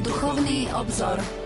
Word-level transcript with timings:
Duchovný 0.00 0.68
obzor. 0.72 1.39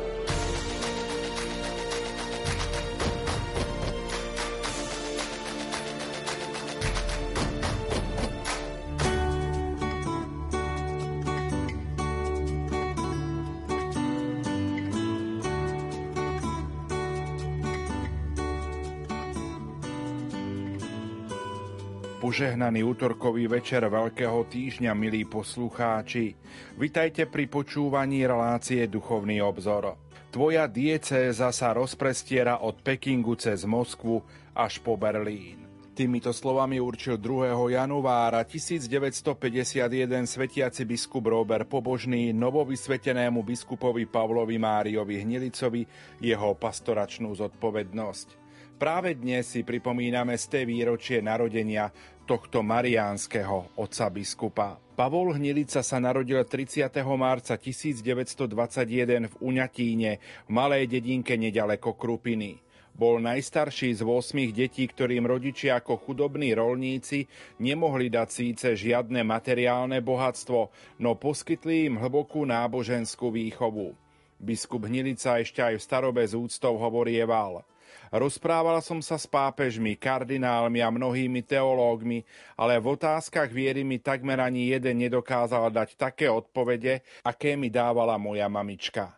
Požehnaný 22.34 22.82
útorkový 22.82 23.46
večer 23.46 23.86
Veľkého 23.86 24.50
týždňa, 24.50 24.90
milí 24.98 25.22
poslucháči. 25.22 26.34
Vitajte 26.74 27.30
pri 27.30 27.46
počúvaní 27.46 28.26
relácie 28.26 28.90
Duchovný 28.90 29.38
obzor. 29.38 29.94
Tvoja 30.34 30.66
diecéza 30.66 31.54
sa 31.54 31.70
rozprestiera 31.70 32.66
od 32.66 32.82
Pekingu 32.82 33.38
cez 33.38 33.62
Moskvu 33.62 34.18
až 34.50 34.82
po 34.82 34.98
Berlín. 34.98 35.62
Týmito 35.94 36.34
slovami 36.34 36.82
určil 36.82 37.22
2. 37.22 37.70
januára 37.70 38.42
1951 38.42 39.86
svetiaci 40.26 40.82
biskup 40.90 41.30
Robert 41.30 41.70
Pobožný 41.70 42.34
novovysvetenému 42.34 43.46
biskupovi 43.46 44.10
Pavlovi 44.10 44.58
Máriovi 44.58 45.22
Hnilicovi 45.22 45.86
jeho 46.18 46.50
pastoračnú 46.58 47.30
zodpovednosť. 47.30 48.42
Práve 48.74 49.14
dnes 49.14 49.46
si 49.46 49.62
pripomíname 49.62 50.34
té 50.34 50.66
výročie 50.66 51.22
narodenia 51.22 51.94
tohto 52.24 52.64
mariánskeho 52.64 53.76
otca 53.76 54.08
biskupa. 54.08 54.80
Pavol 54.96 55.36
Hnilica 55.36 55.84
sa 55.84 56.00
narodil 56.00 56.40
30. 56.40 56.88
marca 57.20 57.60
1921 57.60 59.28
v 59.28 59.34
Uňatíne, 59.44 60.12
v 60.48 60.50
malej 60.50 60.88
dedinke 60.88 61.36
nedaleko 61.36 61.92
Krupiny. 61.92 62.64
Bol 62.94 63.18
najstarší 63.20 63.90
z 63.98 64.02
8 64.06 64.54
detí, 64.54 64.86
ktorým 64.86 65.26
rodičia 65.26 65.82
ako 65.82 65.98
chudobní 65.98 66.54
rolníci 66.54 67.26
nemohli 67.58 68.06
dať 68.06 68.28
síce 68.30 68.68
žiadne 68.78 69.26
materiálne 69.26 69.98
bohatstvo, 69.98 70.70
no 71.02 71.18
poskytli 71.18 71.90
im 71.90 71.98
hlbokú 71.98 72.46
náboženskú 72.46 73.34
výchovu. 73.34 73.98
Biskup 74.38 74.86
Hnilica 74.86 75.42
ešte 75.42 75.58
aj 75.58 75.74
v 75.76 75.84
starobe 75.84 76.22
z 76.22 76.38
úctov 76.38 76.78
hovorieval– 76.78 77.60
Rozprával 78.12 78.80
som 78.84 79.00
sa 79.00 79.16
s 79.16 79.24
pápežmi, 79.24 79.96
kardinálmi 79.96 80.80
a 80.84 80.92
mnohými 80.92 81.40
teológmi, 81.40 82.24
ale 82.56 82.76
v 82.76 82.96
otázkach 82.96 83.48
viery 83.48 83.84
mi 83.84 84.02
takmer 84.02 84.40
ani 84.40 84.72
jeden 84.72 85.00
nedokázal 85.00 85.72
dať 85.72 85.96
také 85.96 86.28
odpovede, 86.28 87.00
aké 87.24 87.56
mi 87.56 87.68
dávala 87.72 88.20
moja 88.20 88.48
mamička. 88.50 89.14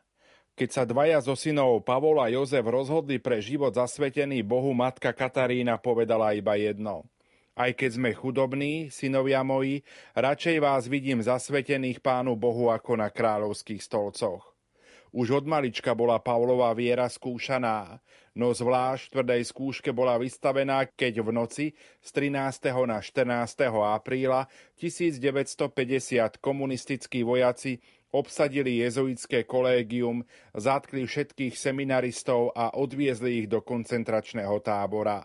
Keď 0.56 0.68
sa 0.72 0.88
dvaja 0.88 1.20
zo 1.20 1.36
synov 1.36 1.84
Pavol 1.84 2.16
a 2.16 2.32
Jozef 2.32 2.64
rozhodli 2.64 3.20
pre 3.20 3.44
život 3.44 3.76
zasvetený 3.76 4.40
Bohu, 4.40 4.72
matka 4.72 5.12
Katarína 5.12 5.76
povedala 5.76 6.32
iba 6.32 6.56
jedno. 6.56 7.04
Aj 7.52 7.68
keď 7.76 8.00
sme 8.00 8.16
chudobní, 8.16 8.88
synovia 8.88 9.44
moji, 9.44 9.84
radšej 10.16 10.56
vás 10.60 10.88
vidím 10.88 11.20
zasvetených 11.20 12.00
Pánu 12.00 12.32
Bohu 12.36 12.72
ako 12.72 12.96
na 12.96 13.12
kráľovských 13.12 13.84
stolcoch. 13.84 14.55
Už 15.16 15.40
od 15.40 15.44
malička 15.48 15.96
bola 15.96 16.20
Pavlova 16.20 16.76
viera 16.76 17.08
skúšaná 17.08 18.04
no 18.36 18.52
zvlášť 18.52 19.16
tvrdej 19.16 19.42
skúške 19.48 19.90
bola 19.96 20.20
vystavená, 20.20 20.84
keď 20.84 21.24
v 21.24 21.28
noci 21.32 21.66
z 22.04 22.08
13. 22.12 22.68
na 22.84 23.00
14. 23.00 23.72
apríla 23.72 24.44
1950 24.76 26.36
komunistickí 26.36 27.24
vojaci 27.24 27.80
obsadili 28.12 28.84
jezuitské 28.84 29.48
kolégium, 29.48 30.20
zatkli 30.52 31.08
všetkých 31.08 31.56
seminaristov 31.56 32.52
a 32.52 32.76
odviezli 32.76 33.44
ich 33.44 33.48
do 33.48 33.64
koncentračného 33.64 34.60
tábora. 34.60 35.24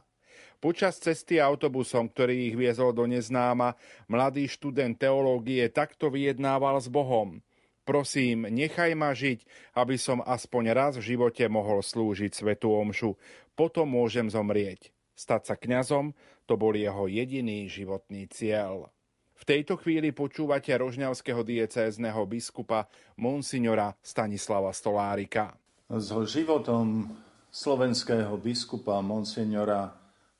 Počas 0.62 1.04
cesty 1.04 1.42
autobusom, 1.42 2.08
ktorý 2.08 2.54
ich 2.54 2.56
viezol 2.56 2.96
do 2.96 3.04
neznáma, 3.04 3.76
mladý 4.08 4.48
študent 4.48 4.96
teológie 4.96 5.68
takto 5.68 6.08
vyjednával 6.08 6.80
s 6.80 6.88
Bohom– 6.88 7.38
Prosím, 7.91 8.47
nechaj 8.47 8.96
ma 8.96 9.12
žiť, 9.12 9.44
aby 9.75 10.00
som 10.00 10.24
aspoň 10.24 10.63
raz 10.72 10.94
v 10.96 11.12
živote 11.12 11.44
mohol 11.52 11.84
slúžiť 11.84 12.31
svetu 12.31 12.72
omšu. 12.72 13.19
Potom 13.52 13.84
môžem 13.84 14.31
zomrieť. 14.31 14.96
Stať 15.12 15.52
sa 15.52 15.56
kňazom, 15.59 16.16
to 16.47 16.56
bol 16.56 16.72
jeho 16.72 17.12
jediný 17.12 17.68
životný 17.68 18.31
cieľ. 18.31 18.88
V 19.35 19.44
tejto 19.44 19.75
chvíli 19.75 20.16
počúvate 20.16 20.72
rožňavského 20.72 21.44
diecézneho 21.44 22.24
biskupa 22.24 22.88
monsignora 23.19 23.91
Stanislava 24.00 24.72
Stolárika. 24.72 25.52
S 25.91 26.16
životom 26.31 27.12
slovenského 27.52 28.40
biskupa 28.40 29.03
monsignora 29.03 29.91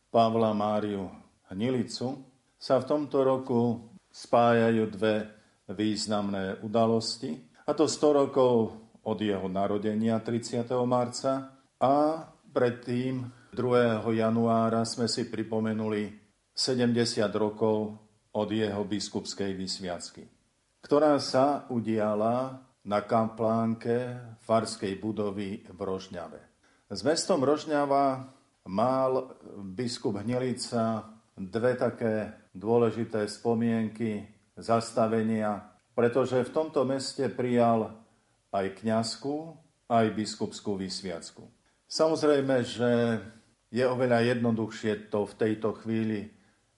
Pavla 0.08 0.56
Máriu 0.56 1.12
Hnilicu 1.52 2.16
sa 2.56 2.80
v 2.80 2.88
tomto 2.88 3.28
roku 3.28 3.92
spájajú 4.08 4.88
dve 4.88 5.41
významné 5.74 6.62
udalosti, 6.62 7.36
a 7.68 7.72
to 7.72 7.88
100 7.88 8.22
rokov 8.26 8.54
od 9.02 9.18
jeho 9.18 9.48
narodenia 9.50 10.22
30. 10.22 10.68
marca 10.86 11.58
a 11.82 12.28
predtým 12.54 13.26
2. 13.56 14.06
januára 14.16 14.86
sme 14.86 15.10
si 15.10 15.28
pripomenuli 15.28 16.14
70 16.54 17.26
rokov 17.36 17.98
od 18.32 18.48
jeho 18.48 18.84
biskupskej 18.88 19.52
vysviacky, 19.58 20.24
ktorá 20.80 21.20
sa 21.20 21.68
udiala 21.68 22.64
na 22.88 23.00
kaplánke 23.04 24.18
farskej 24.42 24.98
budovy 24.98 25.68
v 25.68 25.80
Rožňave. 25.80 26.40
S 26.92 27.04
mestom 27.04 27.44
Rožňava 27.44 28.32
mal 28.68 29.36
biskup 29.76 30.22
Hnilica 30.22 31.12
dve 31.36 31.76
také 31.76 32.32
dôležité 32.56 33.28
spomienky 33.28 34.31
zastavenia, 34.58 35.72
pretože 35.96 36.44
v 36.44 36.54
tomto 36.54 36.84
meste 36.88 37.28
prijal 37.32 37.92
aj 38.52 38.84
kňazskú, 38.84 39.56
aj 39.92 40.06
biskupskú 40.16 40.80
vysviacku. 40.80 41.44
Samozrejme, 41.92 42.56
že 42.64 42.92
je 43.72 43.84
oveľa 43.88 44.36
jednoduchšie 44.36 45.12
to 45.12 45.28
v 45.28 45.38
tejto 45.40 45.76
chvíli 45.84 46.32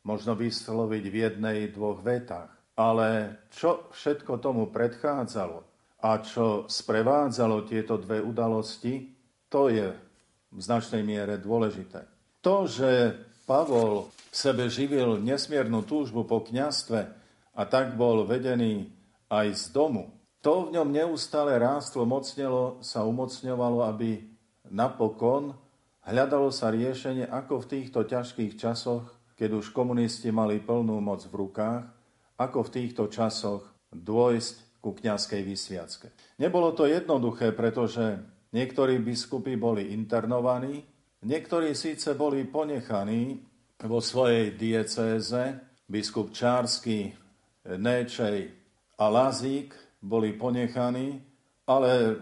možno 0.06 0.38
vysloviť 0.38 1.04
v 1.10 1.16
jednej, 1.16 1.60
dvoch 1.74 2.02
vetách. 2.02 2.50
Ale 2.74 3.42
čo 3.54 3.90
všetko 3.94 4.42
tomu 4.42 4.74
predchádzalo 4.74 5.62
a 6.02 6.10
čo 6.26 6.66
sprevádzalo 6.66 7.70
tieto 7.70 8.02
dve 8.02 8.18
udalosti, 8.18 9.14
to 9.50 9.70
je 9.70 9.94
v 10.54 10.60
značnej 10.60 11.06
miere 11.06 11.38
dôležité. 11.38 12.06
To, 12.42 12.66
že 12.66 13.14
Pavol 13.46 14.10
v 14.10 14.36
sebe 14.36 14.66
živil 14.70 15.22
nesmiernu 15.22 15.86
túžbu 15.86 16.26
po 16.26 16.42
kňastve, 16.42 17.23
a 17.54 17.62
tak 17.70 17.94
bol 17.94 18.26
vedený 18.26 18.90
aj 19.30 19.48
z 19.54 19.64
domu. 19.74 20.14
To 20.44 20.68
v 20.68 20.76
ňom 20.76 20.92
neustále 20.92 21.56
rástlo, 21.56 22.04
mocnelo, 22.04 22.84
sa 22.84 23.08
umocňovalo, 23.08 23.88
aby 23.88 24.28
napokon 24.68 25.56
hľadalo 26.04 26.52
sa 26.52 26.74
riešenie, 26.74 27.30
ako 27.32 27.64
v 27.64 27.70
týchto 27.80 28.04
ťažkých 28.04 28.60
časoch, 28.60 29.08
keď 29.40 29.64
už 29.64 29.72
komunisti 29.72 30.36
mali 30.36 30.60
plnú 30.60 31.00
moc 31.00 31.24
v 31.24 31.48
rukách, 31.48 31.88
ako 32.36 32.60
v 32.68 32.74
týchto 32.76 33.08
časoch 33.08 33.64
dôjsť 33.96 34.84
ku 34.84 34.92
kňazskej 34.92 35.42
vysviacke. 35.48 36.12
Nebolo 36.44 36.76
to 36.76 36.92
jednoduché, 36.92 37.56
pretože 37.56 38.20
niektorí 38.52 39.00
biskupy 39.00 39.56
boli 39.56 39.96
internovaní, 39.96 40.84
niektorí 41.24 41.72
síce 41.72 42.20
boli 42.20 42.44
ponechaní 42.44 43.40
vo 43.80 44.04
svojej 44.04 44.60
diecéze, 44.60 45.56
biskup 45.88 46.36
Čársky 46.36 47.23
Néčej 47.64 48.52
a 49.00 49.06
Lazík 49.08 49.72
boli 50.04 50.36
ponechaní, 50.36 51.24
ale 51.64 52.20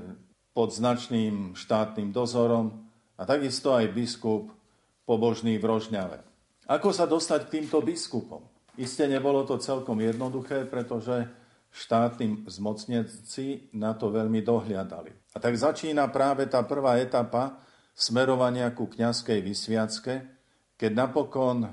pod 0.54 0.70
značným 0.70 1.58
štátnym 1.58 2.14
dozorom 2.14 2.86
a 3.18 3.26
takisto 3.26 3.74
aj 3.74 3.90
biskup 3.90 4.54
pobožný 5.06 5.58
v 5.58 5.66
Rožňave. 5.66 6.20
Ako 6.70 6.94
sa 6.94 7.10
dostať 7.10 7.50
k 7.50 7.54
týmto 7.60 7.82
biskupom? 7.82 8.46
Isté 8.78 9.10
nebolo 9.10 9.44
to 9.44 9.60
celkom 9.60 10.00
jednoduché, 10.00 10.70
pretože 10.70 11.28
štátni 11.72 12.46
zmocnenci 12.48 13.74
na 13.76 13.96
to 13.96 14.12
veľmi 14.12 14.44
dohliadali. 14.44 15.12
A 15.34 15.38
tak 15.40 15.56
začína 15.56 16.12
práve 16.12 16.48
tá 16.48 16.64
prvá 16.68 17.00
etapa 17.00 17.60
smerovania 17.96 18.72
ku 18.76 18.88
kňazskej 18.88 19.40
vysviacke, 19.40 20.14
keď 20.76 20.92
napokon 20.92 21.72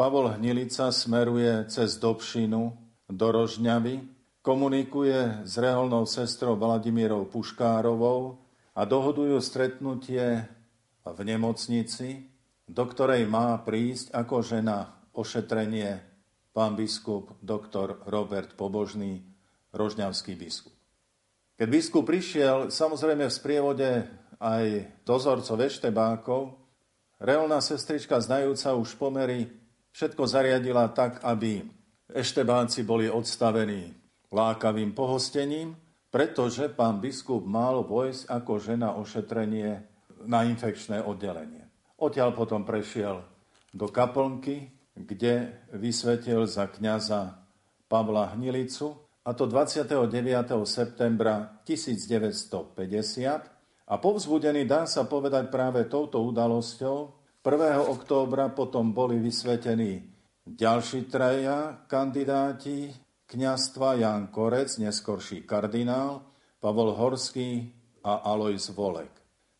Pavol 0.00 0.32
Hnilica 0.32 0.88
smeruje 0.88 1.68
cez 1.68 2.00
Dobšinu 2.00 2.72
do 3.12 3.26
Rožňavy, 3.28 4.00
komunikuje 4.40 5.44
s 5.44 5.60
reholnou 5.60 6.08
sestrou 6.08 6.56
Vladimírou 6.56 7.28
Puškárovou 7.28 8.40
a 8.72 8.88
dohodujú 8.88 9.36
stretnutie 9.44 10.48
v 11.04 11.18
nemocnici, 11.20 12.32
do 12.64 12.88
ktorej 12.88 13.28
má 13.28 13.60
prísť 13.60 14.16
ako 14.16 14.40
žena 14.40 14.88
ošetrenie 15.12 16.00
pán 16.56 16.80
biskup 16.80 17.36
doktor 17.44 18.00
Robert 18.08 18.56
Pobožný, 18.56 19.20
rožňavský 19.76 20.32
biskup. 20.32 20.72
Keď 21.60 21.68
biskup 21.68 22.08
prišiel, 22.08 22.72
samozrejme 22.72 23.28
v 23.28 23.36
sprievode 23.36 23.90
aj 24.40 24.64
dozorcov 25.04 25.60
eštebákov, 25.60 26.56
reálna 27.20 27.60
sestrička 27.60 28.16
znajúca 28.16 28.72
už 28.80 28.96
pomery 28.96 29.59
všetko 29.94 30.22
zariadila 30.26 30.90
tak, 30.90 31.22
aby 31.22 31.62
eštebáci 32.10 32.82
boli 32.82 33.06
odstavení 33.06 33.94
lákavým 34.30 34.94
pohostením, 34.94 35.74
pretože 36.10 36.70
pán 36.70 36.98
biskup 36.98 37.46
mal 37.46 37.86
vojsť 37.86 38.26
ako 38.26 38.52
žena 38.58 38.98
ošetrenie 38.98 39.86
na 40.26 40.42
infekčné 40.46 41.02
oddelenie. 41.02 41.70
Odtiaľ 42.00 42.34
potom 42.34 42.66
prešiel 42.66 43.22
do 43.70 43.86
kaplnky, 43.86 44.70
kde 44.94 45.54
vysvetil 45.74 46.46
za 46.50 46.66
kňaza 46.66 47.38
Pavla 47.86 48.34
Hnilicu, 48.34 48.98
a 49.20 49.36
to 49.36 49.44
29. 49.44 50.00
septembra 50.64 51.60
1950 51.68 52.72
a 53.84 53.94
povzbudený 54.00 54.64
dá 54.64 54.88
sa 54.88 55.04
povedať 55.04 55.52
práve 55.52 55.84
touto 55.86 56.24
udalosťou, 56.24 57.19
1. 57.40 57.88
októbra 57.88 58.52
potom 58.52 58.92
boli 58.92 59.16
vysvetení 59.16 60.04
ďalší 60.44 61.08
traja 61.08 61.88
kandidáti 61.88 62.92
kňastva 63.24 63.96
Jan 63.96 64.28
Korec, 64.28 64.76
neskorší 64.76 65.48
kardinál, 65.48 66.20
Pavol 66.60 66.92
Horský 66.92 67.72
a 68.04 68.28
Alois 68.28 68.68
Volek. 68.76 69.08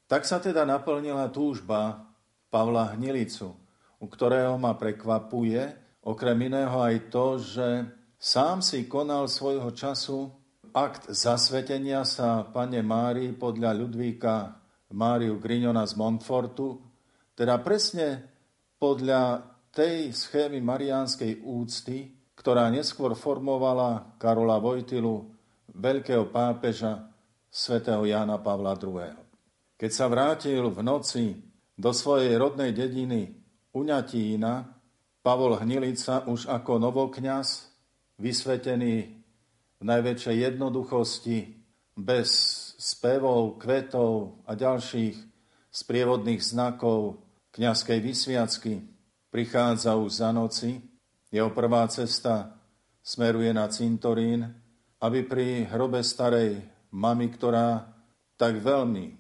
Tak 0.05 0.29
sa 0.29 0.45
teda 0.45 0.69
naplnila 0.69 1.33
túžba 1.33 2.05
Pavla 2.53 2.93
Hnilicu, 2.93 3.49
u 3.97 4.07
ktorého 4.13 4.61
ma 4.61 4.77
prekvapuje 4.77 5.73
okrem 6.05 6.53
iného 6.53 6.77
aj 6.85 7.09
to, 7.09 7.41
že 7.41 7.69
Sám 8.21 8.61
si 8.61 8.85
konal 8.85 9.33
svojho 9.33 9.73
času 9.73 10.29
akt 10.77 11.09
zasvetenia 11.09 12.05
sa 12.05 12.45
pane 12.45 12.85
Mári 12.85 13.33
podľa 13.33 13.73
Ludvíka 13.73 14.61
Máriu 14.93 15.41
Grignona 15.41 15.89
z 15.89 15.97
Montfortu, 15.97 16.90
teda 17.41 17.57
presne 17.65 18.21
podľa 18.77 19.41
tej 19.73 20.13
schémy 20.13 20.61
mariánskej 20.61 21.41
úcty, 21.41 22.13
ktorá 22.37 22.69
neskôr 22.69 23.17
formovala 23.17 24.13
Karola 24.21 24.61
Vojtilu, 24.61 25.25
veľkého 25.73 26.29
pápeža 26.29 27.09
svätého 27.49 28.05
Jána 28.05 28.37
Pavla 28.45 28.77
II. 28.77 29.17
Keď 29.81 29.89
sa 29.89 30.13
vrátil 30.13 30.69
v 30.69 30.85
noci 30.85 31.33
do 31.81 31.97
svojej 31.97 32.37
rodnej 32.37 32.77
dediny 32.77 33.33
Uňatína, 33.73 34.77
Pavol 35.25 35.57
Hnilica 35.65 36.29
už 36.29 36.45
ako 36.45 36.77
novokňaz 36.77 37.73
vysvetený 38.21 39.17
v 39.81 39.83
najväčšej 39.89 40.37
jednoduchosti, 40.45 41.57
bez 41.97 42.29
spevov, 42.77 43.57
kvetov 43.57 44.45
a 44.45 44.53
ďalších 44.53 45.17
sprievodných 45.73 46.45
znakov 46.45 47.30
kňazskej 47.55 47.99
vysviacky. 48.03 48.85
Prichádza 49.31 49.95
už 49.95 50.11
za 50.23 50.31
noci, 50.35 50.83
jeho 51.31 51.55
prvá 51.55 51.87
cesta 51.87 52.59
smeruje 53.01 53.55
na 53.55 53.71
cintorín, 53.71 54.51
aby 55.01 55.23
pri 55.23 55.47
hrobe 55.71 56.03
starej 56.03 56.61
mamy, 56.91 57.31
ktorá 57.31 57.87
tak 58.35 58.59
veľmi 58.59 59.15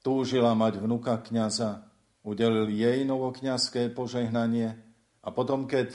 túžila 0.00 0.54
mať 0.54 0.78
vnuka 0.78 1.18
kňaza, 1.18 1.82
udelil 2.22 2.70
jej 2.70 3.02
novokňazské 3.02 3.90
požehnanie 3.90 4.78
a 5.26 5.28
potom, 5.34 5.66
keď 5.66 5.90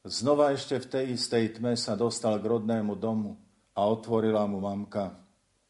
Znova 0.00 0.56
ešte 0.56 0.80
v 0.80 0.86
tej 0.88 1.04
istej 1.20 1.60
tme 1.60 1.76
sa 1.76 1.92
dostal 1.92 2.40
k 2.40 2.48
rodnému 2.48 2.96
domu 2.96 3.36
a 3.76 3.84
otvorila 3.84 4.48
mu 4.48 4.64
mamka. 4.64 5.12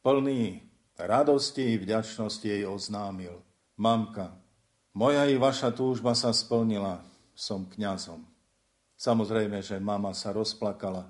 Plný 0.06 0.62
radosti 0.94 1.75
i 1.75 1.81
vďačnosti 1.81 2.46
jej 2.46 2.62
oznámil. 2.62 3.43
Mamka, 3.75 4.38
moja 5.00 5.25
i 5.25 5.41
vaša 5.41 5.73
túžba 5.73 6.12
sa 6.12 6.29
splnila, 6.37 7.00
som 7.32 7.64
kňazom. 7.64 8.20
Samozrejme, 9.00 9.64
že 9.64 9.81
mama 9.81 10.12
sa 10.12 10.29
rozplakala. 10.37 11.08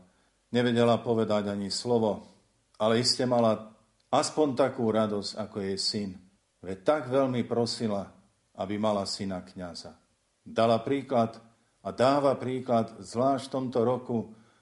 Nevedela 0.55 1.03
povedať 1.03 1.51
ani 1.51 1.75
slovo, 1.75 2.23
ale 2.79 3.03
iste 3.03 3.27
mala 3.27 3.75
aspoň 4.15 4.55
takú 4.55 4.87
radosť 4.95 5.35
ako 5.35 5.57
jej 5.67 5.79
syn. 5.79 6.11
Veď 6.63 6.79
tak 6.87 7.03
veľmi 7.11 7.43
prosila, 7.51 8.07
aby 8.55 8.79
mala 8.79 9.03
syna 9.11 9.43
kňaza. 9.43 9.99
Dala 10.47 10.79
príklad 10.87 11.43
a 11.83 11.91
dáva 11.91 12.39
príklad 12.39 12.95
zvlášť 13.03 13.51
v 13.51 13.55
tomto 13.59 13.83
roku 13.83 14.19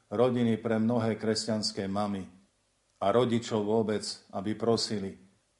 rodiny 0.09 0.57
pre 0.57 0.81
mnohé 0.81 1.21
kresťanské 1.21 1.85
mamy 1.85 2.25
a 2.97 3.13
rodičov 3.13 3.61
vôbec, 3.61 4.09
aby 4.33 4.57
prosili, 4.57 5.13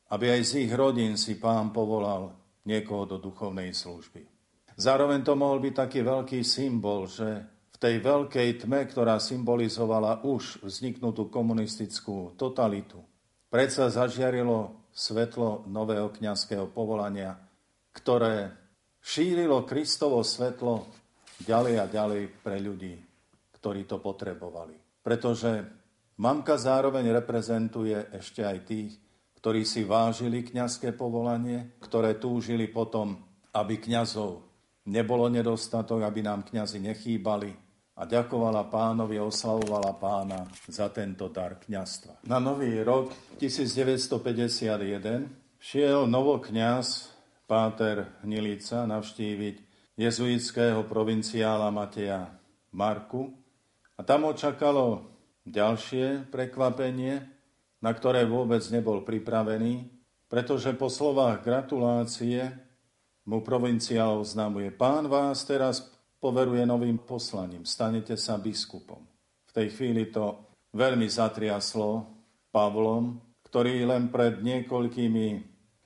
aby 0.09 0.33
aj 0.33 0.41
z 0.41 0.53
ich 0.65 0.73
rodín 0.73 1.21
si 1.21 1.37
pán 1.37 1.69
povolal 1.69 2.48
niekoho 2.69 3.09
do 3.09 3.17
duchovnej 3.17 3.73
služby. 3.73 4.29
Zároveň 4.77 5.25
to 5.25 5.33
mohol 5.35 5.59
byť 5.59 5.75
taký 5.75 6.05
veľký 6.05 6.41
symbol, 6.45 7.09
že 7.09 7.27
v 7.73 7.77
tej 7.81 8.05
veľkej 8.05 8.69
tme, 8.69 8.85
ktorá 8.85 9.17
symbolizovala 9.17 10.23
už 10.29 10.61
vzniknutú 10.61 11.33
komunistickú 11.33 12.37
totalitu, 12.37 13.01
predsa 13.49 13.89
zažiarilo 13.89 14.87
svetlo 14.93 15.65
nového 15.67 16.13
kňazského 16.13 16.69
povolania, 16.71 17.35
ktoré 17.97 18.53
šírilo 19.03 19.65
Kristovo 19.65 20.21
svetlo 20.21 20.87
ďalej 21.43 21.75
a 21.79 21.87
ďalej 21.87 22.23
pre 22.43 22.59
ľudí, 22.61 22.95
ktorí 23.59 23.87
to 23.87 24.03
potrebovali. 24.03 24.75
Pretože 25.03 25.65
mamka 26.19 26.59
zároveň 26.59 27.15
reprezentuje 27.15 28.15
ešte 28.15 28.43
aj 28.43 28.59
tých, 28.67 28.93
ktorí 29.39 29.63
si 29.63 29.87
vážili 29.87 30.43
kňazské 30.43 30.99
povolanie, 30.99 31.79
ktoré 31.79 32.19
túžili 32.19 32.67
potom, 32.67 33.23
aby 33.55 33.79
kňazov 33.79 34.43
nebolo 34.91 35.31
nedostatok, 35.31 36.03
aby 36.03 36.27
nám 36.27 36.43
kňazi 36.43 36.83
nechýbali 36.83 37.55
a 37.99 38.03
ďakovala 38.03 38.67
pánovi, 38.67 39.23
oslavovala 39.23 39.95
pána 39.95 40.43
za 40.67 40.91
tento 40.91 41.31
dar 41.31 41.63
kňazstva. 41.63 42.27
Na 42.27 42.43
nový 42.43 42.83
rok 42.83 43.15
1951 43.39 45.63
šiel 45.63 46.11
novokňaz 46.11 47.15
Páter 47.49 48.21
Hnilica 48.27 48.85
navštíviť 48.85 49.57
jezuitského 49.97 50.85
provinciála 50.85 51.73
Mateja 51.73 52.29
Marku 52.77 53.33
a 53.97 54.05
tam 54.05 54.29
očakalo 54.29 55.09
ďalšie 55.49 56.29
prekvapenie, 56.29 57.38
na 57.79 57.95
ktoré 57.95 58.27
vôbec 58.27 58.63
nebol 58.71 59.07
pripravený, 59.07 59.87
pretože 60.29 60.75
po 60.77 60.93
slovách 60.93 61.41
gratulácie 61.41 62.53
mu 63.29 63.41
provinciál 63.45 64.21
oznamuje, 64.21 64.73
pán 64.73 65.09
vás 65.09 65.45
teraz 65.45 65.89
poveruje 66.19 66.65
novým 66.67 66.99
poslaním, 66.99 67.63
stanete 67.65 68.19
sa 68.19 68.37
biskupom. 68.41 69.05
V 69.49 69.51
tej 69.55 69.73
chvíli 69.73 70.11
to 70.11 70.49
veľmi 70.75 71.09
zatriaslo 71.09 72.09
Pavlom, 72.49 73.21
ktorý 73.49 73.85
len 73.89 74.13
pred 74.13 74.41
niekoľkými 74.45 75.27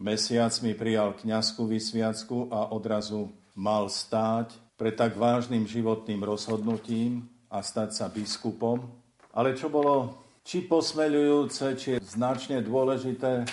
mesiacmi 0.03 0.75
prijal 0.75 1.15
kňazskú 1.15 1.63
vysviacku 1.71 2.51
a 2.51 2.75
odrazu 2.75 3.31
mal 3.55 3.87
stáť 3.87 4.55
pred 4.75 4.99
tak 4.99 5.15
vážnym 5.15 5.63
životným 5.63 6.27
rozhodnutím 6.27 7.31
a 7.47 7.63
stať 7.63 7.95
sa 7.95 8.07
biskupom. 8.11 8.83
Ale 9.31 9.55
čo 9.55 9.71
bolo 9.71 10.22
či 10.43 10.67
posmeľujúce, 10.67 11.65
či 11.79 11.91
značne 12.03 12.63
dôležité, 12.63 13.47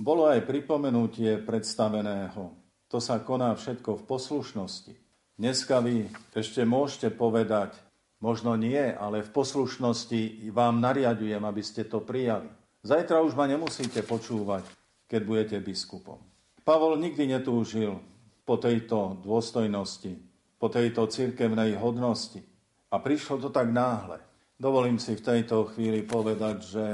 bolo 0.00 0.24
aj 0.24 0.48
pripomenutie 0.48 1.36
predstaveného. 1.44 2.56
To 2.88 2.98
sa 2.98 3.20
koná 3.20 3.52
všetko 3.54 4.00
v 4.00 4.06
poslušnosti. 4.08 4.94
Dneska 5.36 5.80
vy 5.84 6.08
ešte 6.36 6.64
môžete 6.64 7.12
povedať, 7.12 7.76
možno 8.20 8.56
nie, 8.56 8.80
ale 8.80 9.24
v 9.24 9.32
poslušnosti 9.32 10.52
vám 10.52 10.80
nariadujem, 10.80 11.40
aby 11.44 11.62
ste 11.64 11.84
to 11.84 12.00
prijali. 12.00 12.48
Zajtra 12.80 13.20
už 13.20 13.36
ma 13.36 13.44
nemusíte 13.44 14.00
počúvať, 14.04 14.64
keď 15.04 15.20
budete 15.24 15.56
biskupom. 15.60 16.16
Pavol 16.64 16.96
nikdy 16.96 17.28
netúžil 17.28 18.00
po 18.48 18.56
tejto 18.56 19.20
dôstojnosti, 19.20 20.16
po 20.56 20.72
tejto 20.72 21.08
cirkevnej 21.08 21.76
hodnosti. 21.76 22.40
A 22.88 22.98
prišlo 22.98 23.38
to 23.38 23.48
tak 23.52 23.68
náhle. 23.68 24.29
Dovolím 24.60 25.00
si 25.00 25.16
v 25.16 25.24
tejto 25.24 25.72
chvíli 25.72 26.04
povedať, 26.04 26.56
že 26.60 26.86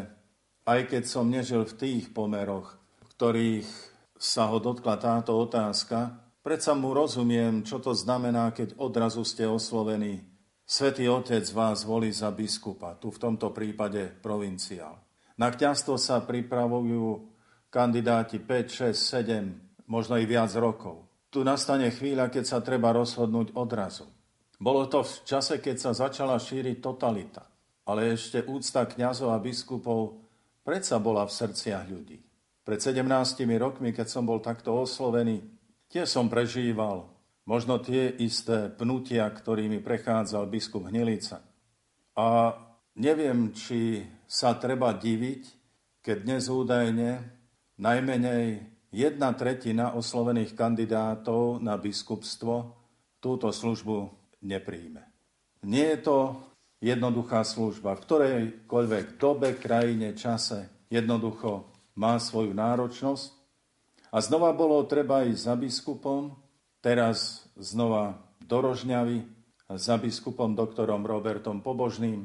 aj 0.71 0.87
keď 0.87 1.03
som 1.03 1.27
nežil 1.27 1.67
v 1.67 1.75
tých 1.75 2.15
pomeroch, 2.15 2.79
v 3.03 3.07
ktorých 3.19 3.69
sa 4.15 4.47
ho 4.47 4.63
dotkla 4.63 4.95
táto 5.03 5.35
otázka, 5.35 6.15
predsa 6.47 6.79
mu 6.79 6.95
rozumiem, 6.95 7.67
čo 7.67 7.83
to 7.83 7.91
znamená, 7.91 8.55
keď 8.55 8.79
odrazu 8.79 9.27
ste 9.27 9.51
oslovení. 9.51 10.23
Svetý 10.63 11.11
Otec 11.11 11.43
vás 11.51 11.83
volí 11.83 12.15
za 12.15 12.31
biskupa, 12.31 12.95
tu 13.03 13.11
v 13.11 13.19
tomto 13.19 13.51
prípade 13.51 14.15
provinciál. 14.23 15.03
Na 15.35 15.51
kňastvo 15.51 15.99
sa 15.99 16.23
pripravujú 16.23 17.35
kandidáti 17.69 18.39
5, 18.39 18.95
6, 18.95 18.95
7, 18.95 19.91
možno 19.91 20.15
i 20.23 20.25
viac 20.25 20.55
rokov 20.55 21.07
tu 21.37 21.45
nastane 21.45 21.93
chvíľa, 21.93 22.33
keď 22.33 22.45
sa 22.49 22.59
treba 22.65 22.97
rozhodnúť 22.97 23.53
odrazu. 23.61 24.09
Bolo 24.57 24.89
to 24.89 25.05
v 25.05 25.13
čase, 25.29 25.61
keď 25.61 25.77
sa 25.77 25.93
začala 25.93 26.41
šíriť 26.41 26.81
totalita, 26.81 27.45
ale 27.87 28.19
ešte 28.19 28.43
úcta 28.45 28.85
kňazov 28.85 29.31
a 29.31 29.39
biskupov 29.39 30.19
predsa 30.67 30.99
bola 30.99 31.23
v 31.25 31.33
srdciach 31.33 31.87
ľudí. 31.87 32.19
Pred 32.67 32.83
17 32.83 33.07
rokmi, 33.63 33.95
keď 33.95 34.11
som 34.11 34.27
bol 34.27 34.43
takto 34.43 34.75
oslovený, 34.75 35.39
tiež 35.87 36.11
som 36.11 36.27
prežíval 36.27 37.07
možno 37.47 37.79
tie 37.79 38.11
isté 38.19 38.67
pnutia, 38.75 39.31
ktorými 39.31 39.79
prechádzal 39.79 40.51
biskup 40.51 40.91
Hnilica. 40.91 41.47
A 42.19 42.59
neviem, 42.99 43.55
či 43.55 44.03
sa 44.27 44.59
treba 44.59 44.91
diviť, 44.91 45.43
keď 46.03 46.17
dnes 46.27 46.51
údajne 46.51 47.23
najmenej 47.79 48.67
jedna 48.91 49.31
tretina 49.39 49.95
oslovených 49.95 50.59
kandidátov 50.59 51.63
na 51.63 51.79
biskupstvo 51.79 52.75
túto 53.23 53.55
službu 53.55 54.11
nepríjme. 54.43 55.07
Nie 55.63 55.95
je 55.95 55.99
to 56.03 56.19
jednoduchá 56.87 57.43
služba. 57.43 57.99
V 57.99 58.05
ktorejkoľvek 58.07 59.19
dobe, 59.19 59.59
krajine, 59.59 60.15
čase 60.15 60.71
jednoducho 60.87 61.67
má 61.99 62.23
svoju 62.23 62.55
náročnosť. 62.55 63.35
A 64.15 64.23
znova 64.23 64.55
bolo 64.55 64.87
treba 64.87 65.27
ísť 65.27 65.43
za 65.43 65.55
biskupom, 65.59 66.33
teraz 66.79 67.51
znova 67.59 68.23
do 68.47 68.63
Rožňavy, 68.63 69.27
za 69.75 69.99
biskupom 69.99 70.55
doktorom 70.55 71.03
Robertom 71.03 71.59
Pobožným, 71.59 72.23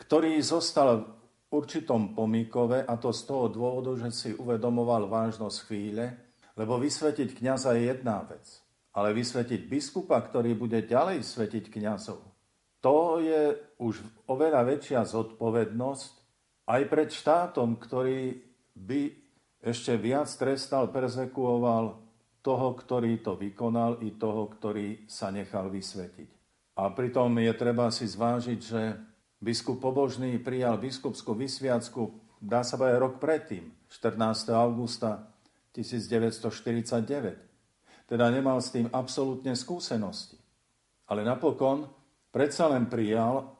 ktorý 0.00 0.40
zostal 0.40 1.04
v 1.04 1.50
určitom 1.52 2.16
pomíkove 2.16 2.88
a 2.88 2.94
to 2.96 3.12
z 3.12 3.28
toho 3.28 3.52
dôvodu, 3.52 3.92
že 4.00 4.08
si 4.12 4.30
uvedomoval 4.32 5.04
vážnosť 5.08 5.56
chvíle, 5.68 6.16
lebo 6.56 6.80
vysvetiť 6.80 7.36
kniaza 7.36 7.76
je 7.76 7.92
jedna 7.92 8.24
vec, 8.24 8.64
ale 8.96 9.12
vysvetiť 9.12 9.68
biskupa, 9.68 10.16
ktorý 10.24 10.56
bude 10.56 10.80
ďalej 10.80 11.20
svetiť 11.20 11.68
kňazov, 11.68 12.24
to 12.78 13.18
je 13.18 13.58
už 13.82 13.98
oveľa 14.30 14.62
väčšia 14.62 15.02
zodpovednosť 15.02 16.12
aj 16.68 16.82
pred 16.86 17.08
štátom, 17.10 17.80
ktorý 17.80 18.38
by 18.78 19.10
ešte 19.58 19.98
viac 19.98 20.30
trestal, 20.30 20.94
persekuoval 20.94 21.98
toho, 22.38 22.68
ktorý 22.78 23.18
to 23.18 23.34
vykonal 23.34 23.98
i 24.06 24.14
toho, 24.14 24.46
ktorý 24.46 25.10
sa 25.10 25.34
nechal 25.34 25.66
vysvetiť. 25.66 26.30
A 26.78 26.94
pritom 26.94 27.34
je 27.42 27.50
treba 27.58 27.90
si 27.90 28.06
zvážiť, 28.06 28.60
že 28.62 28.94
biskup 29.42 29.82
Pobožný 29.82 30.38
prijal 30.38 30.78
biskupskú 30.78 31.34
vysviacku, 31.34 32.14
dá 32.38 32.62
sa 32.62 32.78
aj 32.78 33.02
rok 33.02 33.18
predtým, 33.18 33.66
14. 33.90 34.54
augusta 34.54 35.26
1949. 35.74 38.06
Teda 38.06 38.30
nemal 38.30 38.62
s 38.62 38.70
tým 38.70 38.86
absolútne 38.94 39.58
skúsenosti. 39.58 40.38
Ale 41.10 41.26
napokon 41.26 41.97
predsa 42.38 42.70
len 42.70 42.86
prijal 42.86 43.50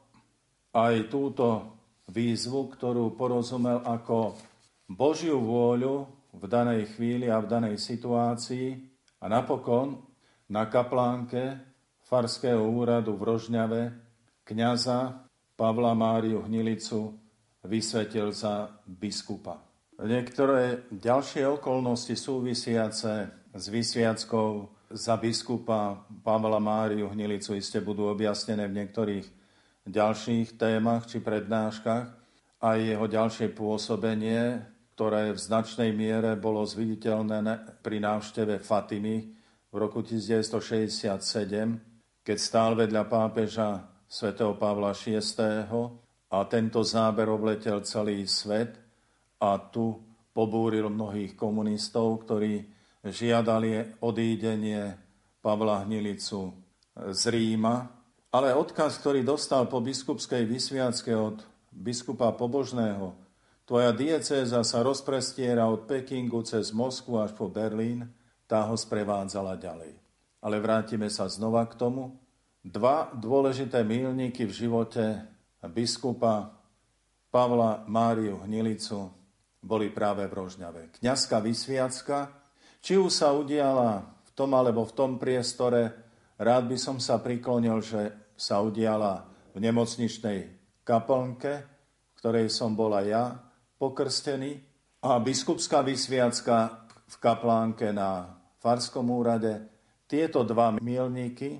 aj 0.71 1.11
túto 1.11 1.75
výzvu, 2.07 2.71
ktorú 2.71 3.11
porozumel 3.19 3.83
ako 3.83 4.39
Božiu 4.87 5.35
vôľu 5.35 6.07
v 6.31 6.43
danej 6.47 6.95
chvíli 6.95 7.27
a 7.27 7.43
v 7.43 7.51
danej 7.51 7.75
situácii 7.75 8.79
a 9.19 9.27
napokon 9.27 9.99
na 10.47 10.71
kaplánke 10.71 11.59
Farského 12.07 12.63
úradu 12.63 13.19
v 13.19 13.27
Rožňave 13.27 13.81
kniaza 14.47 15.27
Pavla 15.59 15.91
Máriu 15.91 16.39
Hnilicu 16.47 17.19
vysvetil 17.67 18.31
za 18.31 18.79
biskupa. 18.87 19.59
Niektoré 19.99 20.87
ďalšie 20.87 21.43
okolnosti 21.51 22.15
súvisiace 22.15 23.27
s 23.51 23.63
vysviackou 23.67 24.78
za 24.89 25.15
biskupa 25.17 26.05
Pavla 26.25 26.57
Máriu 26.57 27.09
Hnilicu 27.09 27.53
iste 27.55 27.77
budú 27.81 28.09
objasnené 28.09 28.65
v 28.65 28.77
niektorých 28.83 29.25
ďalších 29.85 30.57
témach 30.57 31.05
či 31.05 31.21
prednáškach 31.21 32.07
a 32.59 32.67
jeho 32.75 33.05
ďalšie 33.05 33.53
pôsobenie 33.53 34.65
ktoré 34.99 35.31
v 35.31 35.39
značnej 35.39 35.95
miere 35.95 36.35
bolo 36.35 36.59
zviditeľné 36.67 37.39
pri 37.79 38.03
návšteve 38.03 38.59
Fatimy 38.59 39.31
v 39.71 39.75
roku 39.79 40.03
1967, 40.03 41.07
keď 42.19 42.35
stál 42.35 42.75
vedľa 42.75 43.07
pápeža 43.07 43.87
svätého 44.03 44.59
Pavla 44.59 44.91
VI. 44.91 45.23
a 46.27 46.37
tento 46.51 46.83
záber 46.83 47.31
obletel 47.31 47.79
celý 47.87 48.27
svet 48.27 48.75
a 49.39 49.55
tu 49.71 49.95
pobúril 50.35 50.91
mnohých 50.91 51.31
komunistov, 51.31 52.27
ktorí 52.27 52.67
žiadali 53.03 53.99
odídenie 54.03 54.95
Pavla 55.39 55.87
Hnilicu 55.87 56.51
z 56.95 57.21
Ríma, 57.31 57.87
ale 58.29 58.53
odkaz, 58.53 58.99
ktorý 58.99 59.23
dostal 59.25 59.65
po 59.71 59.79
biskupskej 59.81 60.45
vysviacke 60.45 61.15
od 61.15 61.41
biskupa 61.71 62.35
Pobožného, 62.35 63.29
Tvoja 63.69 63.93
diecéza 63.93 64.65
sa 64.65 64.81
rozprestiera 64.81 65.69
od 65.69 65.85
Pekingu 65.85 66.41
cez 66.41 66.73
Moskvu 66.73 67.21
až 67.21 67.37
po 67.37 67.53
Berlín, 67.53 68.09
tá 68.49 68.65
ho 68.65 68.73
sprevádzala 68.73 69.61
ďalej. 69.61 69.93
Ale 70.41 70.57
vrátime 70.57 71.05
sa 71.05 71.29
znova 71.29 71.69
k 71.69 71.77
tomu. 71.77 72.17
Dva 72.65 73.13
dôležité 73.13 73.85
mílniky 73.85 74.49
v 74.49 74.57
živote 74.65 75.21
biskupa 75.69 76.49
Pavla 77.29 77.85
Máriu 77.85 78.41
Hnilicu 78.41 79.13
boli 79.61 79.93
práve 79.93 80.25
v 80.25 80.33
Rožňave. 80.33 80.97
Kňazka 80.97 81.37
vysviacka, 81.37 82.38
či 82.79 82.95
už 82.99 83.11
sa 83.11 83.35
udiala 83.35 84.03
v 84.25 84.29
tom 84.35 84.55
alebo 84.55 84.87
v 84.87 84.95
tom 84.95 85.11
priestore, 85.19 85.91
rád 86.39 86.71
by 86.71 86.77
som 86.79 86.97
sa 86.97 87.19
priklonil, 87.19 87.83
že 87.83 88.15
sa 88.39 88.63
udiala 88.63 89.27
v 89.51 89.59
nemocničnej 89.59 90.39
kaplnke, 90.87 91.53
v 91.63 92.11
ktorej 92.15 92.47
som 92.47 92.73
bola 92.73 93.03
ja, 93.03 93.35
pokrstený 93.75 94.59
a 95.03 95.19
biskupská 95.19 95.83
vysviacka 95.83 96.87
v 97.07 97.15
kaplánke 97.19 97.91
na 97.91 98.39
Farskom 98.59 99.07
úrade. 99.11 99.63
Tieto 100.09 100.43
dva 100.43 100.75
milníky 100.79 101.59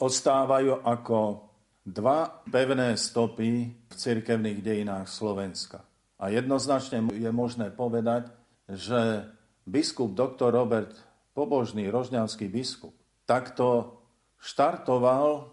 ostávajú 0.00 0.82
ako 0.82 1.50
dva 1.84 2.42
pevné 2.48 2.96
stopy 2.96 3.50
v 3.70 3.92
cirkevných 3.94 4.60
dejinách 4.62 5.06
Slovenska. 5.06 5.84
A 6.20 6.28
jednoznačne 6.28 7.08
je 7.16 7.30
možné 7.32 7.72
povedať, 7.72 8.28
že 8.68 9.24
biskup 9.70 10.10
doktor 10.18 10.50
Robert 10.50 10.90
Pobožný, 11.30 11.86
rožňanský 11.86 12.50
biskup, 12.50 12.90
takto 13.22 14.02
štartoval 14.42 15.46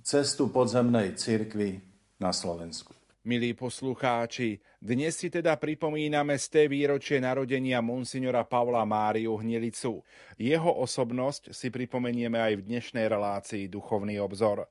cestu 0.00 0.48
podzemnej 0.48 1.12
cirkvi 1.20 1.76
na 2.16 2.32
Slovensku. 2.32 2.96
Milí 3.26 3.58
poslucháči, 3.58 4.62
dnes 4.78 5.18
si 5.18 5.28
teda 5.28 5.58
pripomíname 5.58 6.38
z 6.38 6.46
té 6.46 6.62
výročie 6.70 7.18
narodenia 7.18 7.82
monsignora 7.82 8.46
Pavla 8.46 8.86
Máriu 8.86 9.34
Hnilicu. 9.34 9.98
Jeho 10.38 10.70
osobnosť 10.78 11.50
si 11.50 11.68
pripomenieme 11.68 12.38
aj 12.38 12.62
v 12.62 12.66
dnešnej 12.70 13.04
relácii 13.10 13.66
Duchovný 13.66 14.22
obzor. 14.22 14.70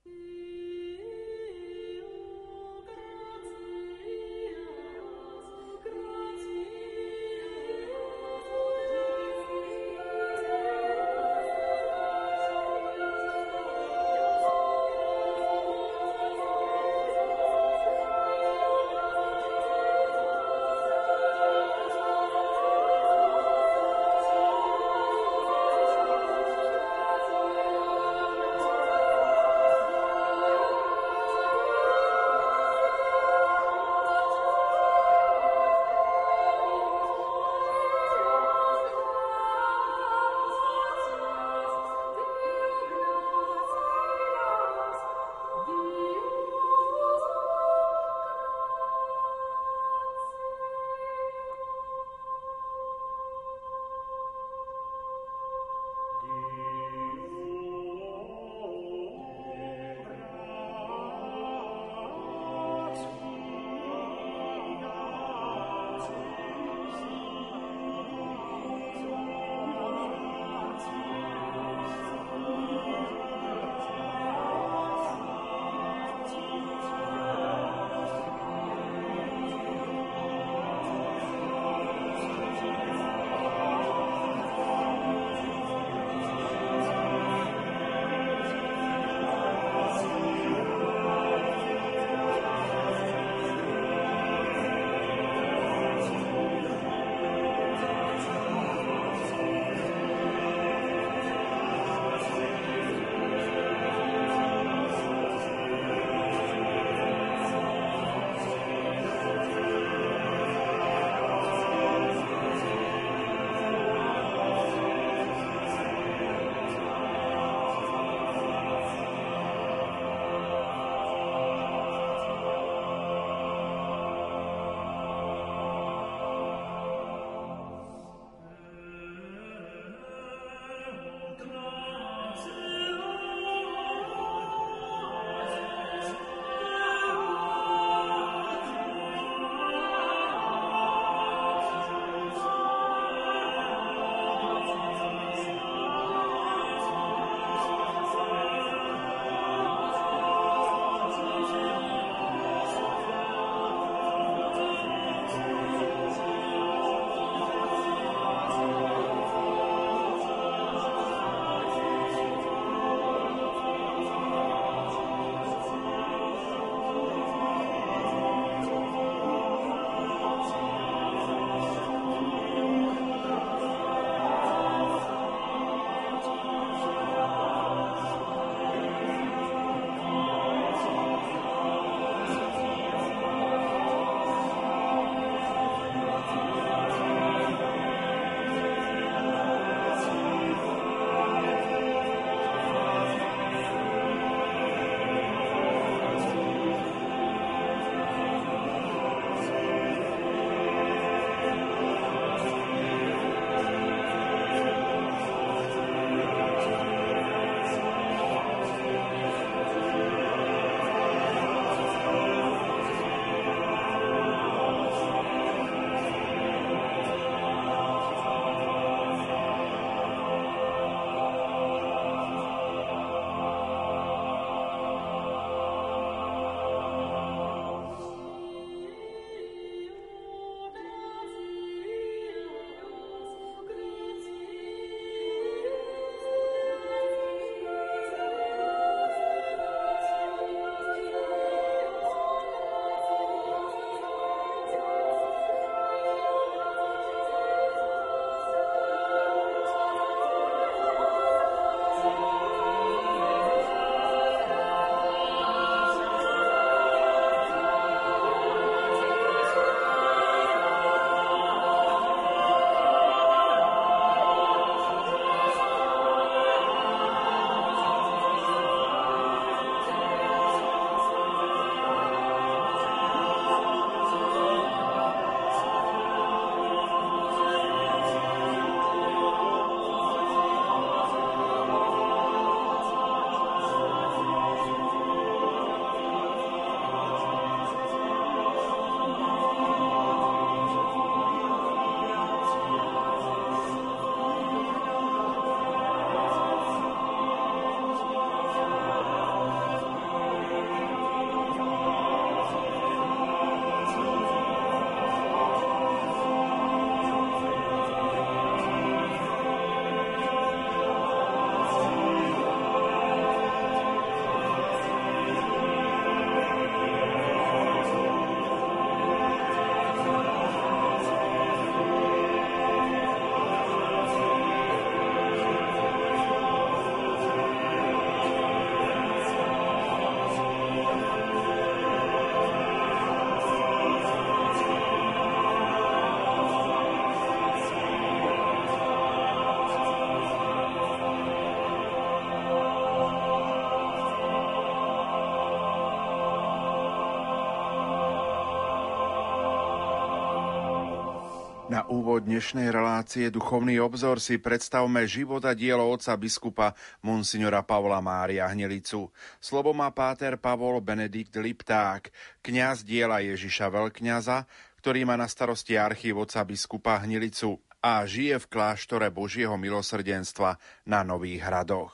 Úvod 351.91 352.23
dnešnej 352.23 352.71
relácie 352.71 353.27
Duchovný 353.27 353.75
obzor 353.83 354.23
si 354.23 354.39
predstavme 354.39 355.03
život 355.03 355.43
a 355.43 355.51
dielo 355.51 355.83
otca 355.91 356.15
biskupa 356.15 356.71
Monsignora 357.03 357.67
Pavla 357.67 357.99
Mária 357.99 358.47
Hnilicu. 358.47 359.11
Slovo 359.43 359.75
má 359.75 359.91
páter 359.91 360.39
Pavol 360.39 360.79
Benedikt 360.79 361.35
Lipták, 361.35 362.07
kňaz 362.39 362.87
diela 362.87 363.19
Ježiša 363.19 363.67
Veľkňaza, 363.67 364.47
ktorý 364.79 365.03
má 365.03 365.19
na 365.19 365.27
starosti 365.27 365.75
archív 365.75 366.23
otca 366.23 366.47
biskupa 366.47 367.03
Hnilicu 367.03 367.59
a 367.83 368.07
žije 368.07 368.39
v 368.39 368.45
kláštore 368.47 369.11
Božieho 369.11 369.59
milosrdenstva 369.59 370.55
na 370.87 371.03
Nových 371.03 371.43
hradoch. 371.43 371.91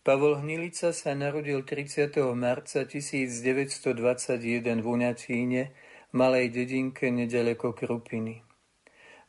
Pavol 0.00 0.40
Hnilica 0.40 0.96
sa 0.96 1.12
narodil 1.12 1.68
30. 1.68 2.16
marca 2.32 2.88
1921 2.88 4.80
v 4.80 4.86
Uňatíne, 4.88 5.62
malej 6.16 6.48
dedinke 6.48 7.12
nedaleko 7.12 7.76
Krupiny. 7.76 8.43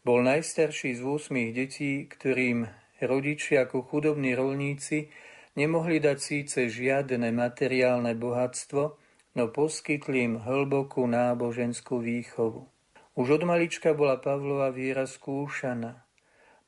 Bol 0.06 0.22
najstarší 0.22 0.94
z 0.94 1.02
8 1.02 1.34
detí, 1.50 2.06
ktorým 2.06 2.70
rodičia 3.02 3.65
ako 3.65 3.89
chudobní 3.89 4.38
rolníci 4.38 5.10
nemohli 5.58 5.98
dať 5.98 6.18
síce 6.22 6.70
žiadne 6.70 7.34
materiálne 7.34 8.13
bohatstvo, 8.13 9.02
no 9.34 9.44
poskytli 9.50 10.30
im 10.30 10.36
hlbokú 10.46 11.10
náboženskú 11.10 12.06
výchovu. 12.06 12.70
Už 13.18 13.41
od 13.41 13.50
malička 13.50 13.98
bola 13.98 14.22
Pavlova 14.22 14.70
viera 14.70 15.10
skúšaná, 15.10 16.06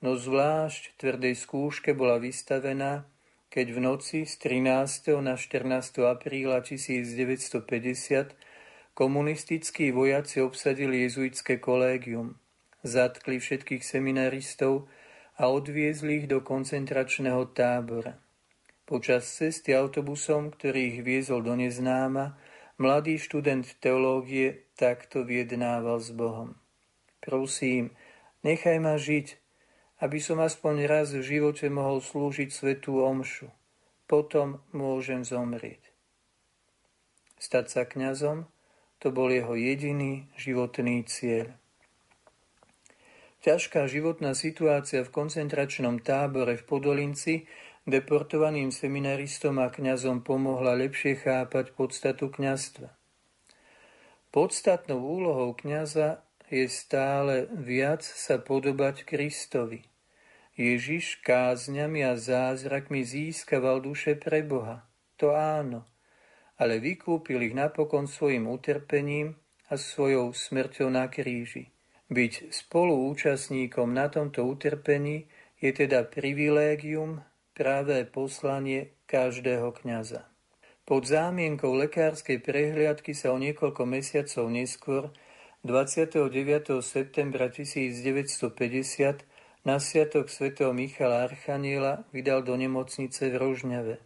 no 0.02 0.17
zvlášť 0.17 0.97
tvrdej 0.97 1.38
skúške 1.38 1.93
bola 1.93 2.17
vystavená, 2.17 3.06
keď 3.54 3.67
v 3.69 3.80
noci 3.86 4.19
z 4.26 4.34
13. 4.65 5.13
na 5.21 5.38
14. 5.38 6.10
apríla 6.10 6.65
1950 6.65 8.34
komunistickí 8.97 9.93
vojaci 9.93 10.41
obsadili 10.41 11.06
jezuitské 11.06 11.62
kolégium– 11.62 12.34
zatkli 12.88 13.43
všetkých 13.43 13.84
seminaristov 13.84 14.88
a 15.36 15.52
odviezli 15.52 16.23
ich 16.23 16.28
do 16.32 16.39
koncentračného 16.39 17.52
tábora. 17.52 18.17
Počas 18.88 19.28
cesty 19.28 19.76
autobusom, 19.76 20.56
ktorý 20.56 20.95
ich 20.95 21.00
viezol 21.04 21.43
do 21.43 21.60
neznáma, 21.60 22.39
mladý 22.80 23.19
študent 23.19 23.67
teológie 23.84 24.71
takto 24.80 25.28
vyjednával 25.28 26.00
s 26.00 26.15
Bohom. 26.15 26.56
Prosím, 27.19 27.91
nechaj 28.47 28.80
ma 28.80 28.95
žiť, 28.95 29.36
aby 30.00 30.17
som 30.23 30.39
aspoň 30.39 30.88
raz 30.88 31.12
v 31.12 31.26
živote 31.26 31.67
mohol 31.67 32.00
slúžiť 32.00 32.50
svetú 32.54 33.04
omšu. 33.04 33.52
Potom 34.08 34.63
môžem 34.71 35.28
zomrieť. 35.28 35.84
Stať 37.38 37.65
sa 37.67 37.84
kňazom, 37.84 38.47
to 38.97 39.13
bol 39.13 39.30
jeho 39.30 39.54
jediný 39.54 40.32
životný 40.39 41.04
cieľ. 41.06 41.54
Ťažká 43.45 43.86
životná 43.86 44.34
situácia 44.34 45.06
v 45.06 45.13
koncentračnom 45.13 46.02
tábore 46.02 46.58
v 46.58 46.63
Podolinci 46.65 47.45
deportovaným 47.88 48.73
seminaristom 48.73 49.62
a 49.63 49.71
kňazom 49.71 50.26
pomohla 50.26 50.76
lepšie 50.76 51.21
chápať 51.21 51.71
podstatu 51.78 52.28
kňazstva. 52.34 52.91
Podstatnou 54.34 55.00
úlohou 55.00 55.56
kňaza 55.56 56.26
je 56.52 56.67
stále 56.67 57.47
viac 57.56 58.04
sa 58.04 58.41
podobať 58.41 59.08
Kristovi. 59.08 59.88
Ježiš 60.58 61.21
kázňami 61.21 62.02
a 62.04 62.17
zázrakmi 62.17 63.06
získaval 63.06 63.80
duše 63.86 64.17
pre 64.17 64.41
Boha. 64.41 64.89
To 65.21 65.38
áno, 65.38 65.86
ale 66.58 66.82
vykúpil 66.82 67.39
ich 67.45 67.56
napokon 67.56 68.10
svojim 68.10 68.50
utrpením 68.50 69.38
a 69.69 69.78
svojou 69.78 70.34
smrťou 70.34 70.89
na 70.89 71.06
kríži. 71.08 71.77
Byť 72.08 72.56
spoluúčastníkom 72.56 73.91
na 73.91 74.08
tomto 74.08 74.48
utrpení 74.48 75.28
je 75.60 75.76
teda 75.76 76.08
privilégium, 76.08 77.20
práve 77.52 78.08
poslanie 78.08 78.96
každého 79.12 79.76
kňaza. 79.76 80.24
Pod 80.88 81.04
zámienkou 81.04 81.74
lekárskej 81.76 82.39
prehliadky 82.39 83.12
sa 83.12 83.36
o 83.36 83.41
niekoľko 83.41 83.84
mesiacov 83.84 84.48
neskôr 84.48 85.12
29. 85.67 86.32
septembra 86.80 87.52
1950 87.52 89.28
na 89.67 89.76
sviatok 89.84 90.32
svätého 90.32 90.72
Michala 90.72 91.28
Archaniela 91.28 92.08
vydal 92.15 92.39
do 92.39 92.56
nemocnice 92.56 93.28
v 93.28 93.36
Rožňave. 93.36 94.00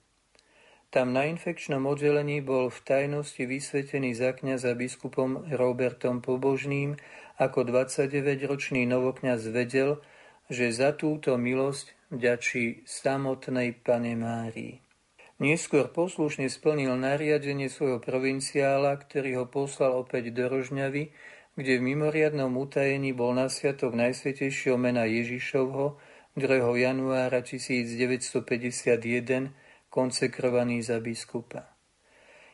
Tam 0.91 1.13
na 1.13 1.23
infekčnom 1.29 1.85
oddelení 1.87 2.41
bol 2.41 2.67
v 2.67 2.79
tajnosti 2.83 3.45
vysvetený 3.45 4.11
za 4.17 4.35
kňaza 4.35 4.75
biskupom 4.75 5.47
Robertom 5.53 6.19
Pobožným 6.19 6.99
ako 7.41 7.65
29-ročný 7.65 8.85
novokňaz 8.85 9.49
vedel, 9.49 9.97
že 10.45 10.69
za 10.69 10.93
túto 10.93 11.41
milosť 11.41 12.13
vďačí 12.13 12.85
samotnej 12.85 13.81
pane 13.81 14.13
Márii. 14.13 14.77
Neskôr 15.41 15.89
poslušne 15.89 16.53
splnil 16.53 16.93
nariadenie 17.01 17.65
svojho 17.65 17.97
provinciála, 17.97 18.93
ktorý 18.93 19.41
ho 19.41 19.45
poslal 19.49 19.97
opäť 19.97 20.29
do 20.29 20.45
Rožňavy, 20.45 21.09
kde 21.57 21.73
v 21.81 21.83
mimoriadnom 21.83 22.53
utajení 22.61 23.09
bol 23.17 23.33
na 23.33 23.49
sviatok 23.49 23.97
Najsvetejšieho 23.97 24.77
mena 24.77 25.09
Ježišovho 25.09 25.97
2. 26.37 26.45
januára 26.77 27.41
1951 27.41 29.01
konsekrovaný 29.89 30.85
za 30.85 31.01
biskupa. 31.01 31.73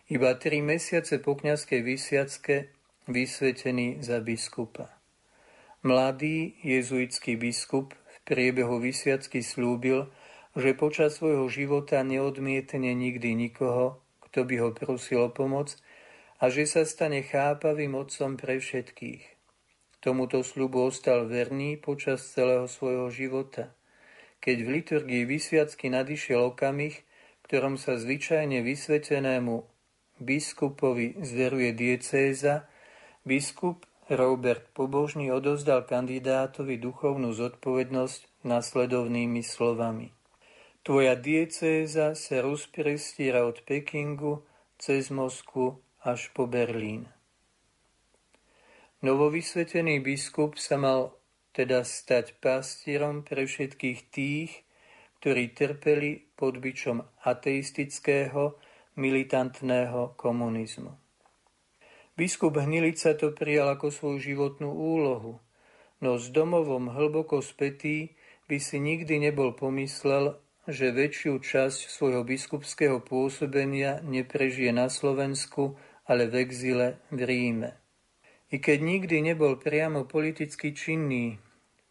Iba 0.07 0.39
tri 0.39 0.63
mesiace 0.63 1.19
po 1.19 1.35
kniazkej 1.35 1.83
vysviacke 1.83 2.76
vysvetený 3.07 4.03
za 4.03 4.19
biskupa. 4.19 4.91
Mladý 5.83 6.59
jezuitský 6.61 7.39
biskup 7.39 7.95
v 7.95 8.17
priebehu 8.27 8.83
vysviacky 8.83 9.39
slúbil, 9.39 10.11
že 10.57 10.75
počas 10.75 11.15
svojho 11.15 11.47
života 11.47 12.03
neodmietne 12.03 12.91
nikdy 12.91 13.37
nikoho, 13.37 14.03
kto 14.27 14.43
by 14.43 14.55
ho 14.59 14.69
prosil 14.75 15.27
o 15.27 15.29
pomoc 15.31 15.79
a 16.43 16.51
že 16.51 16.67
sa 16.67 16.83
stane 16.83 17.23
chápavým 17.23 17.95
otcom 17.95 18.35
pre 18.35 18.59
všetkých. 18.59 19.23
Tomuto 20.03 20.45
slubu 20.45 20.93
ostal 20.93 21.25
verný 21.25 21.79
počas 21.81 22.21
celého 22.21 22.69
svojho 22.69 23.09
života. 23.09 23.73
Keď 24.37 24.57
v 24.61 24.69
liturgii 24.81 25.23
vysviacky 25.25 25.89
nadišiel 25.89 26.53
okamih, 26.53 27.01
ktorom 27.49 27.79
sa 27.79 27.97
zvyčajne 27.97 28.61
vysvetenému 28.61 29.65
biskupovi 30.21 31.17
zveruje 31.23 31.73
diecéza, 31.73 32.69
Biskup 33.27 33.83
Robert 34.07 34.71
Pobožný 34.71 35.35
odozdal 35.35 35.83
kandidátovi 35.83 36.79
duchovnú 36.79 37.35
zodpovednosť 37.35 38.47
nasledovnými 38.47 39.43
slovami. 39.43 40.15
Tvoja 40.79 41.19
diecéza 41.19 42.15
sa 42.15 42.39
rozprestiera 42.39 43.43
od 43.43 43.67
Pekingu 43.67 44.47
cez 44.79 45.11
Moskvu 45.11 45.75
až 46.07 46.31
po 46.31 46.47
Berlín. 46.47 47.11
Novovysvetený 49.03 49.99
biskup 49.99 50.55
sa 50.55 50.79
mal 50.79 51.11
teda 51.51 51.83
stať 51.83 52.39
pastierom 52.39 53.27
pre 53.27 53.43
všetkých 53.43 53.99
tých, 54.07 54.63
ktorí 55.19 55.51
trpeli 55.51 56.31
pod 56.31 56.63
byčom 56.63 57.03
ateistického, 57.27 58.55
militantného 58.95 60.15
komunizmu. 60.15 61.06
Biskup 62.17 62.57
Hnilica 62.57 63.13
to 63.13 63.29
prijal 63.29 63.77
ako 63.77 63.93
svoju 63.93 64.17
životnú 64.17 64.73
úlohu, 64.73 65.37
no 66.01 66.17
s 66.17 66.33
domovom 66.33 66.89
hlboko 66.89 67.45
spätý 67.45 68.17
by 68.49 68.57
si 68.57 68.81
nikdy 68.81 69.21
nebol 69.21 69.53
pomyslel, 69.53 70.41
že 70.65 70.97
väčšiu 70.97 71.37
časť 71.37 71.79
svojho 71.85 72.25
biskupského 72.25 73.05
pôsobenia 73.05 74.01
neprežije 74.01 74.73
na 74.73 74.89
Slovensku, 74.89 75.77
ale 76.09 76.25
v 76.25 76.41
exile 76.41 76.87
v 77.13 77.21
Ríme. 77.21 77.77
I 78.49 78.57
keď 78.65 78.81
nikdy 78.81 79.21
nebol 79.21 79.61
priamo 79.61 80.09
politicky 80.09 80.73
činný, 80.73 81.37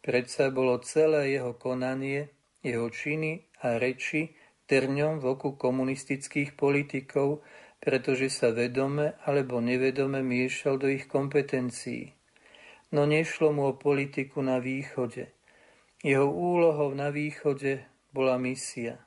predsa 0.03 0.51
bolo 0.51 0.83
celé 0.83 1.39
jeho 1.39 1.55
konanie, 1.55 2.35
jeho 2.67 2.91
činy 2.91 3.47
a 3.63 3.79
reči 3.79 4.35
trňom 4.67 5.23
v 5.23 5.25
oku 5.39 5.55
komunistických 5.55 6.59
politikov, 6.59 7.47
pretože 7.79 8.33
sa 8.33 8.49
vedome 8.49 9.15
alebo 9.23 9.61
nevedome 9.61 10.25
miešal 10.25 10.81
do 10.81 10.89
ich 10.89 11.05
kompetencií. 11.05 12.17
No 12.91 13.03
nešlo 13.03 13.51
mu 13.51 13.69
o 13.69 13.73
politiku 13.75 14.39
na 14.39 14.63
východe. 14.63 15.31
Jeho 16.01 16.29
úlohou 16.29 16.93
na 16.95 17.11
východe 17.11 17.83
bola 18.13 18.39
misia. 18.39 19.01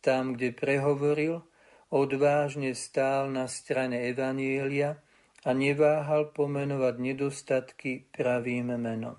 Tam, 0.00 0.38
kde 0.38 0.54
prehovoril, 0.54 1.42
odvážne 1.90 2.72
stál 2.72 3.28
na 3.28 3.50
strane 3.50 4.08
Evanielia 4.08 5.02
a 5.44 5.50
neváhal 5.52 6.32
pomenovať 6.32 6.94
nedostatky 6.98 8.10
pravým 8.10 8.74
menom. 8.78 9.18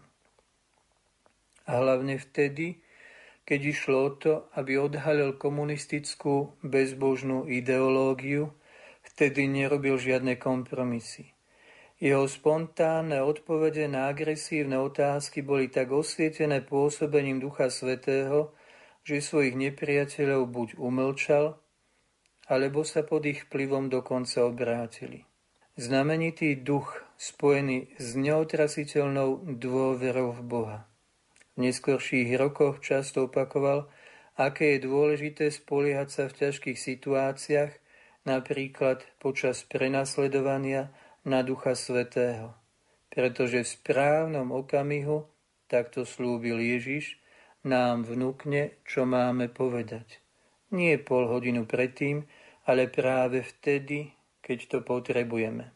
A 1.70 1.72
hlavne 1.78 2.18
vtedy, 2.18 2.82
keď 3.50 3.62
išlo 3.66 3.98
o 3.98 4.12
to, 4.14 4.34
aby 4.54 4.78
odhalil 4.78 5.34
komunistickú 5.34 6.54
bezbožnú 6.62 7.50
ideológiu, 7.50 8.54
vtedy 9.02 9.50
nerobil 9.50 9.98
žiadne 9.98 10.38
kompromisy. 10.38 11.34
Jeho 11.98 12.30
spontánne 12.30 13.26
odpovede 13.26 13.90
na 13.90 14.14
agresívne 14.14 14.78
otázky 14.78 15.42
boli 15.42 15.66
tak 15.66 15.90
osvietené 15.90 16.62
pôsobením 16.62 17.42
Ducha 17.42 17.74
Svetého, 17.74 18.54
že 19.02 19.18
svojich 19.18 19.58
nepriateľov 19.58 20.46
buď 20.46 20.70
umlčal, 20.78 21.58
alebo 22.46 22.86
sa 22.86 23.02
pod 23.02 23.26
ich 23.26 23.50
vplyvom 23.50 23.90
dokonca 23.90 24.46
obrátili. 24.46 25.26
Znamenitý 25.74 26.54
duch 26.54 27.02
spojený 27.18 27.98
s 27.98 28.14
neotrasiteľnou 28.14 29.58
dôverou 29.58 30.38
v 30.38 30.42
Boha. 30.46 30.89
Neskorších 31.60 32.40
rokoch 32.40 32.80
často 32.80 33.28
opakoval, 33.28 33.92
aké 34.40 34.80
je 34.80 34.88
dôležité 34.88 35.52
spoliehať 35.52 36.08
sa 36.08 36.24
v 36.32 36.38
ťažkých 36.48 36.80
situáciách, 36.80 37.72
napríklad 38.24 39.04
počas 39.20 39.68
prenasledovania 39.68 40.96
na 41.28 41.44
Ducha 41.44 41.76
Svetého. 41.76 42.56
Pretože 43.12 43.68
v 43.68 43.74
správnom 43.76 44.56
okamihu, 44.56 45.28
takto 45.68 46.08
slúbil 46.08 46.64
Ježiš, 46.64 47.20
nám 47.68 48.08
vnúkne, 48.08 48.80
čo 48.88 49.04
máme 49.04 49.52
povedať. 49.52 50.24
Nie 50.72 50.96
pol 50.96 51.28
hodinu 51.28 51.68
predtým, 51.68 52.24
ale 52.64 52.88
práve 52.88 53.44
vtedy, 53.44 54.16
keď 54.40 54.60
to 54.72 54.78
potrebujeme. 54.86 55.76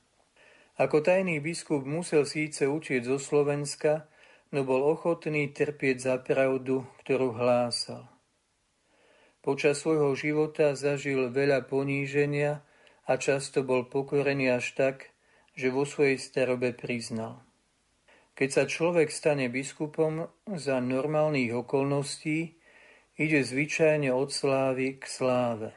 Ako 0.80 1.04
tajný 1.04 1.43
biskup 1.43 1.84
musel 1.84 2.24
síce 2.24 2.65
učiť 2.69 3.02
zo 3.04 3.17
Slovenska, 3.19 4.08
no 4.53 4.61
bol 4.61 4.85
ochotný 4.85 5.49
trpieť 5.49 5.97
za 5.97 6.15
pravdu, 6.21 6.85
ktorú 7.01 7.33
hlásal. 7.33 8.05
Počas 9.41 9.81
svojho 9.81 10.13
života 10.13 10.77
zažil 10.77 11.33
veľa 11.33 11.65
poníženia 11.65 12.61
a 13.09 13.13
často 13.17 13.65
bol 13.65 13.89
pokorený 13.89 14.53
až 14.55 14.77
tak, 14.77 15.11
že 15.57 15.73
vo 15.73 15.83
svojej 15.83 16.21
starobe 16.21 16.71
priznal. 16.71 17.41
Keď 18.33 18.49
sa 18.49 18.63
človek 18.69 19.09
stane 19.09 19.49
biskupom 19.49 20.29
za 20.47 20.77
normálnych 20.79 21.53
okolností, 21.53 22.55
ide 23.17 23.39
zvyčajne 23.45 24.09
od 24.13 24.29
slávy 24.33 24.97
k 24.97 25.03
sláve. 25.05 25.69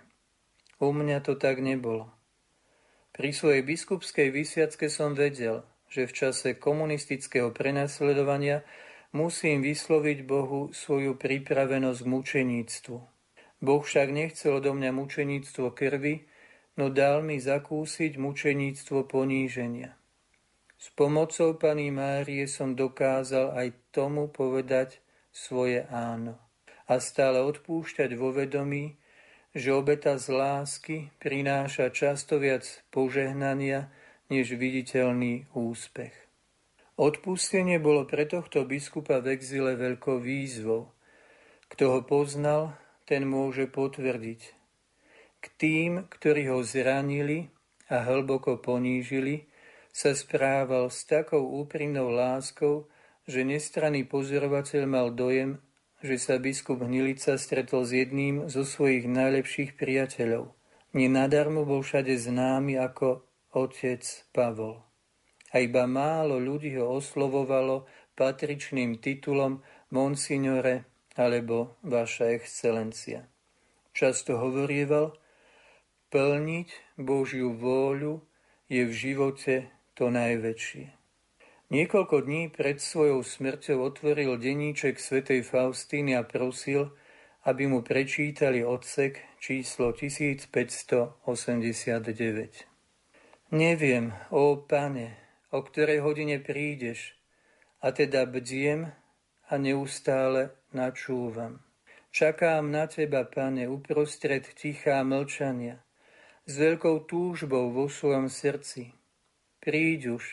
U 0.80 0.92
mňa 0.92 1.24
to 1.24 1.36
tak 1.36 1.60
nebolo. 1.64 2.12
Pri 3.16 3.32
svojej 3.32 3.64
biskupskej 3.64 4.28
vysviacke 4.28 4.92
som 4.92 5.16
vedel, 5.16 5.64
že 5.86 6.06
v 6.06 6.12
čase 6.12 6.48
komunistického 6.58 7.54
prenasledovania 7.54 8.62
musím 9.14 9.62
vysloviť 9.62 10.18
Bohu 10.26 10.74
svoju 10.74 11.14
pripravenosť 11.16 12.00
k 12.02 12.10
mučeníctvu. 12.10 12.96
Boh 13.62 13.82
však 13.82 14.08
nechcel 14.12 14.60
odo 14.60 14.76
mňa 14.76 14.90
mučeníctvo 14.92 15.72
krvi, 15.72 16.28
no 16.76 16.92
dal 16.92 17.24
mi 17.24 17.40
zakúsiť 17.40 18.20
mučeníctvo 18.20 19.08
poníženia. 19.08 19.96
S 20.76 20.92
pomocou 20.92 21.56
Pani 21.56 21.88
Márie 21.88 22.44
som 22.44 22.76
dokázal 22.76 23.56
aj 23.56 23.68
tomu 23.96 24.28
povedať 24.28 25.00
svoje 25.32 25.88
áno 25.88 26.36
a 26.84 27.00
stále 27.00 27.40
odpúšťať 27.40 28.12
vo 28.12 28.30
vedomí, 28.36 29.00
že 29.56 29.72
obeta 29.72 30.20
z 30.20 30.36
lásky 30.36 30.96
prináša 31.16 31.88
často 31.88 32.36
viac 32.36 32.84
požehnania 32.92 33.88
než 34.32 34.54
viditeľný 34.54 35.46
úspech. 35.54 36.14
Odpustenie 36.96 37.76
bolo 37.76 38.08
pre 38.08 38.24
tohto 38.24 38.64
biskupa 38.64 39.20
v 39.20 39.36
exile 39.36 39.76
veľkou 39.76 40.16
výzvou. 40.16 40.88
Kto 41.68 41.84
ho 41.92 42.00
poznal, 42.00 42.72
ten 43.04 43.28
môže 43.28 43.68
potvrdiť. 43.68 44.40
K 45.42 45.44
tým, 45.60 46.08
ktorí 46.08 46.48
ho 46.48 46.64
zranili 46.64 47.52
a 47.92 48.00
hlboko 48.00 48.56
ponížili, 48.56 49.44
sa 49.92 50.16
správal 50.16 50.88
s 50.88 51.04
takou 51.04 51.44
úprimnou 51.60 52.08
láskou, 52.08 52.88
že 53.28 53.44
nestranný 53.44 54.08
pozorovateľ 54.08 54.82
mal 54.88 55.12
dojem, 55.12 55.60
že 56.00 56.16
sa 56.16 56.40
biskup 56.40 56.80
Hnilica 56.80 57.36
stretol 57.36 57.84
s 57.84 57.92
jedným 57.92 58.48
zo 58.48 58.62
svojich 58.64 59.04
najlepších 59.04 59.74
priateľov. 59.76 60.54
Nenadarmo 60.96 61.68
bol 61.68 61.84
všade 61.84 62.14
známy 62.16 62.80
ako 62.80 63.25
otec 63.56 64.04
Pavol. 64.36 64.84
A 65.56 65.64
iba 65.64 65.88
málo 65.88 66.36
ľudí 66.36 66.76
ho 66.76 67.00
oslovovalo 67.00 67.88
patričným 68.12 69.00
titulom 69.00 69.64
Monsignore 69.88 70.84
alebo 71.16 71.80
Vaša 71.80 72.36
excelencia. 72.36 73.24
Často 73.96 74.36
hovorieval, 74.36 75.16
plniť 76.12 77.00
Božiu 77.00 77.56
vôľu 77.56 78.20
je 78.68 78.84
v 78.84 78.92
živote 78.92 79.72
to 79.96 80.12
najväčšie. 80.12 80.92
Niekoľko 81.66 82.22
dní 82.28 82.46
pred 82.52 82.78
svojou 82.78 83.24
smrťou 83.24 83.90
otvoril 83.90 84.38
deníček 84.38 85.00
svätej 85.00 85.42
Faustíny 85.42 86.14
a 86.14 86.22
prosil, 86.22 86.94
aby 87.48 87.66
mu 87.66 87.82
prečítali 87.82 88.62
odsek 88.62 89.18
číslo 89.40 89.90
1589. 89.96 92.75
Neviem, 93.54 94.10
ó 94.34 94.58
pane, 94.58 95.14
o 95.54 95.62
ktorej 95.62 96.02
hodine 96.02 96.42
prídeš, 96.42 97.14
a 97.78 97.94
teda 97.94 98.26
bdiem 98.26 98.90
a 99.46 99.54
neustále 99.54 100.50
načúvam. 100.74 101.62
Čakám 102.10 102.74
na 102.74 102.90
teba, 102.90 103.22
pane, 103.22 103.70
uprostred 103.70 104.42
tichá 104.58 105.06
mlčania, 105.06 105.78
s 106.42 106.58
veľkou 106.58 107.06
túžbou 107.06 107.70
vo 107.70 107.86
svojom 107.86 108.26
srdci. 108.26 108.90
Príď 109.62 110.18
už, 110.18 110.24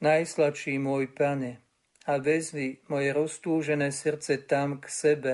Najsladší 0.00 0.80
môj 0.80 1.12
pane, 1.12 1.60
a 2.08 2.16
vezmi 2.16 2.80
moje 2.88 3.12
roztúžené 3.12 3.92
srdce 3.92 4.48
tam 4.48 4.80
k 4.80 4.88
sebe, 4.88 5.32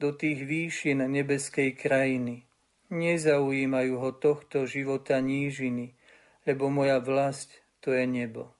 do 0.00 0.16
tých 0.16 0.44
výšin 0.48 1.04
nebeskej 1.04 1.76
krajiny. 1.76 2.48
Nezaujímajú 2.88 3.94
ho 4.00 4.10
tohto 4.16 4.64
života 4.64 5.20
nížiny, 5.20 5.96
lebo 6.46 6.70
moja 6.70 6.98
vlast 6.98 7.50
to 7.80 7.92
je 7.92 8.06
nebo. 8.06 8.54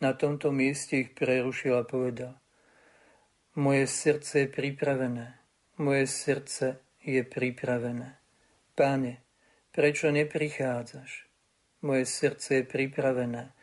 Na 0.00 0.12
tomto 0.12 0.52
mieste 0.52 1.00
ich 1.00 1.14
prerušil 1.14 1.76
a 1.78 1.84
povedal. 1.84 2.36
Moje 3.54 3.86
srdce 3.86 4.44
je 4.44 4.48
pripravené, 4.50 5.38
moje 5.78 6.06
srdce 6.06 6.82
je 7.04 7.22
pripravené. 7.22 8.18
Pane, 8.74 9.22
prečo 9.70 10.10
neprichádzaš? 10.10 11.26
Moje 11.84 12.04
srdce 12.06 12.54
je 12.54 12.64
pripravené 12.64 13.54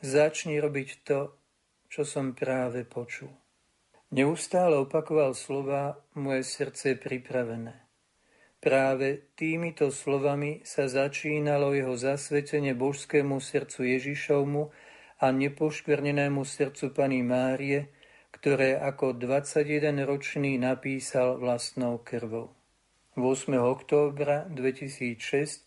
Začni 0.00 0.56
robiť 0.56 1.04
to, 1.04 1.36
čo 1.92 2.08
som 2.08 2.32
práve 2.32 2.88
počul. 2.88 3.28
Neustále 4.16 4.80
opakoval 4.80 5.36
slova 5.36 6.00
Moje 6.16 6.40
srdce 6.40 6.96
je 6.96 6.96
pripravené. 6.96 7.89
Práve 8.60 9.32
týmito 9.40 9.88
slovami 9.88 10.60
sa 10.68 10.84
začínalo 10.84 11.72
jeho 11.72 11.96
zasvetenie 11.96 12.76
božskému 12.76 13.40
srdcu 13.40 13.96
Ježišovmu 13.96 14.62
a 15.24 15.26
nepoškvrnenému 15.32 16.44
srdcu 16.44 16.92
Pani 16.92 17.24
Márie, 17.24 17.88
ktoré 18.28 18.76
ako 18.76 19.16
21-ročný 19.16 20.60
napísal 20.60 21.40
vlastnou 21.40 22.04
krvou. 22.04 22.52
8. 23.16 23.56
októbra 23.56 24.44
2006 24.52 25.64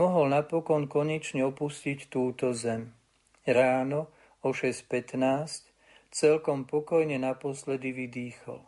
mohol 0.00 0.32
napokon 0.32 0.88
konečne 0.88 1.44
opustiť 1.44 2.08
túto 2.08 2.56
zem. 2.56 2.96
Ráno 3.44 4.08
o 4.40 4.56
6.15 4.56 5.68
celkom 6.08 6.64
pokojne 6.64 7.20
naposledy 7.20 7.92
vydýchol. 7.92 8.64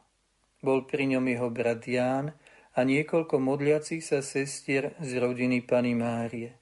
Bol 0.60 0.84
pri 0.84 1.08
ňom 1.16 1.24
jeho 1.24 1.48
brat 1.48 1.88
Ján 1.88 2.36
a 2.72 2.80
niekoľko 2.82 3.36
modliacich 3.36 4.00
sa 4.00 4.24
sestier 4.24 4.96
z 5.00 5.20
rodiny 5.20 5.60
Pany 5.64 5.92
Márie. 5.92 6.56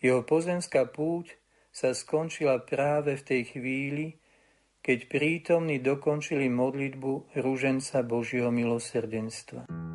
Jeho 0.00 0.24
pozemská 0.24 0.88
púť 0.88 1.36
sa 1.74 1.92
skončila 1.92 2.62
práve 2.64 3.16
v 3.18 3.22
tej 3.24 3.42
chvíli, 3.56 4.06
keď 4.84 5.08
prítomní 5.08 5.80
dokončili 5.80 6.52
modlitbu 6.52 7.40
rúženca 7.40 8.04
Božieho 8.04 8.52
milosrdenstva. 8.52 9.93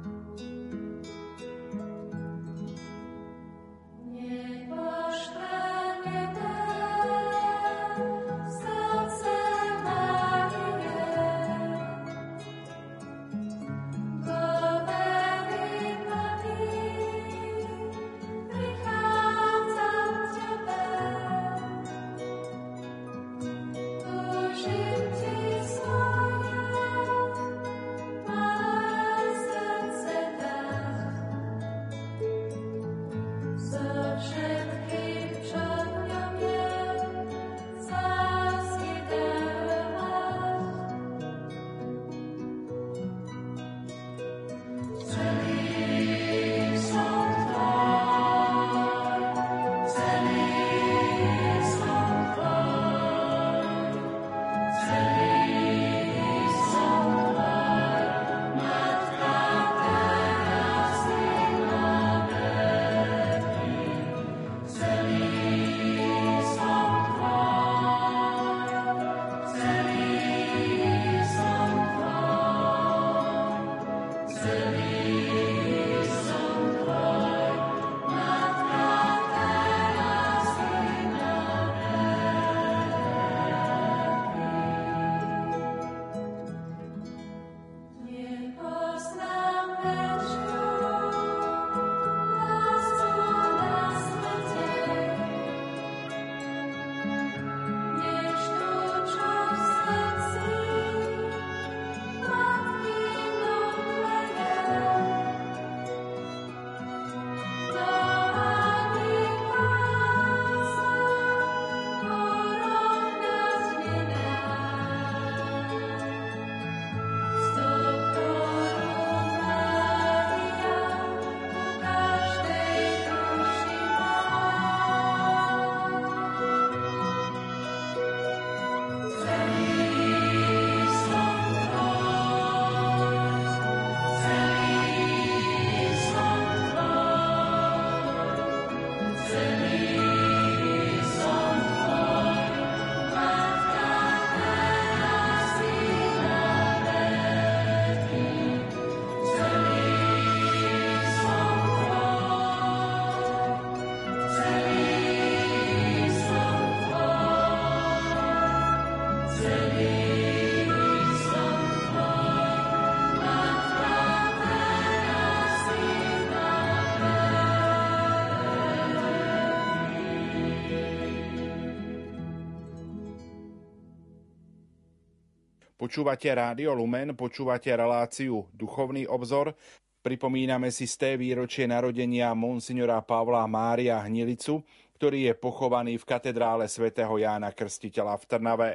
Počúvate 175.79 176.27
Rádio 176.27 176.75
Lumen, 176.75 177.15
počúvate 177.15 177.71
reláciu 177.71 178.51
Duchovný 178.51 179.07
obzor. 179.07 179.55
Pripomíname 180.03 180.75
si 180.75 180.83
z 180.83 180.95
té 180.99 181.11
výročie 181.15 181.71
narodenia 181.71 182.35
monsignora 182.35 182.99
Pavla 182.99 183.47
Mária 183.47 184.03
Hnilicu, 184.03 184.59
ktorý 184.99 185.31
je 185.31 185.33
pochovaný 185.39 185.95
v 185.95 186.03
katedrále 186.03 186.67
svätého 186.67 187.15
Jána 187.15 187.55
Krstiteľa 187.55 188.19
v 188.19 188.27
Trnave. 188.27 188.71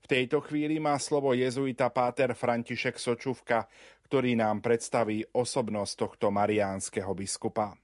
V 0.00 0.06
tejto 0.08 0.40
chvíli 0.40 0.80
má 0.80 0.96
slovo 0.96 1.36
jezuita 1.36 1.92
páter 1.92 2.32
František 2.32 2.96
Sočuvka, 2.96 3.68
ktorý 4.08 4.32
nám 4.32 4.64
predstaví 4.64 5.20
osobnosť 5.28 5.92
tohto 6.00 6.32
mariánskeho 6.32 7.12
biskupa. 7.12 7.76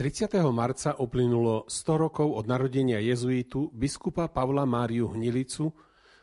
30. 0.00 0.32
marca 0.48 0.96
uplynulo 0.96 1.68
100 1.68 2.04
rokov 2.08 2.40
od 2.40 2.48
narodenia 2.48 3.04
jezuitu 3.04 3.68
biskupa 3.76 4.32
Pavla 4.32 4.64
Máriu 4.64 5.12
Hnilicu, 5.12 5.76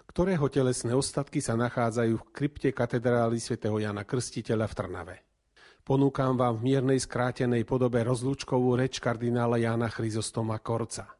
ktorého 0.09 0.45
telesné 0.49 0.93
ostatky 0.93 1.41
sa 1.41 1.57
nachádzajú 1.57 2.13
v 2.17 2.29
krypte 2.33 2.69
katedrály 2.71 3.41
svätého 3.41 3.77
Jana 3.81 4.05
Krstiteľa 4.05 4.65
v 4.69 4.77
Trnave. 4.77 5.15
Ponúkam 5.85 6.33
vám 6.33 6.57
v 6.57 6.73
miernej 6.73 6.97
skrátenej 6.97 7.61
podobe 7.61 8.01
rozlúčkovú 8.01 8.73
reč 8.73 8.97
kardinála 8.97 9.61
Jána 9.61 9.85
Chryzostoma 9.93 10.57
Korca. 10.57 11.13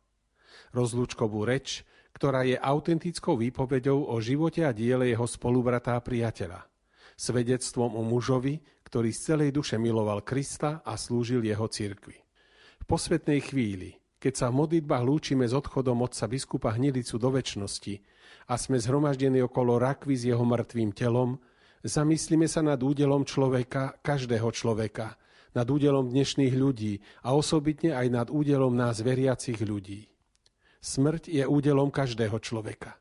Rozlúčkovú 0.74 1.46
reč, 1.46 1.86
ktorá 2.18 2.42
je 2.48 2.58
autentickou 2.58 3.38
výpovedou 3.38 4.10
o 4.10 4.18
živote 4.18 4.66
a 4.66 4.74
diele 4.74 5.14
jeho 5.14 5.30
spolubratá 5.30 6.00
priateľa. 6.02 6.66
Svedectvom 7.14 7.94
o 7.94 8.02
mužovi, 8.02 8.58
ktorý 8.90 9.14
z 9.14 9.20
celej 9.20 9.50
duše 9.54 9.78
miloval 9.78 10.26
Krista 10.26 10.82
a 10.82 10.98
slúžil 10.98 11.46
jeho 11.46 11.70
cirkvi. 11.70 12.18
V 12.82 12.84
posvetnej 12.88 13.46
chvíli, 13.46 14.02
keď 14.18 14.34
sa 14.34 14.48
v 14.50 14.66
modlitbách 14.66 15.04
lúčime 15.06 15.46
s 15.46 15.54
odchodom 15.54 16.02
otca 16.02 16.26
biskupa 16.26 16.74
Hnilicu 16.74 17.22
do 17.22 17.30
väčšnosti 17.30 18.02
a 18.46 18.54
sme 18.58 18.78
zhromaždení 18.78 19.42
okolo 19.42 19.82
rakvy 19.82 20.14
s 20.14 20.24
jeho 20.30 20.46
mŕtvým 20.46 20.94
telom, 20.94 21.42
zamyslíme 21.82 22.46
sa 22.46 22.62
nad 22.62 22.78
údelom 22.78 23.26
človeka, 23.26 23.98
každého 24.02 24.50
človeka, 24.54 25.18
nad 25.56 25.66
údelom 25.66 26.12
dnešných 26.12 26.54
ľudí 26.54 27.00
a 27.26 27.34
osobitne 27.34 27.96
aj 27.96 28.08
nad 28.12 28.28
údelom 28.30 28.76
nás 28.76 29.02
veriacich 29.02 29.58
ľudí. 29.64 30.06
Smrť 30.82 31.32
je 31.32 31.44
údelom 31.48 31.90
každého 31.90 32.38
človeka. 32.44 33.00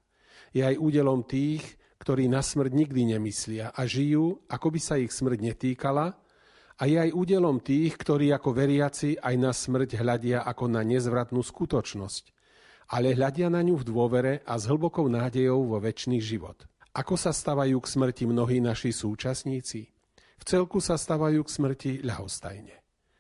Je 0.54 0.64
aj 0.64 0.80
údelom 0.80 1.26
tých, 1.26 1.61
ktorí 2.00 2.28
na 2.30 2.40
smrť 2.40 2.72
nikdy 2.72 3.16
nemyslia 3.16 3.74
a 3.74 3.85
žijú, 3.85 4.44
ako 4.48 4.66
by 4.72 4.80
sa 4.80 4.96
ich 4.96 5.12
smrť 5.12 5.38
netýkala, 5.40 6.16
a 6.74 6.90
je 6.90 6.98
aj 6.98 7.14
údelom 7.14 7.62
tých, 7.62 7.94
ktorí 7.94 8.35
ako 8.35 8.50
veriaci 8.50 9.14
aj 9.22 9.35
na 9.38 9.54
smrť 9.54 9.94
hľadia 9.94 10.42
ako 10.42 10.66
na 10.66 10.83
nezvratnú 10.83 11.38
skutočnosť, 11.38 12.34
ale 12.88 13.16
hľadia 13.16 13.49
na 13.49 13.64
ňu 13.64 13.81
v 13.81 13.88
dôvere 13.88 14.33
a 14.44 14.59
s 14.61 14.68
hlbokou 14.68 15.09
nádejou 15.09 15.68
vo 15.73 15.79
väčší 15.81 16.20
život. 16.20 16.64
Ako 16.94 17.18
sa 17.18 17.35
stavajú 17.35 17.81
k 17.83 17.90
smrti 17.90 18.25
mnohí 18.31 18.62
naši 18.62 18.94
súčasníci? 18.94 19.81
V 20.38 20.42
celku 20.47 20.79
sa 20.79 20.94
stavajú 20.94 21.42
k 21.42 21.51
smrti 21.51 21.92
ľahostajne. 22.07 22.77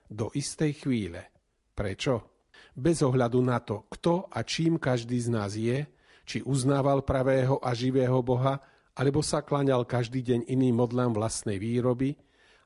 Do 0.06 0.30
istej 0.30 0.84
chvíle. 0.84 1.32
Prečo? 1.74 2.34
Bez 2.74 3.02
ohľadu 3.02 3.40
na 3.42 3.58
to, 3.62 3.86
kto 3.90 4.30
a 4.30 4.42
čím 4.46 4.78
každý 4.78 5.18
z 5.18 5.28
nás 5.30 5.54
je, 5.54 5.86
či 6.26 6.42
uznával 6.42 7.02
pravého 7.02 7.58
a 7.62 7.74
živého 7.74 8.18
Boha, 8.22 8.62
alebo 8.94 9.22
sa 9.26 9.42
klaňal 9.42 9.86
každý 9.86 10.22
deň 10.22 10.40
iným 10.46 10.78
modlám 10.78 11.14
vlastnej 11.14 11.58
výroby, 11.58 12.14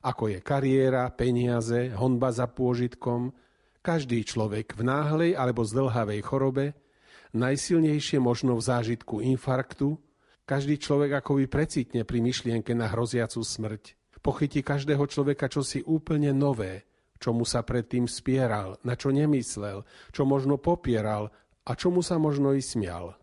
ako 0.05 0.31
je 0.31 0.39
kariéra, 0.39 1.09
peniaze, 1.11 1.91
honba 1.97 2.31
za 2.31 2.47
pôžitkom, 2.47 3.33
každý 3.81 4.23
človek 4.23 4.77
v 4.77 4.81
náhlej 4.85 5.31
alebo 5.35 5.65
zdlhavej 5.65 6.21
chorobe, 6.23 6.65
najsilnejšie 7.33 8.17
možno 8.21 8.57
v 8.57 8.65
zážitku 8.65 9.21
infarktu, 9.21 9.97
každý 10.45 10.81
človek 10.81 11.21
ako 11.21 11.41
by 11.41 11.45
precitne 11.45 12.01
pri 12.05 12.19
myšlienke 12.25 12.73
na 12.73 12.89
hroziacu 12.89 13.41
smrť. 13.45 13.97
Pochytí 14.19 14.65
každého 14.65 15.05
človeka 15.07 15.47
čosi 15.47 15.85
úplne 15.85 16.35
nové, 16.35 16.83
čomu 17.21 17.47
sa 17.47 17.63
predtým 17.63 18.09
spieral, 18.09 18.75
na 18.83 18.99
čo 18.99 19.13
nemyslel, 19.13 19.85
čo 20.11 20.27
možno 20.27 20.59
popieral 20.59 21.31
a 21.63 21.71
čomu 21.77 22.03
sa 22.03 22.19
možno 22.19 22.51
i 22.51 22.59
smial. 22.59 23.15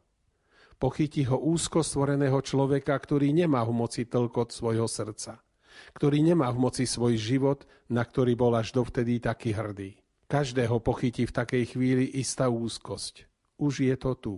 Pochytí 0.77 1.25
ho 1.29 1.37
úzko 1.37 1.85
stvoreného 1.85 2.41
človeka, 2.41 2.97
ktorý 2.97 3.33
nemá 3.33 3.65
v 3.65 3.73
moci 3.77 4.09
tlkot 4.09 4.53
svojho 4.53 4.89
srdca 4.89 5.41
ktorý 5.93 6.25
nemá 6.25 6.49
v 6.53 6.61
moci 6.69 6.85
svoj 6.89 7.17
život, 7.17 7.69
na 7.93 8.03
ktorý 8.03 8.35
bol 8.35 8.53
až 8.57 8.73
dovtedy 8.73 9.21
taký 9.21 9.53
hrdý. 9.53 9.97
Každého 10.27 10.83
pochytí 10.83 11.29
v 11.29 11.37
takej 11.37 11.65
chvíli 11.77 12.05
istá 12.19 12.51
úzkosť. 12.51 13.36
Už 13.57 13.89
je 13.89 13.97
to 13.97 14.13
tu. 14.21 14.35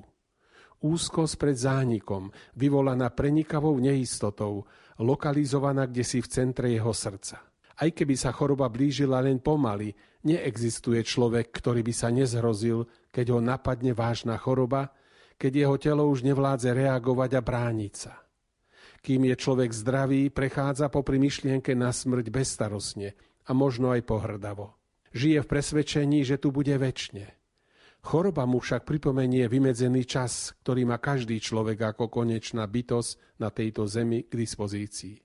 Úzkosť 0.78 1.34
pred 1.42 1.58
zánikom, 1.58 2.30
vyvolaná 2.54 3.10
prenikavou 3.10 3.74
neistotou, 3.82 4.62
lokalizovaná 5.02 5.90
kde 5.90 6.06
si 6.06 6.22
v 6.22 6.30
centre 6.30 6.70
jeho 6.70 6.94
srdca. 6.94 7.42
Aj 7.78 7.90
keby 7.90 8.14
sa 8.18 8.34
choroba 8.34 8.66
blížila 8.70 9.22
len 9.22 9.38
pomaly, 9.38 9.94
neexistuje 10.26 11.02
človek, 11.02 11.50
ktorý 11.50 11.82
by 11.82 11.94
sa 11.94 12.10
nezhrozil, 12.10 12.86
keď 13.10 13.26
ho 13.34 13.40
napadne 13.42 13.94
vážna 13.94 14.34
choroba, 14.38 14.90
keď 15.38 15.52
jeho 15.54 15.76
telo 15.78 16.10
už 16.10 16.26
nevládze 16.26 16.74
reagovať 16.74 17.30
a 17.38 17.42
brániť 17.42 17.94
sa. 17.94 18.18
Kým 18.98 19.30
je 19.30 19.34
človek 19.38 19.70
zdravý, 19.70 20.26
prechádza 20.34 20.90
popri 20.90 21.22
myšlienke 21.22 21.78
na 21.78 21.94
smrť 21.94 22.34
bezstarostne 22.34 23.14
a 23.46 23.50
možno 23.54 23.94
aj 23.94 24.02
pohrdavo. 24.02 24.74
Žije 25.14 25.46
v 25.46 25.50
presvedčení, 25.50 26.26
že 26.26 26.42
tu 26.42 26.50
bude 26.50 26.74
väčšine. 26.74 27.37
Choroba 28.02 28.46
mu 28.46 28.62
však 28.62 28.86
pripomenie 28.86 29.50
vymedzený 29.50 30.06
čas, 30.06 30.54
ktorý 30.62 30.86
má 30.86 31.02
každý 31.02 31.42
človek 31.42 31.94
ako 31.94 32.08
konečná 32.08 32.64
bytosť 32.64 33.42
na 33.42 33.50
tejto 33.50 33.84
zemi 33.90 34.24
k 34.24 34.32
dispozícii. 34.38 35.18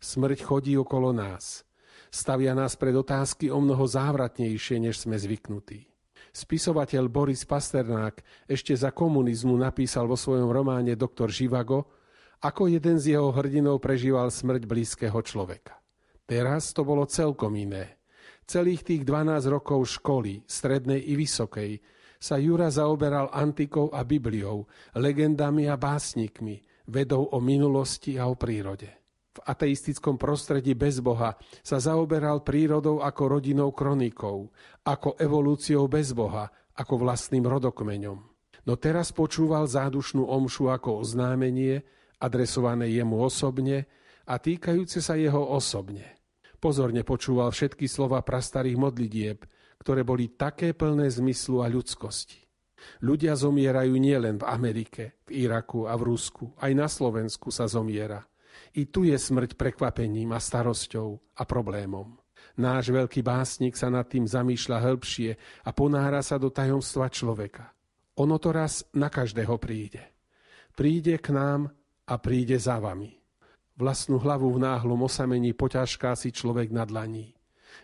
Smrť 0.00 0.38
chodí 0.40 0.74
okolo 0.80 1.12
nás. 1.12 1.62
Stavia 2.10 2.56
nás 2.56 2.74
pred 2.74 2.96
otázky 2.96 3.52
o 3.52 3.60
mnoho 3.60 3.84
závratnejšie, 3.84 4.80
než 4.80 5.04
sme 5.04 5.20
zvyknutí. 5.20 5.86
Spisovateľ 6.32 7.06
Boris 7.12 7.44
Pasternák 7.44 8.48
ešte 8.48 8.72
za 8.74 8.90
komunizmu 8.90 9.54
napísal 9.54 10.08
vo 10.08 10.16
svojom 10.16 10.48
románe 10.48 10.96
Doktor 10.96 11.28
Živago, 11.28 11.90
ako 12.40 12.72
jeden 12.72 12.96
z 12.96 13.18
jeho 13.18 13.28
hrdinov 13.36 13.84
prežíval 13.84 14.32
smrť 14.32 14.64
blízkeho 14.64 15.20
človeka. 15.20 15.76
Teraz 16.24 16.72
to 16.72 16.86
bolo 16.86 17.04
celkom 17.04 17.52
iné. 17.58 17.99
Celých 18.50 18.82
tých 18.82 19.06
12 19.06 19.46
rokov 19.46 20.02
školy, 20.02 20.42
strednej 20.42 20.98
i 20.98 21.14
vysokej, 21.14 21.78
sa 22.18 22.34
Jura 22.34 22.66
zaoberal 22.66 23.30
antikou 23.30 23.94
a 23.94 24.02
Bibliou, 24.02 24.66
legendami 24.98 25.70
a 25.70 25.78
básnikmi, 25.78 26.58
vedou 26.90 27.30
o 27.30 27.38
minulosti 27.38 28.18
a 28.18 28.26
o 28.26 28.34
prírode. 28.34 28.90
V 29.30 29.38
ateistickom 29.46 30.18
prostredí 30.18 30.74
bez 30.74 30.98
Boha 30.98 31.38
sa 31.62 31.78
zaoberal 31.78 32.42
prírodou 32.42 32.98
ako 33.06 33.38
rodinou 33.38 33.70
kronikou, 33.70 34.50
ako 34.82 35.14
evolúciou 35.14 35.86
bez 35.86 36.10
Boha, 36.10 36.50
ako 36.74 37.06
vlastným 37.06 37.46
rodokmeňom. 37.46 38.18
No 38.66 38.74
teraz 38.74 39.14
počúval 39.14 39.70
zádušnú 39.70 40.26
omšu 40.26 40.74
ako 40.74 41.06
oznámenie, 41.06 41.86
adresované 42.18 42.90
jemu 42.90 43.14
osobne 43.22 43.86
a 44.26 44.42
týkajúce 44.42 44.98
sa 44.98 45.14
jeho 45.14 45.54
osobne. 45.54 46.19
Pozorne 46.60 47.08
počúval 47.08 47.48
všetky 47.56 47.88
slova 47.88 48.20
prastarých 48.20 48.76
modlitieb, 48.76 49.38
ktoré 49.80 50.04
boli 50.04 50.36
také 50.36 50.76
plné 50.76 51.08
zmyslu 51.08 51.64
a 51.64 51.72
ľudskosti. 51.72 52.36
Ľudia 53.00 53.32
zomierajú 53.32 53.96
nielen 53.96 54.36
v 54.40 54.44
Amerike, 54.44 55.24
v 55.24 55.48
Iraku 55.48 55.88
a 55.88 55.96
v 55.96 56.12
Rusku, 56.12 56.52
aj 56.60 56.72
na 56.76 56.88
Slovensku 56.88 57.48
sa 57.48 57.64
zomiera. 57.64 58.20
I 58.76 58.92
tu 58.92 59.08
je 59.08 59.16
smrť 59.16 59.56
prekvapením 59.56 60.36
a 60.36 60.40
starosťou 60.40 61.40
a 61.40 61.42
problémom. 61.48 62.20
Náš 62.60 62.92
veľký 62.92 63.24
básnik 63.24 63.76
sa 63.76 63.88
nad 63.88 64.08
tým 64.08 64.28
zamýšľa 64.28 64.78
hĺbšie 64.84 65.30
a 65.64 65.70
ponára 65.72 66.20
sa 66.20 66.36
do 66.36 66.52
tajomstva 66.52 67.08
človeka. 67.08 67.72
Ono 68.20 68.36
to 68.36 68.52
raz 68.52 68.84
na 68.92 69.08
každého 69.08 69.56
príde. 69.56 70.02
Príde 70.76 71.16
k 71.20 71.32
nám 71.32 71.72
a 72.04 72.14
príde 72.20 72.60
za 72.60 72.76
vami. 72.76 73.19
Vlastnú 73.80 74.20
hlavu 74.20 74.52
v 74.52 74.60
náhlom 74.60 75.08
osamení 75.08 75.56
poťažká 75.56 76.12
si 76.12 76.28
človek 76.28 76.68
na 76.68 76.84
dlaní. 76.84 77.32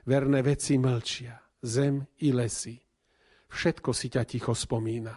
Verné 0.05 0.45
veci 0.45 0.77
mlčia, 0.77 1.41
zem 1.65 2.05
i 2.21 2.37
lesy. 2.37 2.77
Všetko 3.49 3.97
si 3.97 4.13
ťa 4.13 4.29
ticho 4.29 4.53
spomína. 4.53 5.17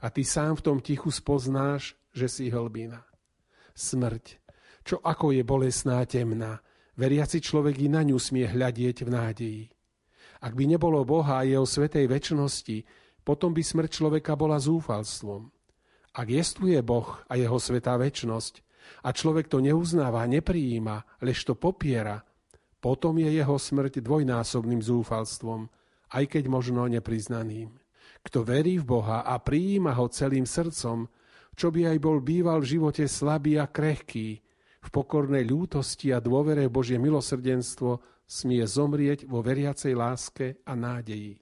A 0.00 0.06
ty 0.08 0.24
sám 0.24 0.56
v 0.56 0.64
tom 0.64 0.78
tichu 0.80 1.12
spoznáš, 1.12 1.92
že 2.08 2.32
si 2.32 2.48
hlbina. 2.48 3.04
Smrť, 3.76 4.40
čo 4.80 4.96
ako 5.04 5.36
je 5.36 5.44
bolesná 5.44 6.00
temná, 6.08 6.64
veriaci 6.96 7.44
človek 7.44 7.84
i 7.84 7.92
na 7.92 8.00
ňu 8.00 8.16
smie 8.16 8.48
hľadieť 8.48 9.04
v 9.04 9.10
nádeji. 9.12 9.64
Ak 10.40 10.56
by 10.56 10.64
nebolo 10.72 11.04
Boha 11.04 11.44
a 11.44 11.44
jeho 11.44 11.68
svetej 11.68 12.08
väčšnosti, 12.08 12.80
potom 13.28 13.52
by 13.52 13.60
smrť 13.60 14.00
človeka 14.00 14.40
bola 14.40 14.56
zúfalstvom. 14.56 15.52
Ak 16.16 16.32
jestuje 16.32 16.80
Boh 16.80 17.12
a 17.28 17.36
jeho 17.36 17.60
svetá 17.60 18.00
väčnosť 18.00 18.63
a 19.04 19.12
človek 19.12 19.48
to 19.48 19.60
neuznáva, 19.60 20.26
neprijíma, 20.28 21.20
lež 21.24 21.44
to 21.44 21.54
popiera, 21.56 22.22
potom 22.84 23.16
je 23.16 23.32
jeho 23.32 23.56
smrť 23.56 24.04
dvojnásobným 24.04 24.84
zúfalstvom, 24.84 25.72
aj 26.12 26.24
keď 26.28 26.44
možno 26.52 26.84
nepriznaným. 26.84 27.72
Kto 28.24 28.44
verí 28.44 28.76
v 28.76 28.84
Boha 28.84 29.24
a 29.24 29.40
prijíma 29.40 29.96
ho 29.96 30.08
celým 30.12 30.44
srdcom, 30.44 31.08
čo 31.56 31.72
by 31.72 31.96
aj 31.96 31.98
bol 32.00 32.20
býval 32.20 32.60
v 32.60 32.76
živote 32.76 33.08
slabý 33.08 33.56
a 33.56 33.64
krehký, 33.64 34.44
v 34.84 34.88
pokornej 34.92 35.48
ľútosti 35.48 36.12
a 36.12 36.20
dôvere 36.20 36.68
Božie 36.68 37.00
milosrdenstvo 37.00 38.04
smie 38.28 38.68
zomrieť 38.68 39.24
vo 39.24 39.40
veriacej 39.40 39.92
láske 39.96 40.60
a 40.68 40.76
nádeji. 40.76 41.40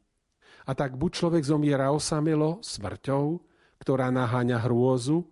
A 0.62 0.78
tak 0.78 0.94
buď 0.94 1.10
človek 1.10 1.42
zomiera 1.42 1.90
osamelo 1.90 2.62
smrťou, 2.62 3.42
ktorá 3.82 4.14
naháňa 4.14 4.62
hrôzu, 4.62 5.26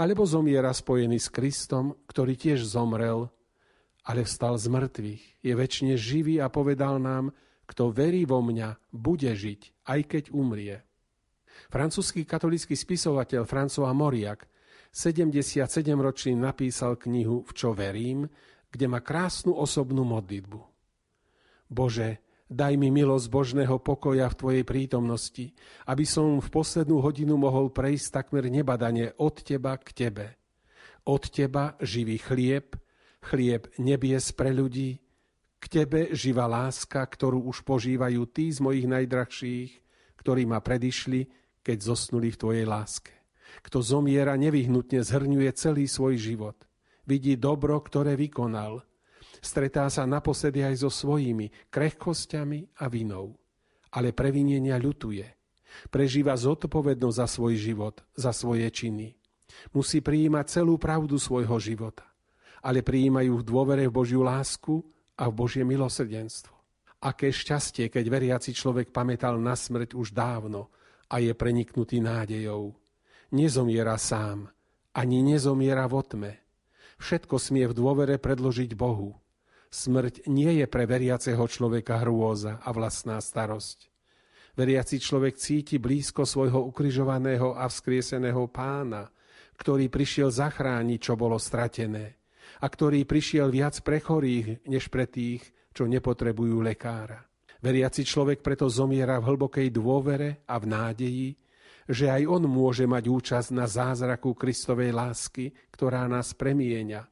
alebo 0.00 0.24
zomiera 0.24 0.72
spojený 0.72 1.20
s 1.20 1.28
Kristom, 1.28 1.92
ktorý 2.08 2.32
tiež 2.32 2.64
zomrel, 2.64 3.28
ale 4.08 4.24
vstal 4.24 4.56
z 4.56 4.72
mŕtvych, 4.72 5.22
je 5.44 5.52
väčšine 5.52 5.94
živý 6.00 6.40
a 6.40 6.48
povedal 6.48 6.96
nám, 6.96 7.36
kto 7.68 7.92
verí 7.92 8.24
vo 8.24 8.40
mňa, 8.40 8.80
bude 8.96 9.28
žiť, 9.28 9.84
aj 9.84 10.00
keď 10.08 10.24
umrie. 10.32 10.80
Francúzsky 11.68 12.24
katolický 12.24 12.72
spisovateľ 12.72 13.44
François 13.44 13.92
Moriak 13.92 14.48
77-ročný 14.88 16.32
napísal 16.32 16.96
knihu 16.96 17.44
V 17.44 17.52
čo 17.52 17.76
verím, 17.76 18.24
kde 18.72 18.88
má 18.88 19.04
krásnu 19.04 19.52
osobnú 19.52 20.02
modlitbu. 20.08 20.60
Bože, 21.68 22.24
daj 22.50 22.74
mi 22.74 22.90
milosť 22.90 23.26
Božného 23.30 23.78
pokoja 23.78 24.26
v 24.26 24.38
Tvojej 24.38 24.64
prítomnosti, 24.66 25.54
aby 25.86 26.02
som 26.02 26.42
v 26.42 26.48
poslednú 26.50 26.98
hodinu 26.98 27.38
mohol 27.38 27.70
prejsť 27.70 28.06
takmer 28.10 28.50
nebadane 28.50 29.14
od 29.22 29.38
Teba 29.46 29.78
k 29.78 29.94
Tebe. 29.94 30.26
Od 31.06 31.22
Teba 31.30 31.78
živý 31.78 32.18
chlieb, 32.18 32.74
chlieb 33.22 33.70
nebies 33.78 34.34
pre 34.34 34.50
ľudí, 34.50 34.98
k 35.62 35.64
Tebe 35.70 36.10
živá 36.10 36.50
láska, 36.50 37.06
ktorú 37.06 37.46
už 37.46 37.62
požívajú 37.62 38.26
tí 38.28 38.50
z 38.50 38.58
mojich 38.58 38.90
najdrahších, 38.90 39.70
ktorí 40.18 40.42
ma 40.44 40.58
predišli, 40.58 41.30
keď 41.62 41.78
zosnuli 41.80 42.34
v 42.34 42.40
Tvojej 42.40 42.66
láske. 42.66 43.14
Kto 43.60 43.84
zomiera, 43.84 44.34
nevyhnutne 44.34 45.04
zhrňuje 45.04 45.50
celý 45.54 45.84
svoj 45.86 46.16
život. 46.18 46.56
Vidí 47.04 47.36
dobro, 47.36 47.76
ktoré 47.78 48.16
vykonal. 48.16 48.89
Stretá 49.40 49.88
sa 49.88 50.04
naposledy 50.04 50.60
aj 50.64 50.84
so 50.84 50.90
svojimi 50.92 51.48
krehkosťami 51.72 52.80
a 52.80 52.88
vinou. 52.92 53.36
Ale 53.90 54.14
previnenia 54.14 54.78
ľutuje. 54.78 55.26
Prežíva 55.90 56.36
zodpovednosť 56.36 57.16
za 57.16 57.26
svoj 57.26 57.54
život, 57.58 58.04
za 58.14 58.30
svoje 58.30 58.68
činy. 58.70 59.16
Musí 59.74 59.98
prijímať 59.98 60.60
celú 60.60 60.78
pravdu 60.78 61.18
svojho 61.18 61.58
života. 61.58 62.06
Ale 62.60 62.84
prijímajú 62.84 63.40
v 63.40 63.46
dôvere 63.46 63.84
v 63.88 63.96
Božiu 63.96 64.22
lásku 64.22 64.84
a 65.16 65.26
v 65.26 65.34
Božie 65.34 65.64
milosrdenstvo. 65.64 66.54
Aké 67.00 67.32
šťastie, 67.32 67.88
keď 67.88 68.04
veriaci 68.12 68.52
človek 68.52 68.92
pamätal 68.92 69.40
na 69.40 69.56
smrť 69.56 69.96
už 69.96 70.12
dávno 70.12 70.68
a 71.08 71.16
je 71.16 71.32
preniknutý 71.32 71.98
nádejou 72.04 72.76
nezomiera 73.30 73.94
sám, 73.98 74.50
ani 74.94 75.22
nezomiera 75.22 75.86
vo 75.86 76.02
tme. 76.02 76.38
Všetko 77.00 77.40
smie 77.40 77.70
v 77.70 77.76
dôvere 77.78 78.20
predložiť 78.20 78.76
Bohu. 78.76 79.16
Smrť 79.70 80.26
nie 80.26 80.58
je 80.58 80.66
pre 80.66 80.82
veriaceho 80.82 81.46
človeka 81.46 82.02
hrôza 82.02 82.58
a 82.58 82.74
vlastná 82.74 83.22
starosť. 83.22 83.86
Veriaci 84.58 84.98
človek 84.98 85.38
cíti 85.38 85.78
blízko 85.78 86.26
svojho 86.26 86.66
ukrižovaného 86.74 87.54
a 87.54 87.70
vzkrieseného 87.70 88.50
pána, 88.50 89.06
ktorý 89.54 89.86
prišiel 89.86 90.34
zachrániť, 90.34 90.98
čo 90.98 91.14
bolo 91.14 91.38
stratené 91.38 92.18
a 92.58 92.66
ktorý 92.66 93.06
prišiel 93.06 93.46
viac 93.46 93.78
pre 93.86 94.02
chorých, 94.02 94.66
než 94.66 94.90
pre 94.90 95.06
tých, 95.06 95.46
čo 95.70 95.86
nepotrebujú 95.86 96.58
lekára. 96.60 97.22
Veriaci 97.62 98.02
človek 98.02 98.42
preto 98.42 98.66
zomiera 98.66 99.22
v 99.22 99.30
hlbokej 99.30 99.70
dôvere 99.70 100.42
a 100.50 100.58
v 100.58 100.66
nádeji, 100.66 101.30
že 101.86 102.10
aj 102.10 102.22
on 102.26 102.42
môže 102.50 102.90
mať 102.90 103.04
účasť 103.06 103.50
na 103.54 103.70
zázraku 103.70 104.34
Kristovej 104.34 104.90
lásky, 104.90 105.54
ktorá 105.70 106.10
nás 106.10 106.34
premieňa, 106.34 107.06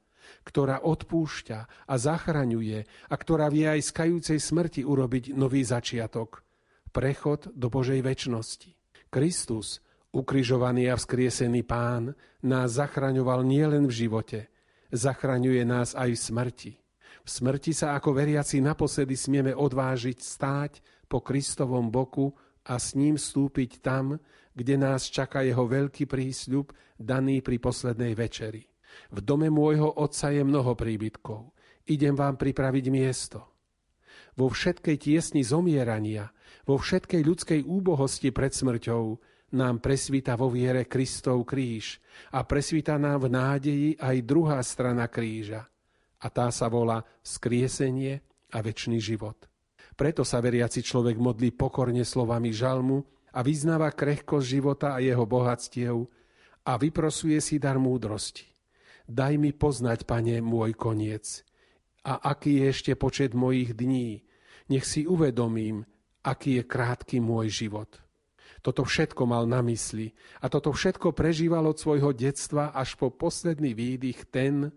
ktorá 0.49 0.80
odpúšťa 0.80 1.84
a 1.84 1.94
zachraňuje 2.01 2.88
a 3.12 3.14
ktorá 3.20 3.53
vie 3.53 3.68
aj 3.68 3.84
z 3.84 3.90
kajúcej 3.92 4.38
smrti 4.40 4.80
urobiť 4.80 5.36
nový 5.36 5.61
začiatok, 5.61 6.40
prechod 6.88 7.53
do 7.53 7.68
Božej 7.68 8.01
väčšnosti. 8.01 8.72
Kristus, 9.12 9.84
ukrižovaný 10.16 10.88
a 10.88 10.96
vzkriesený 10.96 11.68
pán, 11.68 12.16
nás 12.40 12.80
zachraňoval 12.80 13.44
nielen 13.44 13.84
v 13.84 14.09
živote, 14.09 14.49
zachraňuje 14.88 15.68
nás 15.68 15.92
aj 15.92 16.16
v 16.16 16.20
smrti. 16.32 16.72
V 17.20 17.28
smrti 17.28 17.76
sa 17.76 17.92
ako 17.92 18.16
veriaci 18.16 18.64
naposledy 18.64 19.12
smieme 19.12 19.53
odvážiť 19.53 20.16
stáť 20.16 20.72
po 21.12 21.20
Kristovom 21.20 21.92
boku 21.92 22.32
a 22.64 22.80
s 22.80 22.96
ním 22.96 23.20
vstúpiť 23.20 23.84
tam, 23.84 24.16
kde 24.57 24.80
nás 24.80 25.12
čaká 25.12 25.44
jeho 25.44 25.68
veľký 25.68 26.09
prísľub 26.09 26.72
daný 26.96 27.44
pri 27.44 27.61
poslednej 27.61 28.16
večeri. 28.16 28.64
V 29.14 29.18
dome 29.24 29.49
môjho 29.49 29.88
otca 29.88 30.32
je 30.32 30.42
mnoho 30.44 30.76
príbytkov. 30.76 31.53
Idem 31.88 32.12
vám 32.12 32.36
pripraviť 32.36 32.86
miesto. 32.92 33.40
Vo 34.36 34.53
všetkej 34.53 34.96
tiesni 35.01 35.42
zomierania, 35.42 36.30
vo 36.68 36.78
všetkej 36.78 37.22
ľudskej 37.24 37.61
úbohosti 37.66 38.30
pred 38.30 38.55
smrťou 38.55 39.18
nám 39.57 39.80
presvíta 39.80 40.36
vo 40.36 40.53
viere 40.53 40.84
Kristov 40.84 41.49
kríž 41.49 41.96
a 42.36 42.44
presvíta 42.44 43.01
nám 43.01 43.26
v 43.26 43.32
nádeji 43.32 43.88
aj 43.96 44.16
druhá 44.28 44.61
strana 44.61 45.09
kríža. 45.09 45.64
A 46.20 46.26
tá 46.28 46.51
sa 46.53 46.68
volá 46.68 47.01
skriesenie 47.24 48.20
a 48.53 48.59
väčší 48.61 48.99
život. 49.01 49.49
Preto 49.99 50.22
sa 50.22 50.38
veriaci 50.38 50.84
človek 50.84 51.18
modlí 51.18 51.55
pokorne 51.55 52.05
slovami 52.07 52.55
žalmu 52.55 53.03
a 53.34 53.42
vyznáva 53.42 53.90
krehkosť 53.90 54.46
života 54.46 54.88
a 54.94 55.03
jeho 55.03 55.26
bohatstiev 55.26 56.07
a 56.66 56.72
vyprosuje 56.76 57.38
si 57.40 57.57
dar 57.59 57.80
múdrosti. 57.80 58.57
Daj 59.09 59.40
mi 59.40 59.56
poznať, 59.56 60.04
pane, 60.04 60.44
môj 60.44 60.76
koniec 60.76 61.48
a 62.04 62.20
aký 62.28 62.61
je 62.61 62.64
ešte 62.68 62.92
počet 62.92 63.32
mojich 63.32 63.72
dní. 63.72 64.20
Nech 64.68 64.84
si 64.84 65.09
uvedomím, 65.09 65.88
aký 66.20 66.61
je 66.61 66.64
krátky 66.68 67.16
môj 67.24 67.48
život. 67.48 67.88
Toto 68.61 68.84
všetko 68.84 69.24
mal 69.24 69.48
na 69.48 69.64
mysli 69.64 70.12
a 70.44 70.52
toto 70.52 70.76
všetko 70.76 71.16
prežíval 71.16 71.64
od 71.64 71.80
svojho 71.80 72.12
detstva 72.12 72.76
až 72.76 73.00
po 73.00 73.09
posledný 73.09 73.72
výdych 73.72 74.28
ten, 74.28 74.68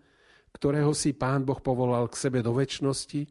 ktorého 0.56 0.96
si 0.96 1.12
Pán 1.12 1.44
Boh 1.44 1.60
povolal 1.60 2.08
k 2.08 2.16
sebe 2.16 2.40
do 2.40 2.56
väčšnosti 2.56 3.28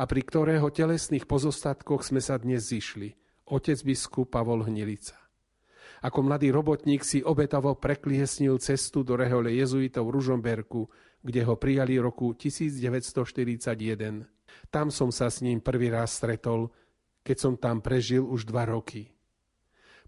a 0.00 0.02
pri 0.02 0.22
ktorého 0.26 0.66
telesných 0.72 1.30
pozostatkoch 1.30 2.02
sme 2.02 2.18
sa 2.18 2.40
dnes 2.42 2.66
zišli– 2.74 3.14
otec 3.50 3.78
biskup 3.82 4.30
Pavol 4.30 4.64
Hnilica. 4.64 5.19
Ako 6.00 6.24
mladý 6.24 6.48
robotník 6.48 7.04
si 7.04 7.20
obetavo 7.20 7.76
prekliesnil 7.76 8.56
cestu 8.56 9.04
do 9.04 9.20
rehole 9.20 9.52
jezuitov 9.52 10.08
v 10.08 10.16
Ružomberku, 10.16 10.88
kde 11.20 11.44
ho 11.44 11.60
prijali 11.60 12.00
roku 12.00 12.32
1941. 12.32 14.24
Tam 14.72 14.88
som 14.88 15.12
sa 15.12 15.28
s 15.28 15.44
ním 15.44 15.60
prvý 15.60 15.92
raz 15.92 16.16
stretol, 16.16 16.72
keď 17.20 17.36
som 17.36 17.60
tam 17.60 17.84
prežil 17.84 18.24
už 18.24 18.48
dva 18.48 18.64
roky. 18.64 19.12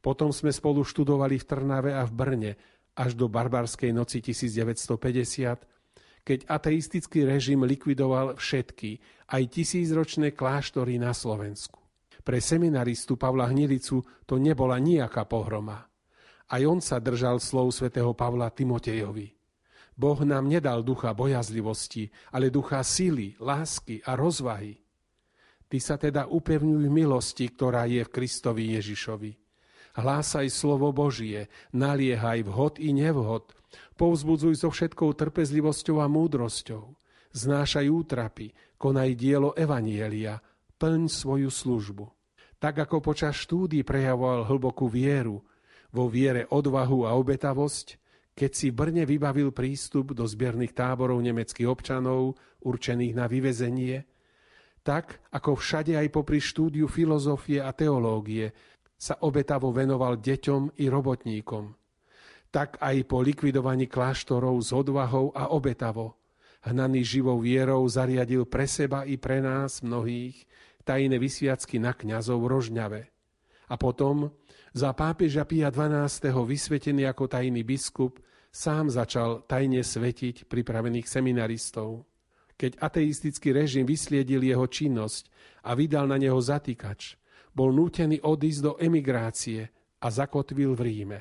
Potom 0.01 0.33
sme 0.33 0.49
spolu 0.49 0.81
študovali 0.81 1.37
v 1.37 1.45
Trnave 1.45 1.93
a 1.93 2.09
v 2.09 2.13
Brne 2.17 2.53
až 2.97 3.13
do 3.13 3.29
barbarskej 3.29 3.93
noci 3.93 4.25
1950, 4.25 6.25
keď 6.25 6.39
ateistický 6.49 7.29
režim 7.29 7.69
likvidoval 7.69 8.41
všetky, 8.41 8.97
aj 9.29 9.43
tisícročné 9.53 10.33
kláštory 10.33 10.97
na 10.97 11.13
Slovensku. 11.13 11.82
Pre 12.23 12.39
seminaristu 12.39 13.19
Pavla 13.19 13.51
Hnilicu 13.51 13.99
to 14.23 14.39
nebola 14.39 14.79
nejaká 14.79 15.27
pohroma. 15.27 15.83
Aj 16.47 16.63
on 16.63 16.79
sa 16.79 17.03
držal 17.03 17.43
slov 17.43 17.75
svätého 17.75 18.15
Pavla 18.15 18.47
Timotejovi. 18.55 19.35
Boh 19.93 20.21
nám 20.25 20.49
nedal 20.49 20.81
ducha 20.87 21.13
bojazlivosti, 21.13 22.09
ale 22.33 22.49
ducha 22.49 22.81
síly, 22.81 23.37
lásky 23.43 24.01
a 24.07 24.17
rozvahy. 24.17 24.81
Ty 25.69 25.79
sa 25.81 25.97
teda 25.97 26.29
upevňuj 26.29 26.85
v 26.89 26.93
milosti, 26.93 27.49
ktorá 27.49 27.89
je 27.89 28.05
v 28.05 28.13
Kristovi 28.13 28.77
Ježišovi. 28.77 29.33
Hlásaj 29.93 30.49
slovo 30.49 30.89
Božie, 30.93 31.53
naliehaj 31.77 32.49
vhod 32.49 32.81
i 32.81 32.97
nevhod, 32.97 33.53
povzbudzuj 33.97 34.65
so 34.65 34.69
všetkou 34.73 35.13
trpezlivosťou 35.13 36.01
a 36.01 36.09
múdrosťou. 36.09 36.97
Znášaj 37.33 37.87
útrapy, 37.89 38.53
konaj 38.77 39.17
dielo 39.17 39.57
Evanielia, 39.57 40.41
plň 40.83 41.07
svoju 41.07 41.47
službu. 41.47 42.11
Tak 42.59 42.83
ako 42.83 42.99
počas 42.99 43.39
štúdy 43.39 43.87
prejavoval 43.87 44.51
hlbokú 44.51 44.91
vieru, 44.91 45.47
vo 45.93 46.09
viere 46.09 46.49
odvahu 46.49 47.07
a 47.07 47.15
obetavosť, 47.15 48.01
keď 48.33 48.51
si 48.51 48.73
Brne 48.73 49.05
vybavil 49.05 49.53
prístup 49.53 50.17
do 50.17 50.25
zbiernych 50.25 50.73
táborov 50.73 51.21
nemeckých 51.21 51.69
občanov 51.69 52.41
určených 52.65 53.15
na 53.15 53.29
vyvezenie, 53.29 54.09
tak 54.83 55.23
ako 55.31 55.55
všade 55.55 55.95
aj 55.95 56.09
popri 56.11 56.43
štúdiu 56.43 56.89
filozofie 56.91 57.63
a 57.63 57.71
teológie 57.71 58.51
sa 58.97 59.21
obetavo 59.23 59.71
venoval 59.71 60.19
deťom 60.19 60.81
i 60.81 60.89
robotníkom. 60.89 61.77
Tak 62.51 62.81
aj 62.81 62.97
po 63.07 63.21
likvidovaní 63.23 63.87
kláštorov 63.87 64.59
s 64.65 64.73
odvahou 64.73 65.31
a 65.37 65.53
obetavo, 65.53 66.19
hnaný 66.65 67.05
živou 67.05 67.39
vierou 67.41 67.85
zariadil 67.85 68.49
pre 68.49 68.65
seba 68.65 69.05
i 69.05 69.21
pre 69.21 69.45
nás 69.45 69.85
mnohých 69.85 70.41
tajné 70.83 71.17
vysviacky 71.19 71.79
na 71.79 71.97
kňazov 71.97 72.45
Rožňave. 72.47 73.09
A 73.73 73.75
potom 73.81 74.31
za 74.77 74.93
pápeža 74.93 75.49
Pia 75.49 75.73
XII. 75.73 76.35
vysvetený 76.45 77.09
ako 77.09 77.31
tajný 77.31 77.65
biskup 77.65 78.21
Sám 78.53 78.93
začal 78.93 79.49
tajne 79.49 79.81
svetiť 79.81 80.45
pripravených 80.45 81.09
seminaristov. 81.09 82.05
Keď 82.61 82.85
ateistický 82.85 83.49
režim 83.49 83.89
vysliedil 83.89 84.45
jeho 84.45 84.69
činnosť 84.69 85.33
a 85.65 85.73
vydal 85.73 86.05
na 86.05 86.21
neho 86.21 86.37
zatýkač, 86.37 87.17
bol 87.57 87.73
nútený 87.73 88.21
odísť 88.21 88.61
do 88.61 88.73
emigrácie 88.77 89.73
a 90.05 90.07
zakotvil 90.13 90.77
v 90.77 90.81
Ríme. 90.85 91.21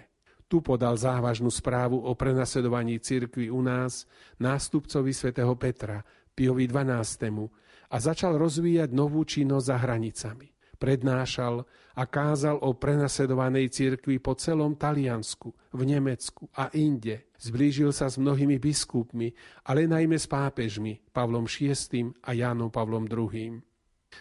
Tu 0.51 0.59
podal 0.59 0.99
závažnú 0.99 1.47
správu 1.47 2.03
o 2.03 2.11
prenasledovaní 2.19 2.99
cirkvi 2.99 3.47
u 3.47 3.63
nás 3.63 4.03
nástupcovi 4.35 5.15
svätého 5.15 5.55
Petra, 5.55 6.03
Piovi 6.35 6.67
XII. 6.67 7.47
A 7.91 7.95
začal 7.99 8.39
rozvíjať 8.39 8.95
novú 8.95 9.27
činnosť 9.27 9.65
za 9.67 9.77
hranicami 9.77 10.51
prednášal 10.81 11.61
a 11.93 12.03
kázal 12.09 12.57
o 12.65 12.73
prenasledovanej 12.73 13.69
cirkvi 13.69 14.17
po 14.17 14.33
celom 14.33 14.73
Taliansku, 14.73 15.53
v 15.77 15.81
Nemecku 15.85 16.49
a 16.57 16.73
inde. 16.73 17.29
Zblížil 17.37 17.93
sa 17.93 18.09
s 18.09 18.17
mnohými 18.17 18.57
biskupmi, 18.57 19.29
ale 19.69 19.85
najmä 19.85 20.17
s 20.17 20.25
pápežmi 20.25 21.13
Pavlom 21.13 21.45
VI 21.45 22.09
a 22.25 22.33
Jánom 22.33 22.73
Pavlom 22.73 23.05
II. 23.05 23.61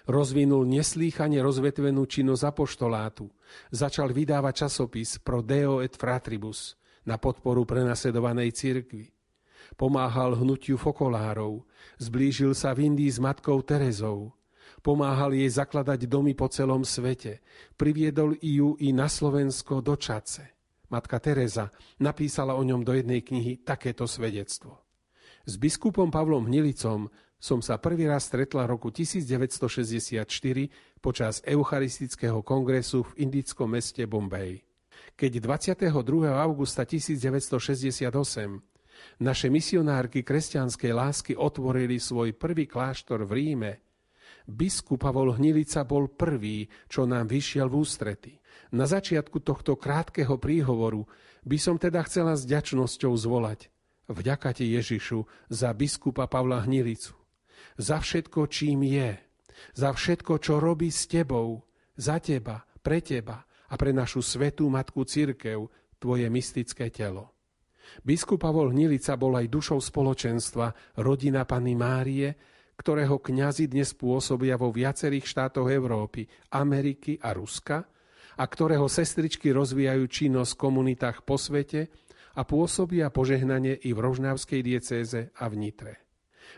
Rozvinul 0.06 0.68
neslýchane 0.70 1.40
rozvetvenú 1.40 2.04
činnosť 2.04 2.44
apoštolátu. 2.46 3.26
Začal 3.72 4.12
vydávať 4.12 4.68
časopis 4.68 5.18
Pro 5.18 5.40
Deo 5.42 5.82
et 5.82 5.96
Fratribus 5.96 6.78
na 7.08 7.16
podporu 7.16 7.66
prenasledovanej 7.66 8.54
cirkvi. 8.54 9.19
Pomáhal 9.78 10.38
hnutiu 10.38 10.78
fokolárov, 10.78 11.66
zblížil 11.98 12.54
sa 12.54 12.74
v 12.74 12.90
Indii 12.90 13.10
s 13.10 13.18
matkou 13.22 13.62
Terezou, 13.62 14.34
Pomáhal 14.80 15.36
jej 15.36 15.50
zakladať 15.50 16.08
domy 16.08 16.32
po 16.32 16.48
celom 16.48 16.88
svete. 16.88 17.44
Priviedol 17.76 18.40
ju 18.40 18.80
i 18.80 18.96
na 18.96 19.12
Slovensko 19.12 19.84
do 19.84 19.92
Čace. 20.00 20.56
Matka 20.88 21.20
Teresa 21.20 21.68
napísala 22.00 22.56
o 22.56 22.64
ňom 22.64 22.82
do 22.82 22.96
jednej 22.96 23.20
knihy 23.20 23.60
takéto 23.62 24.08
svedectvo. 24.08 24.80
S 25.44 25.60
biskupom 25.60 26.08
Pavlom 26.08 26.48
Hnilicom 26.48 27.12
som 27.40 27.60
sa 27.64 27.80
prvý 27.80 28.08
raz 28.08 28.28
stretla 28.28 28.68
roku 28.68 28.88
1964 28.92 30.24
počas 31.00 31.40
Eucharistického 31.44 32.40
kongresu 32.44 33.04
v 33.04 33.28
indickom 33.28 33.72
meste 33.72 34.04
Bombay. 34.04 34.60
Keď 35.16 35.32
22. 35.40 35.92
augusta 36.28 36.84
1968 36.84 38.60
naše 39.20 39.52
misionárky 39.52 40.24
kresťanskej 40.24 40.92
lásky 40.92 41.32
otvorili 41.36 42.00
svoj 42.00 42.36
prvý 42.36 42.64
kláštor 42.64 43.24
v 43.28 43.32
Ríme, 43.36 43.72
Biskup 44.50 45.06
Pavol 45.06 45.38
Hnilica 45.38 45.86
bol 45.86 46.10
prvý, 46.10 46.66
čo 46.90 47.06
nám 47.06 47.30
vyšiel 47.30 47.70
v 47.70 47.78
ústrety. 47.86 48.32
Na 48.74 48.86
začiatku 48.86 49.42
tohto 49.42 49.78
krátkeho 49.78 50.38
príhovoru 50.42 51.06
by 51.46 51.58
som 51.58 51.78
teda 51.78 52.02
chcela 52.06 52.34
s 52.34 52.46
ďačnosťou 52.46 53.14
zvolať. 53.14 53.70
Vďaka 54.10 54.50
ti 54.58 54.74
Ježišu 54.74 55.22
za 55.50 55.70
biskupa 55.70 56.26
Pavla 56.26 56.66
Hnilicu. 56.66 57.14
Za 57.78 58.02
všetko, 58.02 58.50
čím 58.50 58.82
je. 58.82 59.14
Za 59.78 59.94
všetko, 59.94 60.42
čo 60.42 60.58
robí 60.58 60.90
s 60.90 61.06
tebou. 61.06 61.62
Za 61.94 62.18
teba, 62.18 62.66
pre 62.82 62.98
teba 62.98 63.46
a 63.70 63.74
pre 63.78 63.94
našu 63.94 64.18
svetú 64.18 64.66
matku 64.66 65.06
církev, 65.06 65.70
tvoje 66.02 66.26
mystické 66.26 66.90
telo. 66.90 67.30
Biskup 68.00 68.40
Pavol 68.40 68.72
Hnilica 68.72 69.18
bol 69.18 69.36
aj 69.36 69.46
dušou 69.50 69.78
spoločenstva 69.82 70.96
rodina 71.02 71.44
Panny 71.44 71.76
Márie, 71.76 72.32
ktorého 72.80 73.20
kňazi 73.20 73.68
dnes 73.68 73.92
pôsobia 73.92 74.56
vo 74.56 74.72
viacerých 74.72 75.28
štátoch 75.28 75.68
Európy, 75.68 76.24
Ameriky 76.56 77.20
a 77.20 77.36
Ruska 77.36 77.84
a 78.40 78.44
ktorého 78.48 78.88
sestričky 78.88 79.52
rozvíjajú 79.52 80.04
činnosť 80.08 80.56
v 80.56 80.60
komunitách 80.64 81.28
po 81.28 81.36
svete 81.36 81.92
a 82.40 82.46
pôsobia 82.48 83.12
požehnanie 83.12 83.76
i 83.84 83.92
v 83.92 84.00
Rožnavskej 84.00 84.60
diecéze 84.64 85.28
a 85.36 85.44
v 85.52 85.54
Nitre. 85.60 85.94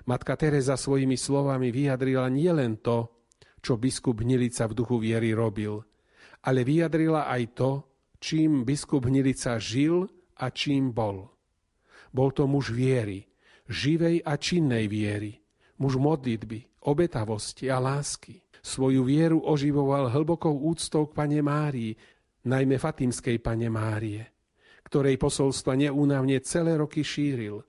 Matka 0.06 0.38
Teresa 0.38 0.78
svojimi 0.78 1.18
slovami 1.18 1.74
vyjadrila 1.74 2.30
nielen 2.30 2.78
to, 2.78 3.26
čo 3.58 3.74
biskup 3.74 4.22
Hnilica 4.22 4.70
v 4.70 4.76
duchu 4.78 5.02
viery 5.02 5.34
robil, 5.34 5.82
ale 6.46 6.62
vyjadrila 6.62 7.26
aj 7.26 7.42
to, 7.58 7.70
čím 8.22 8.62
biskup 8.62 9.10
Hnilica 9.10 9.58
žil 9.58 10.06
a 10.42 10.50
čím 10.50 10.90
bol. 10.90 11.30
Bol 12.10 12.34
to 12.34 12.50
muž 12.50 12.74
viery, 12.74 13.22
živej 13.70 14.26
a 14.26 14.34
činnej 14.34 14.90
viery, 14.90 15.38
muž 15.78 15.96
modlitby, 15.96 16.82
obetavosti 16.90 17.70
a 17.70 17.78
lásky. 17.78 18.42
Svoju 18.62 19.02
vieru 19.06 19.42
oživoval 19.42 20.10
hlbokou 20.10 20.54
úctou 20.66 21.06
k 21.06 21.14
Pane 21.14 21.42
Márii, 21.42 21.94
najmä 22.46 22.78
Fatimskej 22.78 23.38
Pane 23.38 23.70
Márie, 23.70 24.22
ktorej 24.86 25.18
posolstva 25.18 25.74
neúnavne 25.74 26.38
celé 26.42 26.78
roky 26.78 27.02
šíril. 27.02 27.62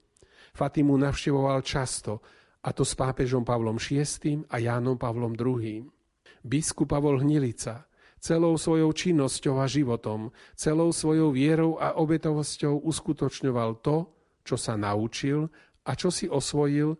Fatimu 0.53 0.93
navštevoval 0.97 1.65
často, 1.65 2.21
a 2.63 2.69
to 2.71 2.85
s 2.87 2.95
pápežom 2.95 3.43
Pavlom 3.43 3.75
VI 3.75 4.45
a 4.47 4.55
Jánom 4.61 4.95
Pavlom 4.95 5.35
II. 5.35 5.83
Biskup 6.43 6.87
Pavol 6.93 7.19
Hnilica 7.19 7.89
celou 8.23 8.55
svojou 8.55 8.95
činnosťou 8.95 9.59
a 9.59 9.67
životom, 9.67 10.31
celou 10.55 10.95
svojou 10.95 11.35
vierou 11.35 11.75
a 11.75 11.99
obetovosťou 11.99 12.79
uskutočňoval 12.87 13.83
to, 13.83 14.07
čo 14.47 14.55
sa 14.55 14.79
naučil 14.79 15.51
a 15.83 15.91
čo 15.99 16.07
si 16.07 16.31
osvojil 16.31 16.95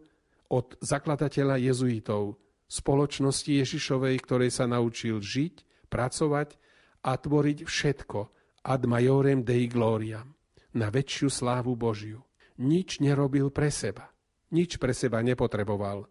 od 0.51 0.75
zakladateľa 0.83 1.63
jezuitov, 1.63 2.35
spoločnosti 2.67 3.47
Ježišovej, 3.47 4.19
ktorej 4.27 4.51
sa 4.51 4.67
naučil 4.67 5.23
žiť, 5.23 5.87
pracovať 5.87 6.59
a 7.07 7.15
tvoriť 7.15 7.63
všetko 7.63 8.19
ad 8.67 8.81
majorem 8.83 9.47
dei 9.47 9.71
gloriam, 9.71 10.35
na 10.75 10.91
väčšiu 10.91 11.31
slávu 11.31 11.79
Božiu. 11.79 12.19
Nič 12.59 12.99
nerobil 12.99 13.47
pre 13.49 13.71
seba, 13.71 14.11
nič 14.51 14.75
pre 14.75 14.91
seba 14.91 15.23
nepotreboval. 15.23 16.05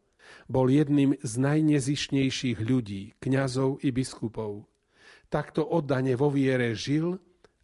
Bol 0.49 0.73
jedným 0.73 1.21
z 1.21 1.33
najnezišnejších 1.37 2.59
ľudí, 2.65 3.13
kňazov 3.21 3.85
i 3.85 3.93
biskupov. 3.93 4.72
Takto 5.33 5.65
oddane 5.65 6.13
vo 6.13 6.29
viere 6.29 6.77
žil 6.77 7.17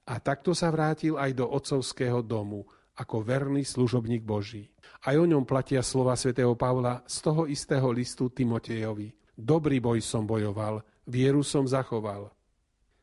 a 0.09 0.17
takto 0.25 0.57
sa 0.57 0.73
vrátil 0.73 1.21
aj 1.21 1.37
do 1.37 1.45
otcovského 1.45 2.25
domu, 2.25 2.65
ako 2.97 3.21
verný 3.21 3.61
služobník 3.61 4.25
Boží. 4.25 4.73
Aj 5.05 5.13
o 5.21 5.29
ňom 5.29 5.45
platia 5.45 5.85
slova 5.85 6.17
svätého 6.17 6.57
Pavla 6.57 7.05
z 7.05 7.21
toho 7.21 7.45
istého 7.45 7.93
listu 7.93 8.33
Timotejovi. 8.33 9.13
Dobrý 9.37 9.85
boj 9.85 10.01
som 10.01 10.25
bojoval, 10.25 10.81
vieru 11.05 11.45
som 11.45 11.69
zachoval. 11.69 12.33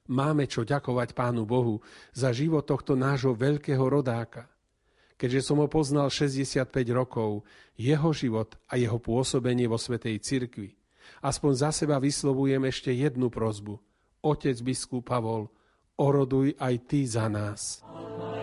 Máme 0.09 0.49
čo 0.49 0.65
ďakovať 0.65 1.13
Pánu 1.13 1.45
Bohu 1.45 1.85
za 2.09 2.33
život 2.33 2.65
tohto 2.65 2.97
nášho 2.97 3.37
veľkého 3.37 3.85
rodáka. 3.85 4.49
Keďže 5.13 5.45
som 5.45 5.61
ho 5.61 5.69
poznal 5.69 6.09
65 6.09 6.73
rokov, 6.89 7.45
jeho 7.77 8.09
život 8.17 8.57
a 8.65 8.81
jeho 8.81 8.97
pôsobenie 8.97 9.69
vo 9.69 9.77
Svetej 9.77 10.19
Cirkvi, 10.25 10.73
aspoň 11.21 11.51
za 11.53 11.69
seba 11.69 12.01
vyslovujem 12.01 12.65
ešte 12.65 12.89
jednu 12.89 13.29
prozbu. 13.29 13.77
Otec 14.25 14.57
biskup 14.65 15.05
Pavol, 15.05 15.45
oroduj 16.01 16.57
aj 16.57 16.75
ty 16.89 17.05
za 17.05 17.29
nás. 17.29 17.85
Amen. 17.85 18.34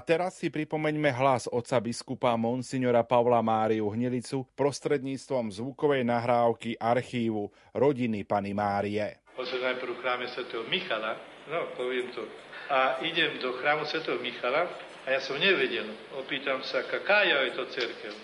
A 0.00 0.08
teraz 0.08 0.40
si 0.40 0.48
pripomeňme 0.48 1.12
hlas 1.12 1.44
otca 1.44 1.76
biskupa 1.76 2.32
Monsignora 2.32 3.04
Pavla 3.04 3.44
Máriu 3.44 3.92
Hnilicu 3.92 4.48
prostredníctvom 4.56 5.52
zvukovej 5.52 6.08
nahrávky 6.08 6.72
archívu 6.80 7.52
rodiny 7.76 8.24
Pany 8.24 8.56
Márie. 8.56 9.20
Pozor 9.36 9.60
najprv 9.60 10.00
chráme 10.00 10.24
Sv. 10.32 10.48
Michala, 10.72 11.20
no 11.52 11.68
poviem 11.76 12.08
to, 12.16 12.24
a 12.72 13.04
idem 13.04 13.44
do 13.44 13.52
chrámu 13.60 13.84
Sv. 13.84 14.16
Michala 14.24 14.72
a 15.04 15.08
ja 15.12 15.20
som 15.20 15.36
nevedel. 15.36 15.92
Opýtam 16.16 16.64
sa, 16.64 16.80
aká 16.80 17.20
je 17.28 17.52
to 17.60 17.68
cerkev, 17.68 18.16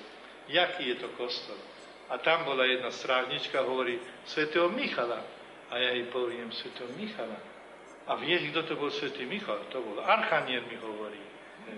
jaký 0.48 0.96
je 0.96 1.04
to 1.04 1.12
kostol. 1.20 1.60
A 2.08 2.16
tam 2.16 2.48
bola 2.48 2.64
jedna 2.64 2.88
strážnička, 2.88 3.60
hovorí, 3.60 4.00
Sv. 4.24 4.48
Michala. 4.72 5.20
A 5.68 5.76
ja 5.76 5.92
jej 5.92 6.08
poviem, 6.08 6.48
Sv. 6.56 6.72
Michala. 6.96 7.36
A 8.08 8.16
vieš, 8.16 8.48
kto 8.48 8.64
to 8.64 8.74
bol 8.80 8.88
svätý 8.88 9.28
Michal? 9.28 9.60
To 9.74 9.84
bol 9.84 10.00
Archanier, 10.00 10.64
mi 10.64 10.80
hovorí. 10.80 11.35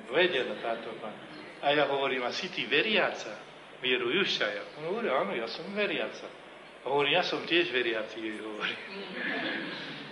Vedel 0.09 0.49
táto 0.61 0.93
pán. 1.01 1.15
A 1.61 1.75
ja 1.75 1.85
hovorím, 1.91 2.23
a 2.25 2.31
si 2.31 2.49
ty 2.49 2.65
veriaca? 2.65 3.35
Vierujúša 3.79 4.47
ja. 4.47 4.65
On 4.79 4.95
hovorí, 4.95 5.11
áno, 5.11 5.33
ja 5.35 5.47
som 5.47 5.67
veriaca. 5.75 6.27
A 6.83 6.91
hovorí, 6.91 7.15
ja 7.15 7.23
som 7.27 7.43
tiež 7.43 7.71
veriaci, 7.75 8.17
jej 8.19 8.39
hovorí. 8.39 8.75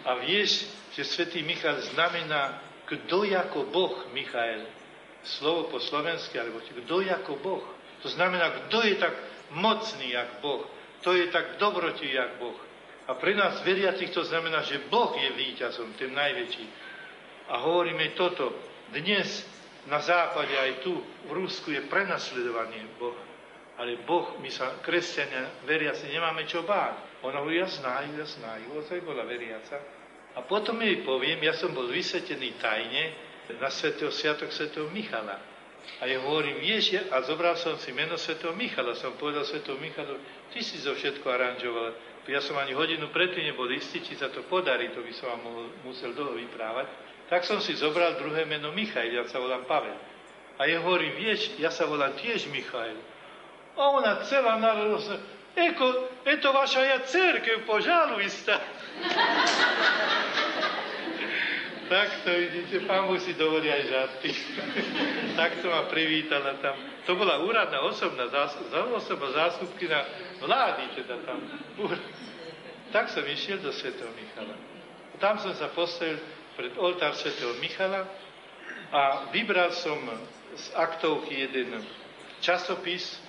A 0.07 0.19
vieš, 0.23 0.71
že 0.95 1.03
svätý 1.07 1.43
Michal 1.43 1.83
znamená 1.95 2.63
kto 2.87 3.27
ako 3.27 3.67
Boh, 3.75 4.07
Michael. 4.15 4.63
Slovo 5.27 5.67
po 5.67 5.79
slovensky, 5.83 6.39
alebo 6.39 6.63
kto 6.63 7.03
ako 7.03 7.33
Boh. 7.43 7.65
To 8.03 8.09
znamená, 8.09 8.55
kto 8.67 8.87
je 8.87 8.95
tak 8.95 9.15
mocný, 9.51 10.15
jak 10.15 10.39
Boh. 10.39 10.63
To 11.03 11.11
je 11.11 11.27
tak 11.35 11.59
dobrotý, 11.59 12.15
jak 12.15 12.39
Boh. 12.39 12.55
A 13.07 13.15
pre 13.15 13.35
nás 13.35 13.63
veriacich 13.63 14.11
to 14.11 14.23
znamená, 14.23 14.63
že 14.63 14.83
Boh 14.91 15.15
je 15.15 15.31
víťazom, 15.35 15.95
tým 15.99 16.15
najväčší. 16.15 16.67
A 17.51 17.63
hovoríme 17.63 18.15
toto. 18.15 18.55
Dnes 18.91 19.43
na 19.87 20.03
západe 20.03 20.53
aj 20.53 20.83
tu 20.83 20.99
v 21.27 21.31
Rúsku 21.31 21.71
je 21.71 21.87
prenasledovanie 21.87 22.87
Boha. 22.99 23.23
Ale 23.77 24.01
Boh, 24.09 24.41
my 24.41 24.49
sa, 24.49 24.81
kresťania, 24.81 25.63
veriaci, 25.69 26.09
nemáme 26.09 26.49
čo 26.49 26.65
báť. 26.65 27.21
Ona 27.29 27.45
hovorí, 27.45 27.61
ja 27.61 27.69
znajú, 27.69 28.17
ja 28.17 28.25
znajú, 28.25 28.81
ozaj 28.81 29.05
bola 29.05 29.23
veriaca. 29.29 29.77
A 30.37 30.41
potom 30.45 30.81
jej 30.81 31.05
poviem, 31.05 31.41
ja 31.45 31.53
som 31.53 31.77
bol 31.77 31.89
vysvetený 31.89 32.57
tajne 32.57 33.05
na 33.61 33.69
svetého 33.69 34.09
sviatok 34.09 34.49
svetého 34.49 34.89
Michala. 34.89 35.39
A 36.01 36.09
ja 36.09 36.19
hovorím, 36.19 36.59
vieš, 36.59 36.99
a 37.13 37.23
zobral 37.23 37.55
som 37.55 37.79
si 37.79 37.95
meno 37.95 38.19
svetého 38.19 38.57
Michala, 38.57 38.97
som 38.99 39.15
povedal 39.15 39.47
svetého 39.47 39.79
Michalu, 39.79 40.19
ty 40.51 40.65
si 40.65 40.83
zo 40.83 40.97
všetko 40.97 41.25
aranžoval, 41.31 41.95
ja 42.27 42.43
som 42.43 42.59
ani 42.59 42.75
hodinu 42.75 43.15
predtým 43.15 43.47
nebol 43.47 43.71
istý, 43.71 44.03
či 44.03 44.19
sa 44.19 44.27
to 44.35 44.43
podarí, 44.51 44.91
to 44.91 44.99
by 44.99 45.13
som 45.15 45.31
vám 45.31 45.71
musel 45.87 46.11
dlho 46.11 46.35
vyprávať, 46.35 46.91
tak 47.27 47.43
som 47.43 47.59
si 47.59 47.75
zobral 47.75 48.15
druhé 48.15 48.47
meno 48.47 48.71
Michail, 48.71 49.11
ja 49.11 49.27
sa 49.27 49.43
volám 49.43 49.67
Pavel. 49.67 49.99
A 50.57 50.65
ja 50.65 50.81
hovorím, 50.81 51.13
vieš, 51.19 51.53
ja 51.61 51.69
sa 51.69 51.85
volám 51.85 52.17
tiež 52.17 52.49
Michail. 52.49 52.97
A 53.77 53.93
ona 53.93 54.25
celá 54.25 54.57
narodosť, 54.57 55.21
eko, 55.53 55.87
to 56.25 56.51
vaša 56.55 56.81
ja 56.87 56.99
cerkev, 57.05 57.69
požalujsta. 57.69 58.57
tak 61.93 62.09
to 62.25 62.31
vidíte, 62.31 62.81
pán 62.89 63.07
Boh 63.07 63.21
si 63.21 63.35
dovolí 63.35 63.69
aj 63.69 63.85
žarty. 63.85 64.31
tak 65.39 65.61
to 65.61 65.69
ma 65.69 65.83
privítala 65.93 66.55
tam. 66.63 66.75
To 67.05 67.15
bola 67.15 67.39
úradná 67.43 67.81
osobná 67.85 68.27
zás, 68.33 68.57
osoba 68.95 69.31
zástupky 69.31 69.89
na 69.91 70.05
vlády, 70.41 70.83
teda 70.99 71.17
tam. 71.27 71.43
Tak 72.91 73.13
som 73.13 73.27
išiel 73.27 73.59
do 73.61 73.73
svätého 73.75 74.09
Michala. 74.17 74.57
Tam 75.21 75.37
som 75.37 75.53
sa 75.53 75.69
postavil 75.69 76.17
pred 76.57 76.73
oltár 76.81 77.13
svätého 77.15 77.55
Michala 77.61 78.09
a 78.91 79.29
vybral 79.31 79.71
som 79.77 80.01
z 80.57 80.67
aktovky 80.73 81.47
jeden 81.47 81.85
časopis 82.41 83.21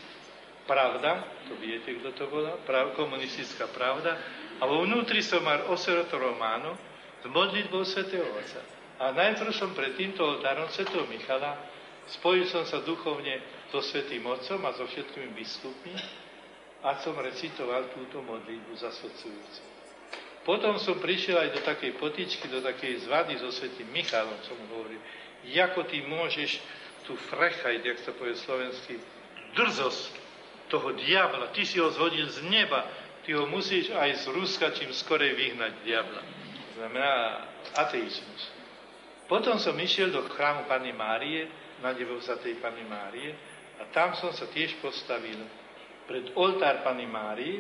Pravda, 0.68 1.24
to 1.48 1.56
viete, 1.64 1.96
kto 1.96 2.12
to 2.12 2.28
bola, 2.28 2.60
prav, 2.68 2.92
komunistická 2.92 3.72
pravda, 3.72 4.20
a 4.60 4.68
vo 4.68 4.84
vnútri 4.84 5.24
som 5.24 5.40
mal 5.40 5.64
oseroto 5.72 6.20
románu 6.20 6.76
s 7.24 7.26
modlitbou 7.32 7.88
svätého 7.88 8.28
Otca. 8.36 8.60
A 9.00 9.16
najprv 9.16 9.56
som 9.56 9.72
pred 9.72 9.96
týmto 9.96 10.28
oltárom 10.28 10.68
svätého 10.68 11.08
Michala 11.08 11.56
spojil 12.12 12.52
som 12.52 12.68
sa 12.68 12.84
duchovne 12.84 13.40
so 13.72 13.80
svätým 13.80 14.28
Otcom 14.28 14.60
a 14.68 14.76
so 14.76 14.84
všetkými 14.84 15.32
biskupmi 15.40 15.96
a 16.84 17.00
som 17.00 17.16
recitoval 17.16 17.88
túto 17.96 18.20
modlitbu 18.20 18.76
zasvedcujúcu. 18.76 19.77
Potom 20.48 20.80
som 20.80 20.96
prišiel 20.96 21.44
aj 21.44 21.60
do 21.60 21.62
takej 21.68 22.00
potičky, 22.00 22.48
do 22.48 22.64
takej 22.64 23.04
zvady 23.04 23.36
so 23.36 23.52
svetým 23.52 23.92
Michalom, 23.92 24.40
som 24.48 24.56
hovoril, 24.72 24.96
ako 25.44 25.84
ty 25.92 26.08
môžeš 26.08 26.64
tu 27.04 27.20
frechajť, 27.20 27.82
jak 27.84 28.00
sa 28.00 28.16
povie 28.16 28.40
slovensky, 28.40 28.96
drzosť 29.52 30.12
toho 30.72 30.96
diabla, 30.96 31.52
ty 31.52 31.68
si 31.68 31.84
ho 31.84 31.92
zhodil 31.92 32.32
z 32.32 32.48
neba, 32.48 32.88
ty 33.28 33.36
ho 33.36 33.44
musíš 33.44 33.92
aj 33.92 34.24
z 34.24 34.26
Ruska 34.32 34.72
čím 34.72 34.96
skorej 34.96 35.36
vyhnať 35.36 35.84
diabla. 35.84 36.24
Znamená 36.80 37.44
ateizmus. 37.76 38.44
Potom 39.28 39.60
som 39.60 39.76
išiel 39.76 40.16
do 40.16 40.24
chrámu 40.32 40.64
Pany 40.72 40.96
Márie, 40.96 41.52
na 41.84 41.92
tej 41.92 42.56
Pany 42.64 42.88
Márie, 42.88 43.36
a 43.78 43.86
tam 43.92 44.16
som 44.16 44.32
sa 44.32 44.48
tiež 44.48 44.80
postavil 44.80 45.44
pred 46.08 46.32
oltár 46.40 46.88
Pany 46.88 47.04
Márii. 47.04 47.60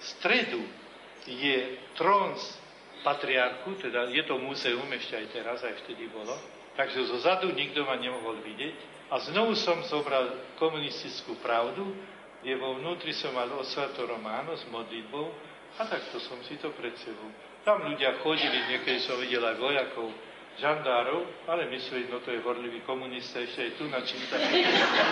V 0.00 0.04
stredu 0.16 0.62
je 1.30 1.78
trón 1.94 2.34
patriarchu, 3.06 3.78
teda 3.80 4.10
je 4.10 4.22
to 4.26 4.36
múzeum 4.42 4.90
ešte 4.92 5.16
aj 5.16 5.26
teraz, 5.32 5.58
aj 5.62 5.86
vtedy 5.86 6.10
bolo. 6.10 6.34
Takže 6.76 7.06
zo 7.06 7.18
zadu 7.22 7.52
nikto 7.54 7.86
ma 7.86 7.96
nemohol 7.96 8.42
vidieť. 8.42 8.76
A 9.10 9.18
znovu 9.18 9.58
som 9.58 9.82
zobral 9.90 10.54
komunistickú 10.58 11.34
pravdu, 11.42 11.82
kde 12.40 12.54
vo 12.56 12.78
vnútri 12.78 13.10
som 13.10 13.34
mal 13.34 13.50
osvato 13.58 14.06
Románo 14.06 14.54
s 14.54 14.64
modlitbou 14.70 15.26
a 15.76 15.82
takto 15.86 16.22
som 16.22 16.38
si 16.46 16.56
to 16.62 16.70
pred 16.78 16.94
sebou. 17.02 17.26
Tam 17.66 17.84
ľudia 17.84 18.22
chodili, 18.24 18.70
niekedy 18.70 19.02
som 19.02 19.20
videl 19.20 19.44
aj 19.44 19.60
vojakov, 19.60 20.08
žandárov, 20.56 21.26
ale 21.48 21.68
mysleli, 21.68 22.08
no 22.08 22.22
to 22.24 22.32
je 22.32 22.40
horlivý 22.40 22.80
komunista, 22.88 23.44
ešte 23.44 23.68
aj 23.68 23.72
tu 23.76 23.84
načíta, 23.88 24.36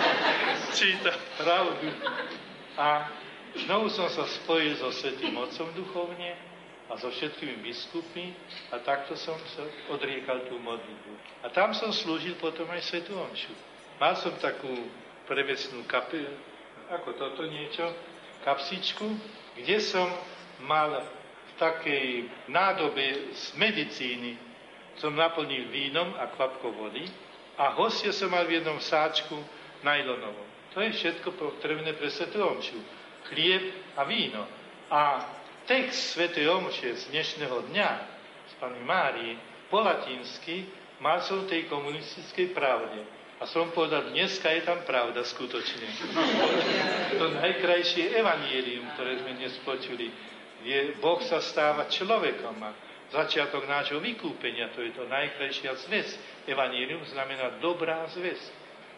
číta 0.79 1.13
pravdu. 1.37 1.89
A 2.79 2.87
znovu 3.55 3.89
som 3.89 4.09
sa 4.09 4.25
spojil 4.25 4.77
so 4.77 4.93
Svetým 4.93 5.33
Otcom 5.37 5.73
duchovne 5.73 6.37
a 6.89 6.97
so 6.97 7.13
všetkými 7.13 7.61
biskupmi 7.61 8.33
a 8.73 8.81
takto 8.81 9.13
som 9.13 9.37
sa 9.53 9.65
odriekal 9.93 10.49
tú 10.49 10.57
modlitbu. 10.57 11.45
A 11.45 11.53
tam 11.53 11.73
som 11.77 11.93
slúžil 11.93 12.33
potom 12.41 12.65
aj 12.73 12.81
Svetú 12.81 13.13
Omšu. 13.13 13.53
Mal 14.01 14.17
som 14.17 14.33
takú 14.41 14.69
prevesnú 15.29 15.85
kapi, 15.85 16.25
ako 16.89 17.09
toto 17.13 17.45
niečo, 17.45 17.85
kapsičku, 18.41 19.05
kde 19.61 19.77
som 19.77 20.09
mal 20.65 21.05
v 21.05 21.51
takej 21.61 22.07
nádobe 22.49 23.35
z 23.37 23.43
medicíny, 23.53 24.33
som 24.97 25.13
naplnil 25.13 25.69
vínom 25.69 26.17
a 26.17 26.27
kvapkou 26.33 26.73
vody 26.73 27.05
a 27.55 27.71
hostie 27.77 28.09
som 28.09 28.33
mal 28.33 28.49
v 28.49 28.59
jednom 28.59 28.81
sáčku 28.81 29.37
najlonovom. 29.85 30.47
To 30.73 30.81
je 30.81 30.91
všetko 30.91 31.37
potrebné 31.37 31.93
pre 31.93 32.09
Svetú 32.09 32.41
Omšu. 32.41 32.79
Chlieb 33.27 33.75
a 33.99 34.07
víno. 34.07 34.47
A 34.89 35.25
text 35.67 36.15
Svetej 36.15 36.49
Omše 36.49 36.95
z 36.95 37.03
dnešného 37.11 37.67
dňa, 37.69 37.89
z 38.49 38.53
Pani 38.57 38.81
Márii, 38.81 39.33
po 39.69 39.83
latinsky, 39.83 40.65
mal 41.03 41.21
som 41.21 41.45
tej 41.45 41.67
komunistickej 41.69 42.55
pravde. 42.55 43.05
A 43.39 43.47
som 43.47 43.71
povedal, 43.71 44.11
dneska 44.11 44.51
je 44.51 44.67
tam 44.67 44.83
pravda 44.83 45.23
skutočne. 45.23 45.87
to 47.15 47.25
najkrajšie 47.39 48.11
evanielium, 48.19 48.83
ktoré 48.99 49.15
sme 49.23 49.31
dnes 49.39 49.55
počuli, 49.63 50.11
je 50.59 50.99
Boh 50.99 51.23
sa 51.23 51.39
stáva 51.39 51.87
človekom 51.87 52.59
a 52.59 52.75
začiatok 53.15 53.63
nášho 53.63 54.03
vykúpenia, 54.03 54.75
to 54.75 54.83
je 54.83 54.91
to 54.91 55.07
najkrajšia 55.07 55.71
zväz. 55.87 56.19
Evanielium 56.51 56.99
znamená 57.07 57.63
dobrá 57.63 58.03
zväz. 58.11 58.39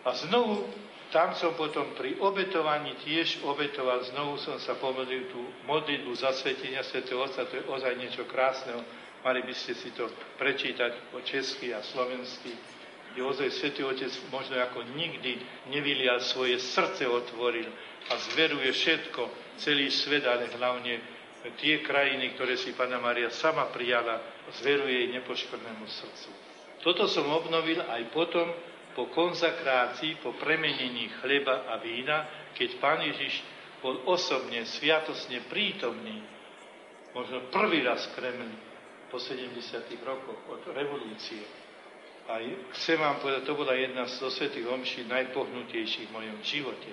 A 0.01 0.17
znovu 0.25 0.65
tam 1.11 1.35
som 1.35 1.51
potom 1.59 1.91
pri 1.99 2.15
obetovaní 2.23 2.95
tiež 3.03 3.43
obetoval, 3.43 3.99
znovu 4.15 4.39
som 4.39 4.55
sa 4.57 4.79
pomodlil 4.79 5.27
tú 5.27 5.43
modlitbu 5.67 6.11
zasvetenia 6.15 6.81
Sv. 6.87 7.03
Otca, 7.11 7.43
to 7.45 7.59
je 7.59 7.67
ozaj 7.67 7.93
niečo 7.99 8.23
krásneho. 8.25 8.79
Mali 9.21 9.45
by 9.45 9.53
ste 9.53 9.77
si 9.77 9.91
to 9.93 10.09
prečítať 10.39 11.13
po 11.13 11.21
česky 11.21 11.75
a 11.75 11.83
slovensky, 11.83 12.55
kde 13.11 13.21
ozaj 13.21 13.51
Sv. 13.51 13.83
Otec 13.83 14.09
možno 14.31 14.55
ako 14.57 14.87
nikdy 14.95 15.37
nevylial 15.67 16.23
svoje 16.23 16.57
srdce 16.57 17.03
otvoril 17.05 17.67
a 18.09 18.17
zveruje 18.31 18.71
všetko, 18.71 19.53
celý 19.59 19.91
svet, 19.91 20.25
ale 20.25 20.47
hlavne 20.55 21.03
tie 21.59 21.83
krajiny, 21.83 22.33
ktoré 22.33 22.55
si 22.55 22.71
Pana 22.71 23.03
Maria 23.03 23.29
sama 23.29 23.67
prijala, 23.69 24.21
zveruje 24.63 25.05
jej 25.05 25.09
nepoškornému 25.11 25.85
srdcu. 25.85 26.29
Toto 26.81 27.05
som 27.05 27.29
obnovil 27.29 27.77
aj 27.83 28.01
potom, 28.09 28.47
po 28.95 29.07
konzakrácii, 29.11 30.19
po 30.19 30.35
premenení 30.35 31.09
chleba 31.23 31.67
a 31.71 31.79
vína, 31.79 32.27
keď 32.55 32.69
Pán 32.77 32.99
Ježiš 33.01 33.43
bol 33.81 34.03
osobne, 34.05 34.63
sviatosne 34.67 35.41
prítomný, 35.49 36.21
možno 37.15 37.49
prvý 37.49 37.81
raz 37.81 38.07
v 38.11 38.13
Kremli 38.19 38.55
po 39.11 39.19
70. 39.19 39.57
rokoch 40.05 40.39
od 40.47 40.61
revolúcie. 40.71 41.43
A 42.31 42.39
chcem 42.77 42.95
vám 42.95 43.19
povedať, 43.19 43.43
to 43.43 43.57
bola 43.57 43.75
jedna 43.75 44.07
z 44.07 44.29
svetých 44.31 44.69
omší 44.69 45.03
najpohnutejších 45.09 46.07
v 46.07 46.15
mojom 46.15 46.39
živote. 46.45 46.91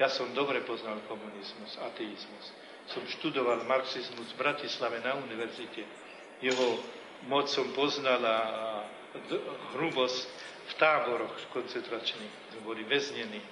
Ja 0.00 0.08
som 0.08 0.32
dobre 0.32 0.64
poznal 0.64 0.98
komunizmus, 1.04 1.76
ateizmus. 1.78 2.56
Som 2.88 3.04
študoval 3.06 3.68
marxizmus 3.68 4.32
v 4.34 4.40
Bratislave 4.40 4.98
na 5.04 5.14
univerzite. 5.20 5.84
Jeho 6.40 6.80
moc 7.28 7.52
som 7.52 7.68
poznal 7.76 8.18
a 8.24 8.36
hrubosť 9.76 10.26
v 10.70 10.72
táboroch 10.78 11.34
koncentračných. 11.50 12.54
Sme 12.54 12.60
boli 12.62 12.86
väznení. 12.86 13.42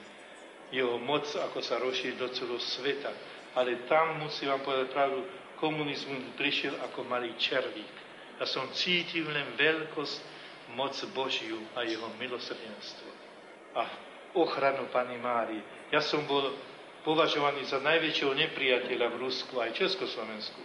Jeho 0.71 1.01
moc, 1.01 1.25
ako 1.35 1.59
sa 1.65 1.81
rozšíri 1.81 2.21
do 2.21 2.29
celého 2.31 2.61
sveta. 2.61 3.11
Ale 3.57 3.89
tam, 3.91 4.23
musím 4.23 4.53
vám 4.55 4.63
povedať 4.63 4.89
pravdu, 4.93 5.25
komunizmus 5.59 6.23
prišiel 6.39 6.77
ako 6.87 7.09
malý 7.09 7.35
červík. 7.41 7.95
Ja 8.39 8.47
som 8.47 8.71
cítil 8.71 9.27
len 9.27 9.59
veľkosť 9.59 10.17
moc 10.79 10.95
Božiu 11.17 11.59
a 11.75 11.83
jeho 11.83 12.07
milosrdenstvo 12.21 13.19
a 13.75 13.83
ochranu 14.35 14.91
Pani 14.91 15.19
Mári. 15.19 15.61
Ja 15.93 16.01
som 16.01 16.25
bol 16.27 16.53
považovaný 17.07 17.65
za 17.65 17.81
najväčšieho 17.81 18.35
nepriateľa 18.35 19.07
v 19.15 19.21
Rusku 19.23 19.63
aj 19.63 19.77
Československu. 19.77 20.61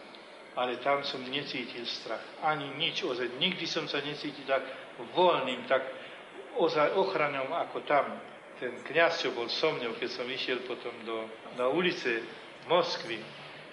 Ale 0.53 0.77
tam 0.85 1.01
som 1.01 1.17
necítil 1.25 1.81
strach. 1.89 2.21
Ani 2.45 2.69
nič 2.77 3.01
ozaj. 3.01 3.41
Nikdy 3.41 3.65
som 3.65 3.89
sa 3.89 3.97
necítil 4.05 4.45
tak 4.45 4.61
voľným, 5.17 5.65
tak 5.65 5.81
ozaj 6.57 6.93
ochranou 6.97 7.49
ako 7.49 7.85
tam. 7.85 8.13
Ten 8.61 8.79
kniaz, 8.85 9.19
čo 9.19 9.33
bol 9.33 9.49
so 9.49 9.73
mnou, 9.73 9.97
keď 9.97 10.09
som 10.13 10.27
išiel 10.29 10.61
potom 10.63 10.93
do, 11.03 11.25
na 11.57 11.67
ulice 11.67 12.21
Moskvy, 12.69 13.19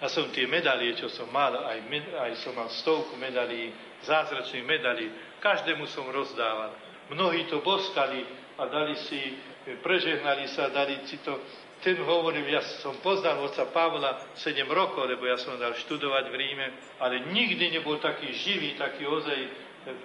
ja 0.01 0.09
som 0.09 0.33
tie 0.33 0.49
medalie, 0.49 0.97
čo 0.97 1.13
som 1.13 1.29
mal, 1.29 1.53
aj, 1.53 1.79
aj 2.17 2.33
som 2.41 2.57
mal 2.57 2.73
stovku 2.73 3.21
medalí, 3.21 3.69
zázračných 4.01 4.65
medalí, 4.65 5.13
každému 5.45 5.85
som 5.85 6.09
rozdával. 6.09 6.73
Mnohí 7.13 7.45
to 7.53 7.61
boskali 7.61 8.25
a 8.57 8.65
dali 8.65 8.97
si, 8.97 9.37
prežehnali 9.85 10.49
sa, 10.49 10.73
dali 10.73 11.05
si 11.05 11.21
to. 11.21 11.37
Ten 11.81 11.97
hovoril, 12.01 12.45
ja 12.49 12.61
som 12.81 12.97
poznal 13.01 13.41
otca 13.41 13.65
Pavla 13.69 14.37
7 14.37 14.69
rokov, 14.69 15.09
lebo 15.09 15.25
ja 15.25 15.41
som 15.41 15.57
dal 15.57 15.73
študovať 15.73 16.29
v 16.29 16.37
Ríme, 16.37 16.67
ale 17.01 17.25
nikdy 17.33 17.73
nebol 17.73 17.97
taký 18.01 18.37
živý, 18.37 18.77
taký 18.77 19.09
ozaj 19.09 19.37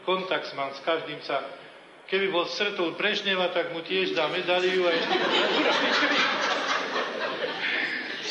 kontakt 0.08 0.48
mám 0.56 0.72
s 0.72 0.80
každým 0.84 1.20
sa. 1.24 1.44
Keby 2.06 2.30
bol 2.30 2.46
stretol 2.46 2.94
Brežneva, 2.94 3.50
tak 3.50 3.74
mu 3.74 3.82
tiež 3.82 4.14
dá 4.14 4.30
medaliu 4.30 4.86
a 4.86 4.94
ešte 4.94 5.16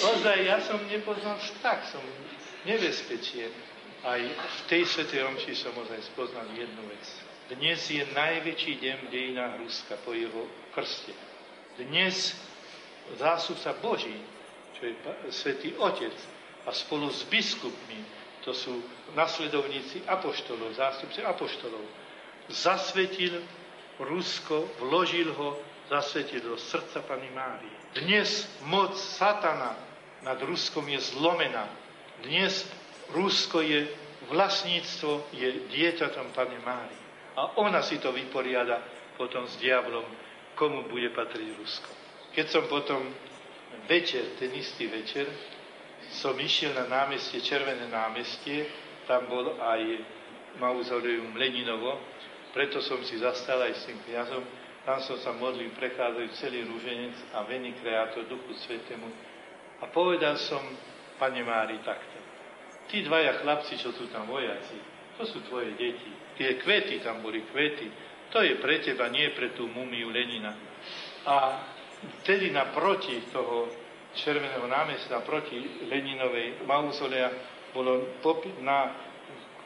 Ozaj, 0.04 0.38
ja 0.44 0.60
som 0.60 0.78
nepoznal 0.86 1.40
strach, 1.40 1.82
som 1.88 2.04
nebezpečie. 2.68 3.48
Aj 4.04 4.20
v 4.20 4.60
tej 4.68 4.84
svetej 4.84 5.24
omši 5.24 5.56
som 5.56 5.72
ozaj 5.80 5.96
spoznal 6.12 6.44
jednu 6.52 6.84
vec. 6.92 7.04
Dnes 7.48 7.80
je 7.88 8.04
najväčší 8.12 8.76
deň 8.84 8.96
v 9.08 9.12
dejinách 9.12 9.56
Ruska 9.64 9.96
po 10.04 10.12
jeho 10.12 10.44
krste. 10.76 11.16
Dnes 11.80 12.36
zásudca 13.16 13.72
Boží, 13.80 14.16
čo 14.76 14.92
je 14.92 14.94
svätý 15.32 15.72
Otec, 15.80 16.12
a 16.64 16.70
spolu 16.72 17.08
s 17.08 17.24
biskupmi, 17.28 18.00
to 18.44 18.52
sú 18.52 18.80
nasledovníci 19.16 20.04
apoštolov, 20.04 20.76
zástupci 20.76 21.24
apoštolov, 21.24 21.84
zasvetil 22.48 23.40
Rusko, 23.98 24.68
vložil 24.78 25.32
ho, 25.34 25.58
zasvetil 25.88 26.40
do 26.40 26.56
srdca 26.56 27.02
Pany 27.04 27.30
Márie. 27.30 27.76
Dnes 27.94 28.48
moc 28.66 28.96
satana 28.98 29.76
nad 30.24 30.40
Ruskom 30.42 30.88
je 30.88 30.98
zlomená. 31.00 31.68
Dnes 32.24 32.64
Rusko 33.12 33.60
je 33.60 33.86
vlastníctvo, 34.32 35.28
je 35.36 35.68
dieťatom 35.68 36.32
Pane 36.32 36.58
Mári. 36.64 36.96
A 37.36 37.58
ona 37.60 37.82
si 37.82 38.00
to 38.00 38.14
vyporiada 38.14 38.80
potom 39.20 39.44
s 39.46 39.60
diablom, 39.60 40.06
komu 40.56 40.88
bude 40.88 41.12
patriť 41.12 41.48
Rusko. 41.60 41.90
Keď 42.32 42.46
som 42.50 42.64
potom 42.66 43.02
večer, 43.86 44.38
ten 44.40 44.50
istý 44.56 44.88
večer, 44.88 45.28
som 46.10 46.34
išiel 46.38 46.74
na 46.74 46.86
námestie, 46.88 47.42
Červené 47.42 47.86
námestie, 47.90 48.66
tam 49.04 49.28
bol 49.28 49.54
aj 49.60 49.82
mauzoleum 50.58 51.34
Leninovo, 51.36 52.00
preto 52.54 52.78
som 52.78 53.02
si 53.02 53.18
zastal 53.18 53.58
aj 53.66 53.74
s 53.74 53.90
tým 53.90 53.98
kniazom, 54.06 54.46
tam 54.86 55.02
som 55.02 55.18
sa 55.18 55.34
modlil, 55.34 55.74
prechádzajúc 55.74 56.32
celý 56.38 56.62
rúženec 56.70 57.16
a 57.34 57.42
vení 57.42 57.74
kreátor 57.82 58.30
Duchu 58.30 58.54
Svetému. 58.54 59.10
A 59.82 59.90
povedal 59.90 60.38
som 60.38 60.62
Pane 61.18 61.42
Mári 61.42 61.82
takto. 61.82 62.18
Tí 62.86 63.02
dvaja 63.02 63.42
chlapci, 63.42 63.74
čo 63.80 63.90
sú 63.96 64.06
tam 64.12 64.28
vojaci, 64.30 64.78
to 65.18 65.24
sú 65.26 65.42
tvoje 65.50 65.74
deti. 65.74 66.12
Tie 66.38 66.60
kvety, 66.60 67.00
tam 67.00 67.24
boli 67.24 67.42
kvety, 67.48 67.90
to 68.28 68.44
je 68.44 68.54
pre 68.60 68.78
teba, 68.84 69.08
nie 69.08 69.34
pre 69.34 69.56
tú 69.56 69.66
mumiu 69.66 70.12
Lenina. 70.12 70.52
A 71.24 71.34
vtedy 72.22 72.52
naproti 72.52 73.24
toho 73.32 73.72
červeného 74.14 74.68
námestia, 74.68 75.18
naproti 75.18 75.88
Leninovej 75.90 76.62
mauzolea, 76.68 77.30
bolo 77.74 78.20
na 78.62 78.94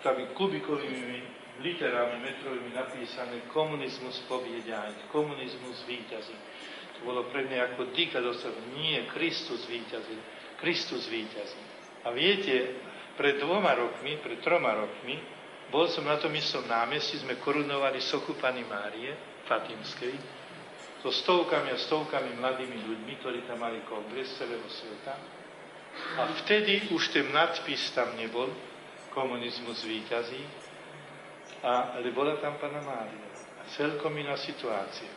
tými 0.01 0.33
kubikovými 0.33 1.38
literami 1.59 2.23
metrovými 2.23 2.71
napísané 2.75 3.47
komunizmus 3.51 4.23
poviedia, 4.31 4.95
komunizmus 5.11 5.83
víťazí. 5.91 6.37
To 6.99 7.01
bolo 7.07 7.27
pre 7.31 7.47
mňa 7.47 7.75
ako 7.75 7.95
dýka 7.95 8.19
dostal. 8.23 8.55
Nie, 8.75 9.07
Kristus 9.11 9.67
víťazí. 9.67 10.19
Kristus 10.59 11.07
víťazí. 11.07 11.63
A 12.07 12.15
viete, 12.15 12.79
pred 13.19 13.39
dvoma 13.43 13.75
rokmi, 13.75 14.19
pred 14.23 14.39
troma 14.43 14.75
rokmi, 14.75 15.19
bol 15.69 15.87
som 15.91 16.07
na 16.07 16.17
tom 16.17 16.33
istom 16.33 16.65
námestí, 16.65 17.21
sme 17.21 17.37
korunovali 17.39 18.01
sochu 18.01 18.39
Pany 18.39 18.65
Márie 18.65 19.13
Fatimskej, 19.45 20.15
so 20.99 21.15
stovkami 21.15 21.71
a 21.71 21.79
stovkami 21.79 22.39
mladými 22.41 22.79
ľuďmi, 22.83 23.13
ktorí 23.23 23.47
tam 23.47 23.63
mali 23.63 23.79
kongres 23.87 24.35
celého 24.35 24.67
sveta. 24.67 25.15
A 26.19 26.31
vtedy 26.43 26.91
už 26.95 27.11
ten 27.15 27.31
nadpis 27.31 27.91
tam 27.95 28.15
nebol, 28.19 28.51
komunizmus 29.15 29.83
výťazí, 29.87 30.68
ale 31.63 32.09
bola 32.15 32.39
tam 32.39 32.59
Pana 32.63 32.83
Mária. 32.83 33.27
A 33.59 33.63
celkom 33.75 34.15
iná 34.19 34.39
situácia. 34.39 35.11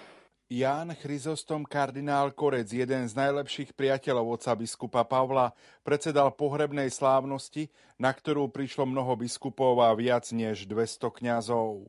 Ján 0.52 0.92
Chryzostom 1.00 1.64
kardinál 1.64 2.36
Korec, 2.36 2.68
jeden 2.68 3.08
z 3.08 3.16
najlepších 3.16 3.72
priateľov 3.72 4.36
oca 4.36 4.52
biskupa 4.52 5.08
Pavla, 5.08 5.56
predsedal 5.80 6.28
pohrebnej 6.36 6.92
slávnosti, 6.92 7.72
na 7.96 8.12
ktorú 8.12 8.52
prišlo 8.52 8.84
mnoho 8.84 9.16
biskupov 9.16 9.80
a 9.80 9.96
viac 9.96 10.28
než 10.36 10.68
200 10.68 11.08
kňazov. 11.08 11.88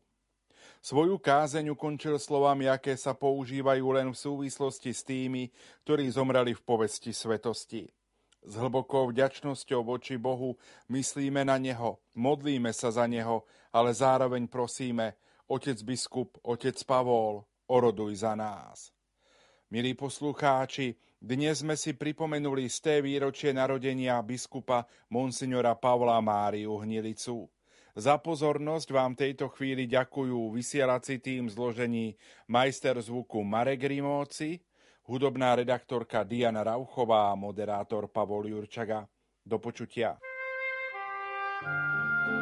Svoju 0.79 1.19
kázeň 1.19 1.75
ukončil 1.75 2.23
slovami, 2.23 2.71
aké 2.71 2.95
sa 2.95 3.19
používajú 3.19 3.87
len 3.99 4.15
v 4.15 4.19
súvislosti 4.19 4.95
s 4.95 5.03
tými, 5.03 5.51
ktorí 5.83 6.07
zomreli 6.15 6.55
v 6.55 6.63
povesti 6.63 7.11
svetosti. 7.11 7.91
S 8.43 8.59
hlbokou 8.59 9.11
vďačnosťou 9.11 9.87
voči 9.87 10.19
Bohu 10.19 10.59
myslíme 10.91 11.47
na 11.47 11.59
Neho, 11.59 12.03
modlíme 12.15 12.71
sa 12.75 12.91
za 12.91 13.07
Neho, 13.07 13.47
ale 13.73 13.91
zároveň 13.95 14.47
prosíme, 14.47 15.17
Otec 15.49 15.83
biskup, 15.83 16.39
Otec 16.45 16.77
Pavol, 16.85 17.45
oroduj 17.67 18.25
za 18.25 18.37
nás. 18.37 18.93
Milí 19.73 19.97
poslucháči, 19.97 20.97
dnes 21.17 21.65
sme 21.65 21.81
si 21.81 21.97
pripomenuli 21.97 22.69
z 22.69 22.79
té 22.81 22.95
výročie 23.01 23.57
narodenia 23.57 24.21
biskupa 24.21 24.85
Monsignora 25.09 25.73
Pavla 25.73 26.21
Máriu 26.21 26.77
Hnilicu. 26.77 27.49
Za 27.97 28.17
pozornosť 28.21 28.89
vám 28.93 29.13
tejto 29.17 29.49
chvíli 29.53 29.89
ďakujú 29.89 30.53
vysielací 30.53 31.21
tým 31.21 31.49
zložení 31.49 32.17
majster 32.49 32.97
zvuku 33.01 33.41
Marek 33.45 33.85
Rimóci, 33.85 34.61
hudobná 35.09 35.57
redaktorka 35.57 36.25
Diana 36.25 36.65
Rauchová 36.65 37.33
a 37.33 37.37
moderátor 37.37 38.09
Pavol 38.09 38.49
Jurčaga. 38.49 39.09
Do 39.45 39.59
počutia. 39.59 40.17
thank 41.63 42.37
you 42.37 42.42